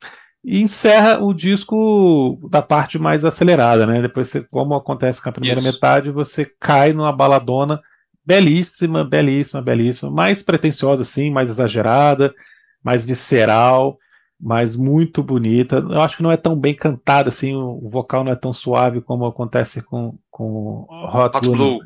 E 0.44 0.60
encerra 0.60 1.22
o 1.22 1.32
disco 1.32 2.36
da 2.50 2.60
parte 2.60 2.98
mais 2.98 3.24
acelerada, 3.24 3.86
né? 3.86 4.02
Depois, 4.02 4.28
você, 4.28 4.40
como 4.40 4.74
acontece 4.74 5.22
com 5.22 5.28
a 5.28 5.32
primeira 5.32 5.60
Isso. 5.60 5.72
metade, 5.72 6.10
você 6.10 6.44
cai 6.58 6.92
numa 6.92 7.12
baladona 7.12 7.80
belíssima, 8.26 9.04
belíssima, 9.04 9.62
belíssima, 9.62 10.10
mais 10.10 10.42
pretensiosa, 10.42 11.04
sim, 11.04 11.30
mais 11.30 11.48
exagerada, 11.48 12.34
mais 12.82 13.04
visceral, 13.04 13.98
mas 14.40 14.74
muito 14.74 15.22
bonita. 15.22 15.76
Eu 15.76 16.00
acho 16.00 16.16
que 16.16 16.22
não 16.22 16.32
é 16.32 16.36
tão 16.36 16.56
bem 16.56 16.74
cantada, 16.74 17.28
assim, 17.28 17.54
o 17.54 17.88
vocal 17.88 18.24
não 18.24 18.32
é 18.32 18.36
tão 18.36 18.52
suave 18.52 19.00
como 19.00 19.24
acontece 19.24 19.80
com, 19.80 20.18
com 20.30 20.86
Hot, 20.90 21.36
Hot 21.36 21.40
Blue 21.40 21.56
Blue. 21.56 21.78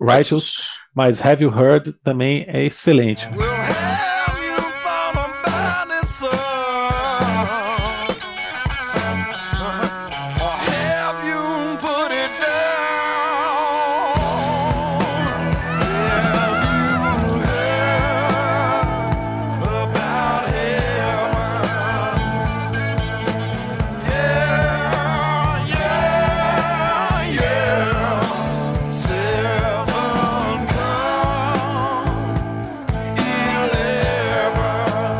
Righteous, 0.00 0.78
mas 0.94 1.24
Have 1.24 1.42
You 1.42 1.50
Heard 1.50 1.92
também 2.04 2.44
é 2.48 2.64
excelente. 2.64 3.26
Well, 3.34 4.05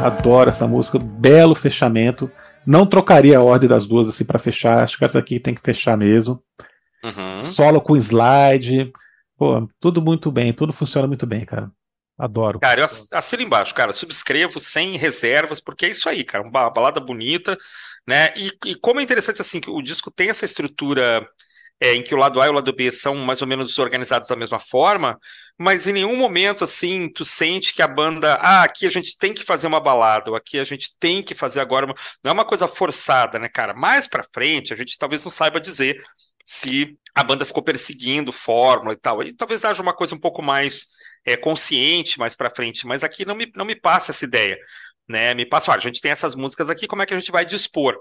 Adoro 0.06 0.50
essa 0.50 0.66
música, 0.66 0.98
belo 0.98 1.54
fechamento. 1.54 2.30
Não 2.66 2.86
trocaria 2.86 3.38
a 3.38 3.42
ordem 3.42 3.68
das 3.68 3.86
duas 3.86 4.08
assim 4.08 4.24
para 4.24 4.38
fechar. 4.38 4.82
Acho 4.82 4.98
que 4.98 5.04
essa 5.04 5.18
aqui 5.18 5.38
tem 5.38 5.54
que 5.54 5.60
fechar 5.62 5.96
mesmo. 5.96 6.42
Uhum. 7.04 7.44
Solo 7.44 7.80
com 7.80 7.96
slide, 7.96 8.92
pô, 9.36 9.68
tudo 9.80 10.02
muito 10.02 10.30
bem, 10.32 10.52
tudo 10.52 10.72
funciona 10.72 11.06
muito 11.06 11.26
bem, 11.26 11.44
cara. 11.44 11.70
Adoro. 12.18 12.58
Cara, 12.60 12.80
eu 12.80 12.84
ass- 12.84 13.12
assino 13.12 13.42
embaixo, 13.42 13.74
cara. 13.74 13.92
Subscrevo 13.92 14.58
sem 14.58 14.96
reservas, 14.96 15.60
porque 15.60 15.86
é 15.86 15.90
isso 15.90 16.08
aí, 16.08 16.24
cara. 16.24 16.42
Uma 16.42 16.70
balada 16.70 16.98
bonita, 16.98 17.56
né? 18.08 18.32
E, 18.36 18.50
e 18.70 18.74
como 18.74 19.00
é 19.00 19.02
interessante, 19.02 19.40
assim, 19.42 19.60
que 19.60 19.70
o 19.70 19.82
disco 19.82 20.10
tem 20.10 20.30
essa 20.30 20.44
estrutura 20.46 21.28
é, 21.80 21.94
em 21.94 22.02
que 22.02 22.14
o 22.14 22.18
lado 22.18 22.40
A 22.40 22.46
e 22.46 22.48
o 22.48 22.52
lado 22.52 22.72
B 22.72 22.90
são 22.90 23.14
mais 23.16 23.42
ou 23.42 23.48
menos 23.48 23.78
organizados 23.78 24.28
da 24.28 24.36
mesma 24.36 24.58
forma, 24.58 25.18
mas 25.58 25.86
em 25.86 25.92
nenhum 25.92 26.16
momento, 26.16 26.64
assim, 26.64 27.08
tu 27.08 27.24
sente 27.24 27.74
que 27.74 27.82
a 27.82 27.88
banda, 27.88 28.34
ah, 28.34 28.62
aqui 28.62 28.86
a 28.86 28.90
gente 28.90 29.16
tem 29.18 29.34
que 29.34 29.44
fazer 29.44 29.66
uma 29.66 29.80
balada, 29.80 30.30
ou 30.30 30.36
aqui 30.36 30.58
a 30.58 30.64
gente 30.64 30.96
tem 30.98 31.22
que 31.22 31.34
fazer 31.34 31.60
agora 31.60 31.86
uma... 31.86 31.94
Não 32.22 32.30
é 32.30 32.32
uma 32.32 32.44
coisa 32.44 32.66
forçada, 32.68 33.38
né, 33.38 33.48
cara? 33.48 33.74
Mais 33.74 34.06
pra 34.06 34.24
frente, 34.32 34.72
a 34.72 34.76
gente 34.76 34.98
talvez 34.98 35.24
não 35.24 35.30
saiba 35.30 35.60
dizer 35.60 36.02
se 36.44 36.96
a 37.14 37.24
banda 37.24 37.44
ficou 37.44 37.62
perseguindo 37.62 38.32
fórmula 38.32 38.92
e 38.92 38.96
tal. 38.96 39.22
E 39.22 39.34
talvez 39.34 39.64
haja 39.64 39.82
uma 39.82 39.94
coisa 39.94 40.14
um 40.14 40.20
pouco 40.20 40.42
mais 40.42 40.86
é, 41.26 41.36
consciente 41.36 42.18
mais 42.18 42.36
pra 42.36 42.54
frente, 42.54 42.86
mas 42.86 43.02
aqui 43.02 43.24
não 43.24 43.34
me, 43.34 43.50
não 43.54 43.64
me 43.64 43.74
passa 43.74 44.12
essa 44.12 44.24
ideia. 44.24 44.56
Né, 45.08 45.34
me 45.34 45.46
passa, 45.46 45.70
olha, 45.70 45.78
a 45.78 45.82
gente 45.82 46.00
tem 46.00 46.10
essas 46.10 46.34
músicas 46.34 46.68
aqui, 46.68 46.88
como 46.88 47.00
é 47.00 47.06
que 47.06 47.14
a 47.14 47.18
gente 47.18 47.30
vai 47.30 47.46
dispor? 47.46 47.94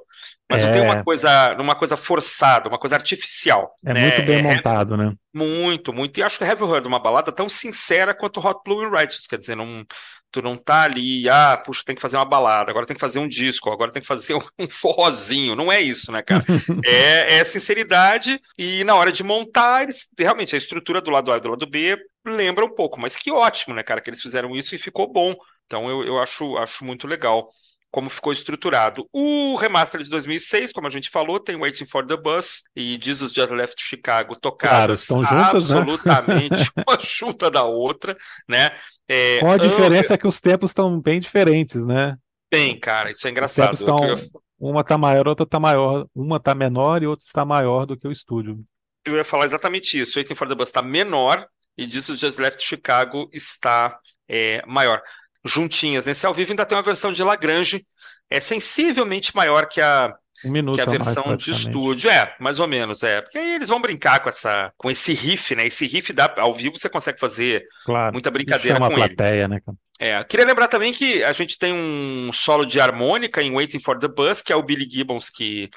Mas 0.50 0.64
não 0.64 0.72
tem 0.72 0.82
É. 0.82 0.84
uma 0.84 1.04
coisa, 1.04 1.56
uma 1.60 1.76
coisa 1.76 1.96
forçada, 1.96 2.68
uma 2.68 2.80
coisa 2.80 2.96
artificial. 2.96 3.78
É 3.86 3.94
né? 3.94 4.02
muito 4.02 4.24
bem 4.24 4.40
É- 4.40 4.42
montado, 4.42 4.98
né? 4.98 5.14
muito, 5.34 5.94
muito. 5.94 6.18
E 6.20 6.24
acho 6.24 6.38
que 6.38 6.44
Have 6.44 6.62
You 6.62 6.74
Heard 6.74 6.88
uma 6.88 7.00
balada 7.00 7.32
tão 7.32 7.48
sincera 7.50 8.14
quanto 8.16 8.40
Hot 8.40 8.62
Blue 8.66 8.82
and 8.84 8.90
Righteous. 8.90 9.28
Quer 9.28 9.38
dizer, 9.38 9.56
não, 9.56 9.86
tu 10.32 10.42
não 10.42 10.56
tá 10.58 10.84
ali, 10.84 11.30
ah, 11.30 11.58
puxa, 11.64 11.84
tem 11.86 11.96
que 11.96 12.02
fazer 12.02 12.18
uma 12.18 12.26
balada, 12.26 12.72
agora 12.72 12.86
tem 12.86 12.96
que 12.96 13.02
fazer 13.02 13.20
um 13.20 13.28
disco, 13.28 13.70
agora 13.70 13.92
tem 13.92 14.02
que 14.02 14.08
fazer 14.08 14.34
um, 14.34 14.40
um 14.60 14.68
forrozinho. 14.70 15.56
Não 15.56 15.72
é 15.72 15.82
isso, 15.82 16.12
né, 16.12 16.22
cara? 16.24 16.44
é, 16.86 17.38
é 17.38 17.46
sinceridade 17.46 18.40
e 18.58 18.84
na 18.84 18.96
hora 18.96 19.12
de 19.12 19.24
montar, 19.24 19.84
eles, 19.84 20.08
realmente, 20.18 20.56
a 20.56 20.58
estrutura 20.58 21.02
do 21.02 21.12
lado 21.12 21.32
A 21.32 21.38
e 21.38 21.42
do 21.42 21.50
lado 21.50 21.68
B 21.68 21.98
lembra 22.26 22.66
um 22.66 22.74
pouco, 22.74 23.00
mas 23.00 23.16
que 23.16 23.32
ótimo, 23.32 23.76
né, 23.76 23.84
cara, 23.84 24.02
que 24.02 24.10
eles 24.10 24.22
fizeram 24.22 24.56
isso 24.56 24.74
e 24.74 24.80
ficou 24.80 25.12
bom. 25.12 25.36
Então 25.66 25.90
eu, 25.90 26.04
eu 26.04 26.20
acho, 26.20 26.58
acho 26.58 26.84
muito 26.86 27.08
legal 27.08 27.50
como 27.92 28.10
ficou 28.10 28.34
estruturado. 28.34 29.08
O 29.14 29.56
remaster 29.56 30.04
de 30.04 30.10
2006, 30.10 30.74
como 30.74 30.86
a 30.88 30.90
gente 30.90 31.10
falou, 31.10 31.40
tem 31.40 31.56
Waiting 31.56 31.86
for 31.86 32.06
the 32.06 32.18
Bus 32.18 32.64
e 32.76 33.00
Jesus 33.02 33.32
Just 33.32 33.52
Left 33.52 33.82
Chicago 33.82 34.36
tocadas 34.38 34.88
Claro, 34.88 34.94
estão 34.94 35.24
juntas, 35.24 35.70
né? 35.70 35.80
absolutamente 35.80 36.70
uma 36.76 37.00
junta 37.02 37.50
da 37.50 37.64
outra, 37.64 38.18
né? 38.50 38.72
É, 39.08 39.40
Com 39.40 39.52
a 39.52 39.58
diferença 39.58 40.14
é 40.14 40.18
que 40.18 40.28
os 40.28 40.42
tempos 40.42 40.72
estão 40.72 41.00
bem 41.00 41.20
diferentes, 41.20 41.86
né? 41.86 42.18
Bem, 42.52 42.80
cara, 42.80 43.12
isso 43.12 43.28
é 43.28 43.30
Os 43.30 43.32
engraçado. 43.32 43.56
tempos 43.58 43.80
estão. 43.80 44.04
Eu, 44.06 44.18
Uma 44.60 44.84
tá 44.84 44.98
maior, 44.98 45.28
outra 45.28 45.46
tá 45.46 45.60
maior. 45.60 46.08
Uma 46.16 46.40
tá 46.40 46.56
menor 46.56 47.04
e 47.04 47.08
outra 47.08 47.26
está 47.26 47.46
maior 47.46 47.86
do 47.86 47.98
que 47.98 48.08
o 48.08 48.12
estúdio. 48.12 48.64
eu 49.06 49.16
ia 49.16 49.26
falar 49.26 49.46
exatamente 49.46 50.00
isso. 50.00 50.18
Waiting 50.18 50.36
for 50.36 50.48
the 50.48 50.56
Bus 50.56 50.70
está 50.70 50.82
menor 50.82 51.48
e 51.78 51.90
Jesus 51.90 52.20
Just 52.20 52.40
Left 52.40 52.62
Chicago 52.64 53.30
está 53.34 53.98
é, 54.28 54.64
maior. 54.66 55.02
Juntinhas. 55.46 56.06
Nesse 56.06 56.26
ao 56.26 56.34
vivo 56.34 56.52
ainda 56.52 56.66
tem 56.66 56.78
uma 56.78 56.84
versão 56.84 57.12
de 57.12 57.24
Lagrange, 57.24 57.86
é 58.30 58.40
sensivelmente 58.40 59.36
maior 59.36 59.68
que 59.68 59.82
a, 59.82 60.14
Um 60.44 60.52
minuto 60.52 60.76
que 60.76 60.82
a 60.82 60.86
a 60.86 60.94
mais, 60.96 61.16
versão 61.16 61.36
de 61.36 61.52
estúdio. 61.52 62.10
É, 62.10 62.36
mais 62.40 62.60
ou 62.60 62.68
menos, 62.68 63.04
é. 63.04 63.22
Porque 63.22 63.38
aí 63.38 63.56
eles 63.56 63.70
vão 63.70 63.82
brincar 63.82 64.20
com 64.22 64.30
essa, 64.30 64.74
com 64.78 64.90
esse 64.92 65.14
riff, 65.14 65.56
né? 65.56 65.66
Esse 65.68 65.86
riff 65.88 66.14
dá, 66.14 66.34
ao 66.38 66.54
vivo 66.54 66.78
você 66.78 66.90
consegue 66.90 67.20
fazer 67.20 67.66
Claro. 67.84 68.12
muita 68.12 68.32
brincadeira 68.32 68.80
chama 68.80 68.88
a 68.88 68.90
com 68.90 68.98
ele. 68.98 69.16
plateia, 69.16 69.48
né, 69.48 69.60
cara? 69.62 69.78
É, 70.00 70.24
queria 70.26 70.46
lembrar 70.46 70.68
também 70.68 70.92
que 70.94 71.24
a 71.24 71.32
gente 71.32 71.58
tem 71.58 71.74
um 71.74 72.32
solo 72.34 72.66
de 72.66 72.80
harmônica 72.80 73.42
em 73.42 73.52
Waiting 73.54 73.80
for 73.80 73.98
the 73.98 74.08
Bus, 74.10 74.42
que 74.42 74.52
é 74.52 74.56
o 74.56 74.64
Billy 74.64 74.88
Gibbons 74.90 75.30
que, 75.30 75.70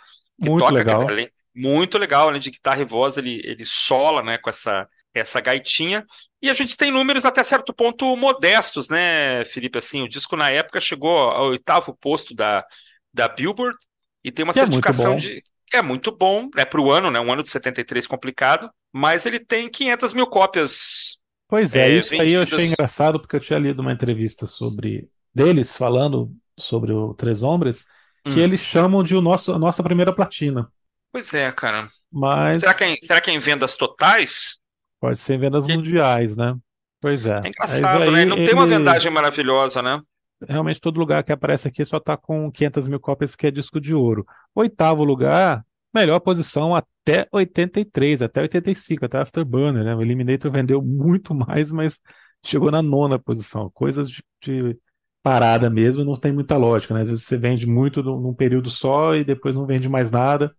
que 0.43 0.51
Muito 0.51 0.59
toca, 0.59 0.73
legal. 0.73 1.07
dizer, 1.07 1.33
muito 1.55 1.99
legal, 1.99 2.29
além 2.29 2.41
de 2.41 2.51
guitarra 2.51 2.81
e 2.83 2.85
voz, 2.85 3.17
ele, 3.17 3.41
ele 3.45 3.65
sola, 3.65 4.23
né, 4.23 4.39
com 4.39 4.51
essa, 4.51 4.89
essa 5.15 5.41
gaitinha. 5.41 6.05
E 6.41 6.49
a 6.51 6.55
gente 6.55 6.77
tem 6.77 6.91
números 6.91 7.25
até 7.25 7.43
certo 7.43 7.73
ponto 7.75 8.17
modestos, 8.17 8.89
né, 8.89 9.45
Felipe? 9.47 9.79
Assim, 9.79 10.03
o 10.03 10.09
disco 10.09 10.37
na 10.37 10.51
época 10.51 10.81
chegou 10.81 11.11
ao 11.19 11.49
oitavo 11.49 11.97
posto 11.97 12.35
da, 12.35 12.65
da 13.13 13.29
Billboard 13.29 13.77
e 14.25 14.31
tem 14.31 14.45
uma 14.45 14.53
Que 14.53 14.61
é 14.61 14.63
certificação 14.63 15.13
bom. 15.13 15.17
de. 15.17 15.43
É 15.73 15.83
muito 15.83 16.11
bom, 16.11 16.49
é 16.57 16.65
para 16.65 16.81
o 16.81 16.91
ano, 16.91 17.11
né? 17.11 17.21
Um 17.21 17.31
ano 17.31 17.43
de 17.43 17.51
73 17.51 18.07
complicado, 18.07 18.71
mas 18.93 19.27
ele 19.27 19.39
tem 19.39 19.69
500 19.69 20.15
mil 20.15 20.27
cópias. 20.27 21.19
Pois 21.47 21.75
é, 21.77 21.91
É, 21.91 21.99
isso 21.99 22.15
aí 22.19 22.33
eu 22.33 22.43
achei 22.43 22.57
vendidas- 22.59 22.73
engraçado 22.73 23.21
porque 23.21 23.37
eu 23.37 23.41
tinha 23.41 23.59
lido 23.59 23.81
uma 23.81 23.93
entrevista 23.93 24.47
sobre 24.47 25.11
deles 25.35 25.77
falando 25.77 26.35
sobre 26.59 26.93
o 26.93 27.15
Três 27.15 27.43
Hombres, 27.43 27.85
que 28.25 28.31
Hum. 28.31 28.39
eles 28.41 28.61
chamam 28.61 29.03
de 29.03 29.15
o 29.15 29.21
nosso, 29.21 29.53
a 29.53 29.59
nossa 29.59 29.83
primeira 29.83 30.13
platina. 30.15 30.71
Pois 31.13 31.33
é, 31.35 31.51
cara. 31.53 31.89
Mas 32.11 32.61
Será 32.61 32.75
que, 32.75 32.85
é, 32.85 32.97
será 33.03 33.21
que 33.21 33.31
é 33.31 33.35
em 33.35 33.39
vendas 33.39 33.77
totais? 33.77 34.58
Pode 35.01 35.19
ser 35.19 35.35
em 35.35 35.39
vendas 35.39 35.67
mundiais, 35.67 36.37
né? 36.37 36.55
Pois 37.01 37.27
é. 37.27 37.41
É 37.45 37.49
engraçado, 37.49 38.03
aí 38.03 38.11
né? 38.11 38.25
Não 38.25 38.37
tem 38.37 38.55
uma 38.55 38.67
vendagem 38.67 39.13
maravilhosa, 39.13 39.83
né? 39.83 40.01
Realmente 40.49 40.81
todo 40.81 40.99
lugar 40.99 41.25
que 41.25 41.33
aparece 41.33 41.67
aqui 41.67 41.85
só 41.85 41.99
tá 41.99 42.17
com 42.17 42.51
500 42.51 42.87
mil 42.87 43.01
cópias 43.01 43.35
que 43.35 43.47
é 43.47 43.51
disco 43.51 43.81
de 43.81 43.95
ouro. 43.95 44.25
Oitavo 44.55 45.03
lugar, 45.03 45.65
melhor 45.93 46.21
posição 46.21 46.75
até 46.77 47.27
83, 47.33 48.23
até 48.23 48.41
85, 48.43 49.05
até 49.05 49.19
Afterburner, 49.19 49.83
né? 49.85 49.95
O 49.97 50.03
Eliminator 50.03 50.51
vendeu 50.53 50.81
muito 50.81 51.35
mais, 51.35 51.73
mas 51.73 51.99
chegou 52.45 52.71
na 52.71 52.81
nona 52.83 53.19
posição. 53.19 53.69
Coisas 53.75 54.09
de, 54.09 54.23
de 54.41 54.79
parada 55.23 55.69
mesmo, 55.69 56.05
não 56.05 56.15
tem 56.15 56.31
muita 56.33 56.57
lógica, 56.57 56.95
né? 56.95 57.03
Às 57.03 57.09
vezes 57.09 57.25
você 57.25 57.37
vende 57.37 57.67
muito 57.67 58.01
num 58.03 58.21
num 58.21 58.35
período 58.35 58.71
só 58.71 59.17
e 59.17 59.25
depois 59.25 59.57
não 59.57 59.67
vende 59.67 59.89
mais 59.89 60.11
nada. 60.11 60.55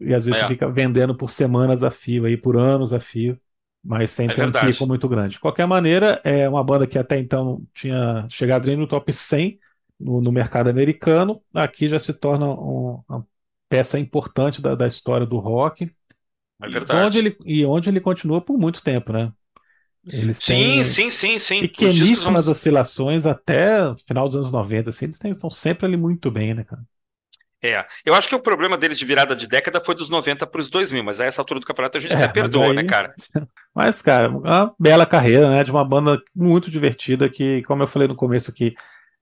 E 0.00 0.12
às 0.14 0.24
vezes 0.24 0.40
É. 0.40 0.44
você 0.44 0.52
fica 0.54 0.68
vendendo 0.70 1.16
por 1.16 1.30
semanas 1.30 1.82
a 1.82 1.90
fio, 1.90 2.26
aí 2.26 2.36
por 2.36 2.56
anos 2.56 2.92
a 2.92 3.00
fio, 3.00 3.38
mas 3.84 4.10
sem 4.10 4.28
É 4.28 4.32
ter 4.32 4.42
um 4.42 4.52
pico 4.52 4.86
muito 4.86 5.08
grande. 5.08 5.34
De 5.34 5.40
qualquer 5.40 5.66
maneira, 5.66 6.20
é 6.24 6.48
uma 6.48 6.64
banda 6.64 6.86
que 6.86 6.98
até 6.98 7.18
então 7.18 7.62
tinha 7.74 8.26
chegado 8.30 8.74
no 8.76 8.86
top 8.88 9.12
100 9.12 9.58
no, 10.00 10.20
no 10.20 10.32
mercado 10.32 10.70
americano, 10.70 11.42
aqui 11.54 11.88
já 11.88 11.98
se 11.98 12.12
torna 12.14 12.46
um- 12.48 13.02
uma 13.08 13.26
peça 13.68 13.98
importante 13.98 14.60
da, 14.62 14.74
da 14.74 14.86
história 14.86 15.26
do 15.26 15.38
rock. 15.38 15.94
É 16.60 16.68
E 16.68 16.78
verdade. 16.78 16.88
onde 16.90 17.18
ele, 17.18 17.36
e 17.46 17.64
onde 17.66 17.88
ele 17.90 18.00
continua 18.00 18.40
por 18.42 18.58
muito 18.58 18.82
tempo, 18.82 19.12
né? 19.12 19.32
Eles 20.12 20.40
Sim, 20.40 20.84
sim, 20.84 21.10
sim, 21.10 21.38
sim. 21.38 21.64
Pequeníssimas 21.64 22.46
vão- 22.46 22.48
oscilações 22.48 23.26
até 23.26 23.94
final 24.06 24.26
dos 24.26 24.36
anos 24.36 24.52
90, 24.52 24.90
assim, 24.90 25.06
eles 25.06 25.18
têm- 25.18 25.30
estão 25.32 25.50
sempre 25.50 25.86
ali 25.86 25.96
muito 25.96 26.30
bem, 26.30 26.54
né, 26.54 26.64
cara? 26.64 26.84
É, 27.66 27.86
eu 28.04 28.14
acho 28.14 28.28
que 28.28 28.34
o 28.34 28.40
problema 28.40 28.76
deles 28.76 28.98
de 28.98 29.06
virada 29.06 29.34
de 29.34 29.46
década 29.46 29.80
foi 29.80 29.94
dos 29.94 30.10
90 30.10 30.46
para 30.46 30.60
os 30.60 30.68
2000, 30.68 31.02
mas 31.02 31.18
a 31.18 31.24
essa 31.24 31.40
altura 31.40 31.60
do 31.60 31.66
campeonato 31.66 31.96
a 31.96 32.00
gente 32.00 32.12
É, 32.12 32.16
até 32.24 32.28
perdoa, 32.28 32.66
aí- 32.66 32.74
né, 32.74 32.84
cara? 32.84 33.14
Mas, 33.74 34.00
cara, 34.00 34.28
uma 34.30 34.72
bela 34.78 35.04
carreira, 35.04 35.50
né? 35.50 35.64
De 35.64 35.70
uma 35.72 35.84
banda 35.84 36.20
muito 36.36 36.70
divertida 36.70 37.28
que, 37.28 37.62
como 37.64 37.82
eu 37.82 37.86
falei 37.88 38.06
no 38.06 38.14
começo 38.14 38.48
aqui, 38.50 38.72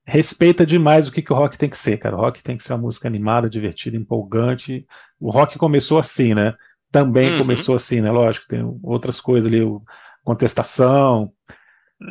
respeita 0.04 0.66
demais 0.66 1.08
o 1.08 1.12
que, 1.12 1.22
que 1.22 1.32
o 1.32 1.36
rock 1.36 1.56
tem 1.56 1.70
que 1.70 1.76
ser, 1.78 1.96
cara. 1.96 2.16
O 2.16 2.20
rock 2.20 2.42
tem 2.42 2.56
que 2.58 2.62
ser 2.62 2.72
uma 2.74 2.80
música 2.82 3.08
animada, 3.08 3.48
divertida, 3.48 3.96
empolgante. 3.96 4.84
O 5.18 5.30
rock 5.30 5.56
começou 5.56 5.98
assim, 5.98 6.34
né? 6.34 6.52
Também 6.90 7.30
Uhum. 7.30 7.38
começou 7.38 7.74
assim, 7.76 8.02
né? 8.02 8.10
Lógico, 8.10 8.46
tem 8.48 8.62
outras 8.82 9.20
coisas 9.22 9.50
ali, 9.50 9.62
o- 9.62 9.80
contestação, 10.22 11.32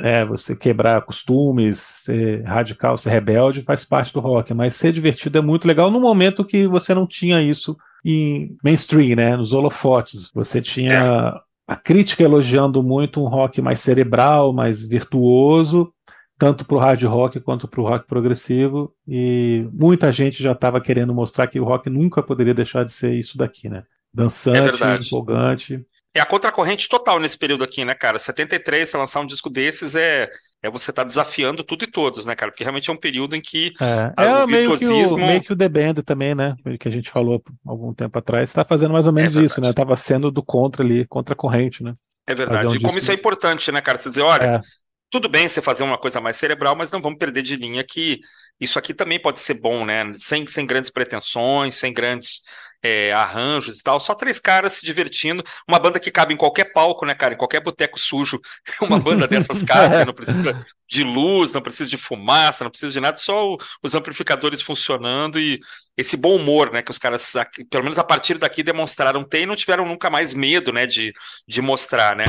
é, 0.04 0.26
você 0.26 0.56
quebrar 0.56 1.02
costumes, 1.02 1.80
ser 1.80 2.44
radical, 2.44 2.98
ser 2.98 3.10
rebelde, 3.10 3.62
faz 3.62 3.84
parte 3.84 4.14
do 4.14 4.20
rock. 4.20 4.54
Mas 4.54 4.76
ser 4.76 4.92
divertido 4.92 5.38
é 5.38 5.42
muito 5.42 5.68
legal 5.68 5.92
no 5.92 6.00
momento 6.00 6.46
que 6.46 6.68
você 6.68 6.94
não 6.94 7.08
tinha 7.08 7.42
isso 7.42 7.78
em 8.04 8.56
mainstream, 8.64 9.16
né? 9.16 9.36
Nos 9.36 9.54
holofotes. 9.54 10.32
Você 10.34 10.62
tinha 10.62 11.40
a 11.68 11.76
crítica 11.76 12.24
elogiando 12.24 12.82
muito 12.84 13.22
um 13.22 13.28
rock 13.28 13.62
mais 13.62 13.80
cerebral, 13.80 14.52
mais 14.52 14.86
virtuoso, 14.86 15.94
tanto 16.38 16.66
para 16.66 16.76
o 16.76 16.80
hard 16.80 17.04
rock 17.04 17.40
quanto 17.40 17.68
para 17.68 17.80
o 17.80 17.86
rock 17.86 18.08
progressivo, 18.08 18.94
e 19.08 19.68
muita 19.72 20.12
gente 20.12 20.42
já 20.42 20.54
estava 20.54 20.82
querendo 20.82 21.14
mostrar 21.14 21.48
que 21.48 21.60
o 21.60 21.64
rock 21.64 21.90
nunca 21.90 22.24
poderia 22.24 22.54
deixar 22.54 22.84
de 22.84 22.92
ser 22.92 23.14
isso 23.14 23.38
daqui, 23.38 23.70
né? 23.70 23.84
É 23.84 23.84
Dançante, 24.12 24.62
verdade. 24.62 25.08
empolgante. 25.08 25.86
É 26.14 26.20
a 26.20 26.26
contracorrente 26.26 26.90
total 26.90 27.20
nesse 27.20 27.38
período 27.38 27.64
aqui, 27.64 27.86
né, 27.86 27.96
cara? 27.96 28.20
73, 28.20 28.90
você 28.90 28.98
lançar 28.98 29.22
um 29.22 29.26
disco 29.26 29.50
desses 29.50 29.96
é, 29.96 30.30
é 30.62 30.70
você 30.70 30.92
tá 30.92 31.04
desafiando 31.04 31.64
tudo 31.64 31.86
e 31.86 31.88
todos, 31.92 32.26
né, 32.26 32.36
cara? 32.36 32.52
Porque 32.52 32.64
realmente 32.64 32.90
é 32.90 32.94
um 32.94 32.98
período 32.98 33.36
em 33.36 33.42
que 33.42 33.72
É, 33.80 34.14
Ah, 34.18 34.24
é 34.26 34.44
o 34.44 34.48
meio, 34.48 34.78
que 34.78 34.86
o, 34.88 35.18
virtuosismo- 35.18 35.18
meio 35.18 35.42
que 35.42 35.54
o 35.54 35.58
The 35.58 35.70
Band 35.70 35.94
também, 36.06 36.36
né? 36.36 36.56
Que 36.80 36.88
a 36.88 36.92
gente 36.92 37.10
falou 37.10 37.42
algum 37.66 37.94
tempo 37.94 38.18
atrás, 38.20 38.50
está 38.50 38.66
fazendo 38.66 38.92
mais 38.94 39.08
ou 39.08 39.14
menos 39.14 39.36
É 39.36 39.42
isso, 39.44 39.62
né? 39.62 39.72
Tava 39.74 39.96
sendo 39.96 40.30
do 40.30 40.44
contra 40.44 40.84
ali, 40.84 41.08
contra 41.08 41.34
a 41.34 41.38
corrente, 41.38 41.84
né? 41.84 41.96
é 42.28 42.36
verdade. 42.36 42.76
Um 42.76 42.76
E 42.76 42.80
como 42.80 42.98
isso 42.98 43.12
é 43.12 43.14
importante, 43.16 43.72
né, 43.72 43.82
cara? 43.82 43.98
Você 43.98 44.10
dizer, 44.10 44.22
olha, 44.22 44.46
É, 44.46 44.62
tudo 45.10 45.30
bem 45.30 45.48
você 45.50 45.62
fazer 45.62 45.84
uma 45.84 45.98
coisa 45.98 46.22
mais 46.22 46.38
cerebral, 46.38 46.76
mas 46.76 46.92
não 46.92 47.02
vamos 47.02 47.20
perder 47.20 47.42
de 47.44 47.56
linha 47.56 47.84
que 47.84 48.20
isso 48.60 48.80
aqui 48.80 48.94
também 48.94 49.22
pode 49.22 49.40
ser 49.40 49.60
bom, 49.62 49.86
né? 49.86 50.14
Sem, 50.18 50.46
sem 50.48 50.66
grandes 50.66 50.92
pretensões, 50.92 51.76
sem 51.76 51.94
grandes 51.94 52.42
é, 52.84 53.12
arranjos 53.14 53.80
e 53.80 53.84
tal. 53.84 54.00
Só 54.00 54.14
três 54.16 54.40
caras 54.40 54.74
se 54.74 54.86
divertindo. 54.86 55.44
Uma 55.68 55.80
banda 55.80 56.00
que 56.00 56.10
cabe 56.12 56.34
em 56.34 56.38
qualquer 56.38 56.66
palco, 56.74 57.06
né, 57.06 57.14
cara? 57.14 57.34
Em 57.34 57.38
qualquer 57.38 57.60
boteco 57.62 58.00
sujo. 58.00 58.40
Uma 58.82 59.00
banda 59.00 59.28
dessas 59.28 59.62
cabe, 59.64 60.04
não 60.06 60.14
precisa 60.14 60.66
de 60.90 61.04
luz, 61.04 61.54
não 61.54 61.62
precisa 61.62 61.90
de 61.90 61.98
fumaça, 61.98 62.64
não 62.64 62.72
precisa 62.72 62.92
de 62.92 63.00
nada, 63.00 63.16
só 63.16 63.54
o- 63.54 63.58
os 63.82 63.96
amplificadores 63.96 64.62
funcionando 64.62 65.40
e 65.40 65.60
esse 65.96 66.18
bom 66.18 66.36
humor, 66.36 66.72
né? 66.72 66.82
Que 66.82 66.92
os 66.92 66.98
caras, 66.98 67.36
aqui- 67.36 67.64
pelo 67.64 67.84
menos 67.84 67.98
a 68.00 68.04
partir 68.04 68.38
daqui, 68.38 68.62
demonstraram 68.64 69.24
ter 69.24 69.42
e 69.42 69.46
não 69.46 69.56
tiveram 69.56 69.86
nunca 69.86 70.10
mais 70.10 70.34
medo, 70.34 70.72
né? 70.74 70.86
De, 70.86 71.14
de 71.48 71.62
mostrar, 71.62 72.16
né? 72.16 72.26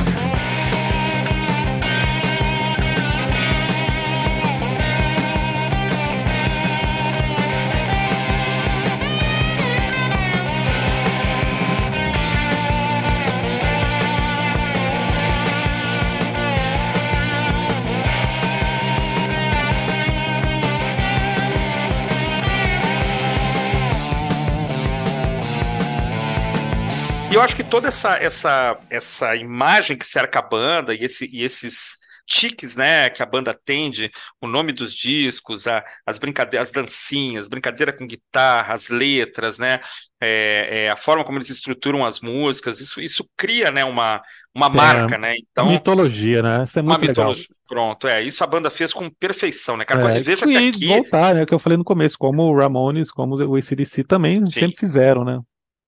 E 27.33 27.35
eu 27.35 27.41
acho 27.41 27.55
que 27.55 27.63
toda 27.63 27.87
essa, 27.87 28.15
essa, 28.17 28.77
essa 28.91 29.35
imagem 29.35 29.97
que 29.97 30.05
cerca 30.05 30.37
a 30.37 30.41
banda 30.43 30.93
e, 30.93 31.03
esse, 31.03 31.27
e 31.35 31.41
esses 31.41 31.97
tiques, 32.27 32.75
né, 32.75 33.09
que 33.09 33.23
a 33.23 33.25
banda 33.25 33.49
atende, 33.49 34.11
o 34.39 34.45
nome 34.47 34.71
dos 34.71 34.93
discos, 34.93 35.65
a- 35.65 35.83
as 36.05 36.19
brincadeiras, 36.19 36.67
as 36.67 36.71
dancinhas, 36.71 37.47
brincadeira 37.47 37.91
com 37.91 38.05
guitarra, 38.05 38.75
as 38.75 38.87
letras, 38.89 39.57
né, 39.57 39.79
é, 40.21 40.83
é, 40.85 40.89
a 40.91 40.95
forma 40.95 41.25
como 41.25 41.39
eles 41.39 41.49
estruturam 41.49 42.05
as 42.05 42.21
músicas, 42.21 42.79
isso, 42.79 43.01
isso 43.01 43.27
cria, 43.35 43.71
né, 43.71 43.83
uma, 43.83 44.21
uma 44.53 44.69
marca, 44.69 45.17
né, 45.17 45.33
então... 45.35 45.69
mitologia, 45.69 46.43
né? 46.43 46.63
Isso 46.65 46.77
é 46.77 46.83
Uma 46.83 46.99
muito 46.99 47.01
legal. 47.07 47.29
mitologia. 47.29 47.47
Pronto, 47.67 48.07
é, 48.07 48.21
isso 48.21 48.43
a 48.43 48.47
banda 48.47 48.69
fez 48.69 48.93
com 48.93 49.09
perfeição, 49.09 49.75
né, 49.75 49.85
cara? 49.85 50.01
É, 50.01 50.03
Quando- 50.03 50.23
veja 50.23 50.45
que 50.45 50.51
e 50.53 50.67
aqui. 50.69 50.87
voltar, 50.87 51.33
né? 51.33 51.41
O 51.41 51.47
que 51.47 51.53
eu 51.55 51.57
falei 51.57 51.79
no 51.79 51.83
começo, 51.83 52.15
como 52.15 52.43
o 52.43 52.55
Ramones, 52.55 53.09
como 53.09 53.35
o 53.43 53.55
ACDC 53.55 54.03
também 54.03 54.45
Sim. 54.45 54.51
sempre 54.51 54.77
fizeram, 54.79 55.25
né? 55.25 55.39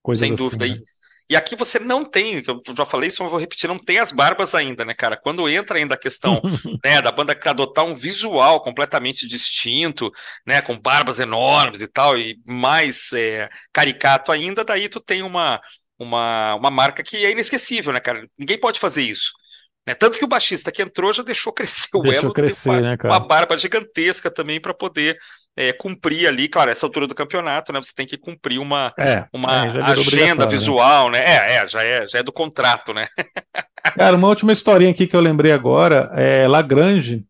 Coisas 0.02 0.20
Sem 0.20 0.34
assim, 0.34 0.42
dúvida. 0.42 0.66
né? 0.66 0.80
E, 1.28 1.36
aqui 1.36 1.56
você 1.56 1.78
não 1.78 2.04
tem, 2.04 2.42
eu 2.46 2.62
já 2.76 2.86
falei 2.86 3.08
isso, 3.08 3.22
mas 3.22 3.30
vou 3.30 3.40
repetir, 3.40 3.68
não 3.68 3.78
tem 3.78 3.98
as 3.98 4.12
barbas 4.12 4.54
ainda, 4.54 4.84
né, 4.84 4.94
cara? 4.94 5.16
Quando 5.16 5.48
entra 5.48 5.78
ainda 5.78 5.94
a 5.94 5.98
questão 5.98 6.40
né, 6.84 7.02
da 7.02 7.10
banda 7.10 7.38
adotar 7.46 7.84
um 7.84 7.94
visual 7.94 8.60
completamente 8.60 9.26
distinto, 9.26 10.10
né, 10.46 10.62
com 10.62 10.78
barbas 10.78 11.18
enormes 11.18 11.80
e 11.80 11.88
tal, 11.88 12.16
e 12.16 12.40
mais 12.46 13.12
é, 13.12 13.48
caricato 13.72 14.30
ainda, 14.30 14.64
daí 14.64 14.88
tu 14.88 15.00
tem 15.00 15.22
uma, 15.22 15.60
uma, 15.98 16.54
uma 16.54 16.70
marca 16.70 17.02
que 17.02 17.24
é 17.24 17.32
inesquecível, 17.32 17.92
né, 17.92 18.00
cara? 18.00 18.26
Ninguém 18.38 18.58
pode 18.58 18.78
fazer 18.78 19.02
isso. 19.02 19.32
Né? 19.86 19.94
Tanto 19.94 20.18
que 20.18 20.24
o 20.24 20.28
baixista 20.28 20.72
que 20.72 20.82
entrou 20.82 21.12
já 21.12 21.22
deixou 21.22 21.52
crescer 21.52 21.88
o 21.94 22.02
Deixou 22.02 22.24
elo, 22.24 22.32
crescer, 22.32 22.68
uma, 22.68 22.80
né, 22.80 22.96
cara? 22.96 23.14
uma 23.14 23.20
barba 23.20 23.56
gigantesca 23.56 24.30
também 24.30 24.60
para 24.60 24.74
poder 24.74 25.16
é, 25.56 25.72
cumprir 25.72 26.28
ali, 26.28 26.48
claro, 26.48 26.70
essa 26.70 26.84
altura 26.84 27.06
do 27.06 27.14
campeonato, 27.14 27.72
né? 27.72 27.80
Você 27.80 27.92
tem 27.94 28.06
que 28.06 28.18
cumprir 28.18 28.58
uma, 28.58 28.92
É, 28.98 29.26
uma 29.32 29.62
agenda 29.90 30.44
né? 30.44 30.50
visual, 30.50 31.10
né? 31.10 31.20
É, 31.20 31.56
é, 31.56 31.68
já 31.68 31.82
é, 31.82 32.06
já 32.06 32.18
é 32.18 32.22
do 32.22 32.32
contrato, 32.32 32.92
né? 32.92 33.08
Cara, 33.96 34.16
uma 34.16 34.28
última 34.28 34.52
historinha 34.52 34.90
aqui 34.90 35.06
que 35.06 35.16
eu 35.16 35.20
lembrei 35.20 35.52
agora 35.52 36.10
é 36.14 36.46
Lagrange 36.46 37.24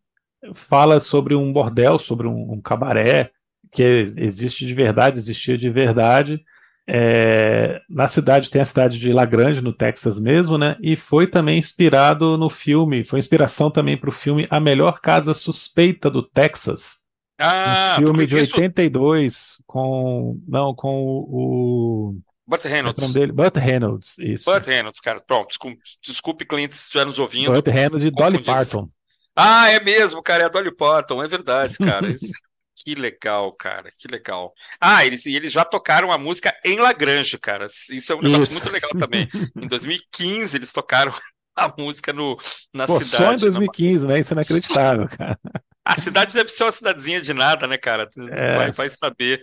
fala 0.53 0.99
sobre 0.99 1.35
um 1.35 1.51
bordel, 1.51 1.97
sobre 1.97 2.27
um, 2.27 2.53
um 2.53 2.61
cabaré 2.61 3.31
que 3.71 3.83
existe 4.17 4.65
de 4.65 4.73
verdade, 4.73 5.17
existia 5.17 5.57
de 5.57 5.69
verdade. 5.69 6.41
É, 6.89 7.81
na 7.89 8.07
cidade 8.07 8.49
tem 8.49 8.61
a 8.61 8.65
cidade 8.65 8.97
de 8.97 9.11
Lagrange, 9.11 9.61
no 9.61 9.73
Texas 9.73 10.17
mesmo, 10.19 10.57
né? 10.57 10.77
E 10.81 10.95
foi 10.95 11.27
também 11.27 11.59
inspirado 11.59 12.37
no 12.37 12.49
filme, 12.49 13.03
foi 13.03 13.19
inspiração 13.19 13.69
também 13.69 13.97
para 13.97 14.09
o 14.09 14.13
filme 14.13 14.47
A 14.49 14.59
Melhor 14.59 15.01
Casa 15.01 15.33
Suspeita 15.33 16.09
do 16.09 16.23
Texas, 16.23 16.97
Ah, 17.39 17.97
um 17.99 18.03
filme 18.03 18.25
de 18.25 18.33
porque 18.35 18.43
isso- 18.43 18.55
82 18.55 19.61
com 19.67 20.39
não 20.47 20.73
com 20.73 21.03
o, 21.27 22.19
Burt 22.47 22.65
é 22.65 22.67
é 22.67 22.71
o 22.71 22.73
Reynolds. 22.73 23.01
nome 23.01 23.13
dele? 23.13 23.31
Burt 23.31 23.55
Reynolds, 23.57 24.17
isso. 24.19 24.45
Burt 24.45 24.65
Reynolds, 24.65 24.99
cara. 24.99 25.19
Pronto, 25.21 25.49
desculpe, 25.49 25.79
desculpe 26.01 26.45
clientes 26.45 26.77
que 26.79 26.83
estiverem 26.85 27.07
nos 27.07 27.19
ouvindo. 27.19 27.51
Burt 27.51 27.67
Reynolds 27.67 28.03
e 28.03 28.09
Dolly. 28.11 28.43
Parton. 28.43 28.89
Ah, 29.35 29.69
é 29.69 29.79
mesmo, 29.79 30.21
cara, 30.23 30.43
é 30.43 30.45
a 30.47 30.49
Dolly 30.49 30.73
Parton, 30.75 31.21
é 31.23 31.27
verdade, 31.27 31.77
cara. 31.77 32.13
Que 32.79 32.93
legal, 32.93 33.51
cara, 33.53 33.89
que 33.97 34.07
legal. 34.07 34.53
Ah, 34.79 35.03
eles, 35.03 35.25
e 35.25 35.35
eles 35.35 35.51
já 35.51 35.65
tocaram 35.65 36.11
a 36.11 36.17
música 36.17 36.55
em 36.63 36.77
Lagrange, 36.79 37.35
cara. 37.39 37.65
Isso 37.65 38.13
é 38.13 38.15
um 38.15 38.21
negócio 38.21 38.43
Isso. 38.43 38.53
muito 38.53 38.69
legal 38.71 38.91
também. 39.03 39.27
Em 39.59 39.67
2015 39.67 40.55
eles 40.55 40.71
tocaram 40.71 41.11
a 41.55 41.73
música 41.75 42.13
no, 42.13 42.37
na 42.71 42.85
Pô, 42.85 42.99
cidade. 43.01 43.23
só 43.23 43.29
em 43.29 43.31
na- 43.31 43.37
2015, 43.37 44.05
né? 44.05 44.19
Isso 44.19 44.31
é 44.31 44.35
inacreditável, 44.35 45.07
cara. 45.09 45.39
A 45.87 45.97
cidade 45.99 46.33
deve 46.33 46.49
ser 46.49 46.63
uma 46.65 46.71
cidadezinha 46.71 47.21
de 47.21 47.33
nada, 47.33 47.67
né, 47.67 47.77
cara? 47.77 48.09
É. 48.31 48.55
Vai, 48.57 48.71
vai 48.71 48.89
saber. 48.89 49.41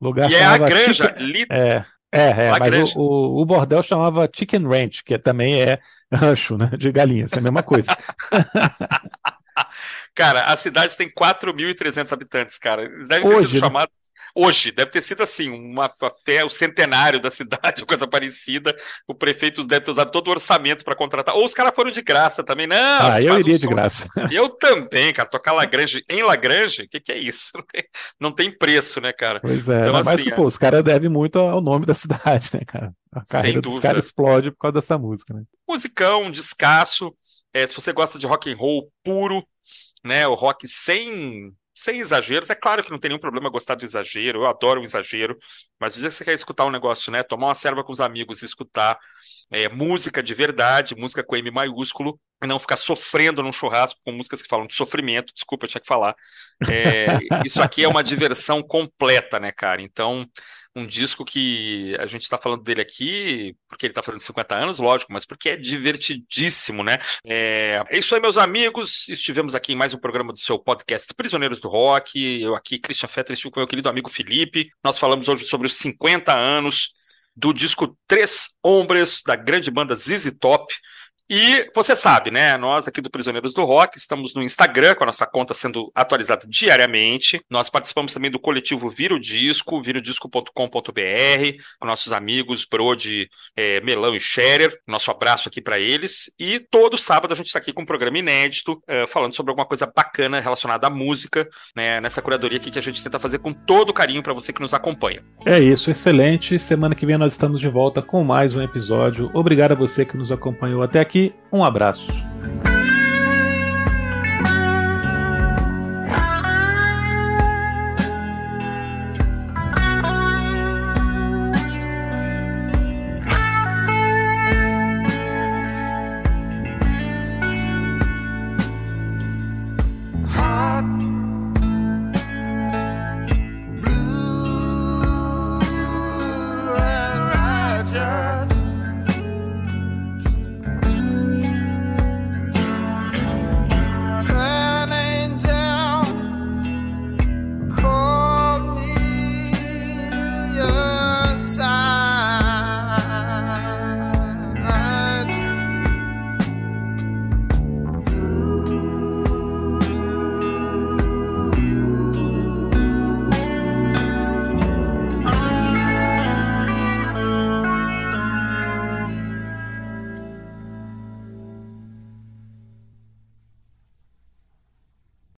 Lugar 0.00 0.30
E 0.30 0.34
é 0.34 0.44
a 0.44 0.58
granja, 0.58 1.04
Chicken- 1.06 1.26
li- 1.26 1.46
É, 1.50 1.84
é, 2.10 2.46
é, 2.46 2.50
La 2.50 2.58
mas 2.58 2.70
Granja. 2.70 2.98
o, 2.98 3.02
o, 3.38 3.42
o 3.42 3.46
bordel 3.46 3.82
chamava 3.82 4.28
Chicken 4.34 4.66
Ranch, 4.66 5.02
que 5.04 5.18
também 5.18 5.62
é 5.62 5.78
rancho, 6.12 6.56
né? 6.56 6.70
De 6.78 6.90
galinhas, 6.90 7.32
é 7.32 7.38
a 7.38 7.42
mesma 7.42 7.62
coisa. 7.62 7.94
Cara, 10.14 10.44
a 10.46 10.56
cidade 10.56 10.96
tem 10.96 11.10
4.300 11.10 12.12
habitantes, 12.12 12.58
cara. 12.58 12.82
Eles 12.84 13.08
devem 13.08 13.26
ter 13.28 13.36
Hoje, 13.36 13.46
sido 13.46 13.60
né? 13.60 13.60
chamados. 13.60 14.01
Hoje, 14.34 14.72
deve 14.72 14.90
ter 14.90 15.00
sido 15.00 15.22
assim, 15.22 15.50
uma 15.50 15.90
fé, 16.24 16.44
o 16.44 16.48
centenário 16.50 17.20
da 17.20 17.30
cidade, 17.30 17.84
coisa 17.86 18.06
parecida. 18.06 18.74
O 19.06 19.14
prefeito 19.14 19.66
deve 19.66 19.84
ter 19.84 19.90
usado 19.90 20.10
todo 20.10 20.28
o 20.28 20.30
orçamento 20.30 20.84
para 20.84 20.96
contratar. 20.96 21.34
Ou 21.34 21.44
os 21.44 21.54
caras 21.54 21.74
foram 21.74 21.90
de 21.90 22.00
graça 22.02 22.42
também. 22.42 22.66
Não, 22.66 22.76
Ah, 22.76 23.20
eu 23.20 23.28
faz 23.28 23.44
um 23.44 23.48
iria 23.48 23.58
de 23.58 23.66
graça. 23.66 24.08
Eu 24.32 24.48
também, 24.48 25.12
cara. 25.12 25.28
Tocar 25.28 25.52
Lagrange 25.52 26.04
em 26.08 26.22
Lagrange, 26.22 26.82
o 26.82 26.88
que, 26.88 27.00
que 27.00 27.12
é 27.12 27.18
isso? 27.18 27.50
Não 27.54 27.62
tem, 27.72 27.84
não 28.20 28.32
tem 28.32 28.50
preço, 28.56 29.00
né, 29.00 29.12
cara? 29.12 29.40
Pois 29.40 29.68
é, 29.68 29.80
Então, 29.82 29.92
mas 29.92 30.06
assim, 30.08 30.30
pô, 30.30 30.44
os 30.44 30.56
caras 30.56 30.82
devem 30.82 31.08
muito 31.10 31.38
ao 31.38 31.60
nome 31.60 31.84
da 31.86 31.94
cidade, 31.94 32.50
né, 32.54 32.60
cara? 32.66 32.92
A 33.12 33.20
Sem 33.24 33.28
carreira 33.28 33.60
dos 33.60 33.80
caras 33.80 34.06
explode 34.06 34.50
por 34.52 34.58
causa 34.58 34.74
dessa 34.74 34.96
música, 34.96 35.34
né? 35.34 35.42
Musicão, 35.68 36.30
descasso. 36.30 37.14
É, 37.52 37.66
se 37.66 37.74
você 37.74 37.92
gosta 37.92 38.18
de 38.18 38.26
rock 38.26 38.50
and 38.50 38.56
roll 38.56 38.90
puro, 39.04 39.46
né, 40.04 40.26
o 40.26 40.34
rock 40.34 40.66
sem 40.66 41.52
sem 41.82 42.00
exageros, 42.00 42.50
é 42.50 42.54
claro 42.54 42.84
que 42.84 42.90
não 42.90 42.98
tem 42.98 43.08
nenhum 43.08 43.20
problema 43.20 43.50
gostar 43.50 43.74
do 43.74 43.84
exagero, 43.84 44.40
eu 44.40 44.46
adoro 44.46 44.80
o 44.80 44.84
exagero, 44.84 45.36
mas 45.80 45.94
dia 45.94 46.08
que 46.08 46.14
você 46.14 46.24
quer 46.24 46.34
escutar 46.34 46.64
um 46.64 46.70
negócio, 46.70 47.10
né, 47.12 47.22
tomar 47.22 47.48
uma 47.48 47.54
serva 47.54 47.82
com 47.84 47.92
os 47.92 48.00
amigos 48.00 48.42
escutar 48.42 48.98
é, 49.50 49.68
música 49.68 50.22
de 50.22 50.34
verdade, 50.34 50.94
música 50.94 51.22
com 51.24 51.36
M 51.36 51.50
maiúsculo, 51.50 52.18
e 52.42 52.46
não 52.46 52.58
ficar 52.58 52.76
sofrendo 52.76 53.42
num 53.42 53.52
churrasco 53.52 54.00
com 54.04 54.12
músicas 54.12 54.42
que 54.42 54.48
falam 54.48 54.66
de 54.66 54.74
sofrimento. 54.74 55.32
Desculpa, 55.32 55.64
eu 55.64 55.68
tinha 55.68 55.80
que 55.80 55.86
falar. 55.86 56.14
É, 56.68 57.18
isso 57.46 57.62
aqui 57.62 57.84
é 57.84 57.88
uma 57.88 58.02
diversão 58.02 58.62
completa, 58.62 59.38
né, 59.38 59.52
cara? 59.52 59.80
Então, 59.80 60.28
um 60.74 60.86
disco 60.86 61.24
que 61.24 61.94
a 61.98 62.06
gente 62.06 62.22
está 62.22 62.38
falando 62.38 62.62
dele 62.62 62.80
aqui, 62.80 63.54
porque 63.68 63.86
ele 63.86 63.92
está 63.92 64.02
fazendo 64.02 64.22
50 64.22 64.54
anos, 64.54 64.78
lógico, 64.78 65.12
mas 65.12 65.24
porque 65.24 65.50
é 65.50 65.56
divertidíssimo, 65.56 66.82
né? 66.82 66.98
É, 67.24 67.84
é 67.88 67.98
isso 67.98 68.14
aí, 68.14 68.20
meus 68.20 68.38
amigos. 68.38 69.08
Estivemos 69.08 69.54
aqui 69.54 69.72
em 69.72 69.76
mais 69.76 69.94
um 69.94 69.98
programa 69.98 70.32
do 70.32 70.38
seu 70.38 70.58
podcast 70.58 71.12
Prisioneiros 71.14 71.60
do 71.60 71.68
Rock. 71.68 72.40
Eu 72.40 72.54
aqui, 72.54 72.78
Christian 72.78 73.08
Fetter, 73.08 73.34
estive 73.34 73.52
com 73.52 73.60
meu 73.60 73.66
querido 73.68 73.88
amigo 73.88 74.10
Felipe. 74.10 74.70
Nós 74.82 74.98
falamos 74.98 75.28
hoje 75.28 75.44
sobre 75.44 75.66
os 75.66 75.76
50 75.76 76.32
anos 76.32 76.94
do 77.34 77.52
disco 77.52 77.96
Três 78.06 78.50
Ombres, 78.62 79.22
da 79.24 79.36
grande 79.36 79.70
banda 79.70 79.94
ZZ 79.94 80.32
Top. 80.38 80.72
E 81.28 81.68
você 81.74 81.96
sabe, 81.96 82.30
né? 82.30 82.56
Nós 82.56 82.86
aqui 82.86 83.00
do 83.00 83.10
Prisioneiros 83.10 83.54
do 83.54 83.64
Rock 83.64 83.96
estamos 83.96 84.34
no 84.34 84.42
Instagram 84.42 84.94
com 84.94 85.04
a 85.04 85.06
nossa 85.06 85.26
conta 85.26 85.54
sendo 85.54 85.90
atualizada 85.94 86.46
diariamente. 86.48 87.40
Nós 87.48 87.70
participamos 87.70 88.12
também 88.12 88.30
do 88.30 88.38
coletivo 88.38 88.88
Viro 88.88 89.18
Disco, 89.18 89.80
virodisco.com.br, 89.80 90.50
com 91.78 91.86
nossos 91.86 92.12
amigos 92.12 92.64
Brode, 92.64 93.28
é, 93.56 93.80
Melão 93.80 94.14
e 94.14 94.20
Scherer. 94.20 94.76
Nosso 94.86 95.10
abraço 95.10 95.48
aqui 95.48 95.60
para 95.60 95.78
eles. 95.78 96.32
E 96.38 96.60
todo 96.70 96.98
sábado 96.98 97.32
a 97.32 97.36
gente 97.36 97.46
está 97.46 97.58
aqui 97.58 97.72
com 97.72 97.82
um 97.82 97.86
programa 97.86 98.18
inédito, 98.18 98.82
é, 98.86 99.06
falando 99.06 99.34
sobre 99.34 99.50
alguma 99.50 99.66
coisa 99.66 99.86
bacana 99.86 100.40
relacionada 100.40 100.86
à 100.86 100.90
música, 100.90 101.48
né? 101.74 102.00
Nessa 102.00 102.20
curadoria 102.20 102.58
aqui 102.58 102.70
que 102.70 102.78
a 102.78 102.82
gente 102.82 103.02
tenta 103.02 103.18
fazer 103.18 103.38
com 103.38 103.52
todo 103.52 103.92
carinho 103.92 104.22
para 104.22 104.34
você 104.34 104.52
que 104.52 104.60
nos 104.60 104.74
acompanha. 104.74 105.22
É 105.46 105.58
isso, 105.58 105.90
excelente. 105.90 106.58
Semana 106.58 106.94
que 106.94 107.06
vem 107.06 107.16
nós 107.16 107.32
estamos 107.32 107.60
de 107.60 107.68
volta 107.68 108.02
com 108.02 108.24
mais 108.24 108.54
um 108.54 108.62
episódio. 108.62 109.30
Obrigado 109.34 109.72
a 109.72 109.76
você 109.76 110.04
que 110.04 110.16
nos 110.16 110.32
acompanhou 110.32 110.82
até 110.82 111.00
aqui 111.12 111.34
um 111.52 111.62
abraço. 111.62 112.10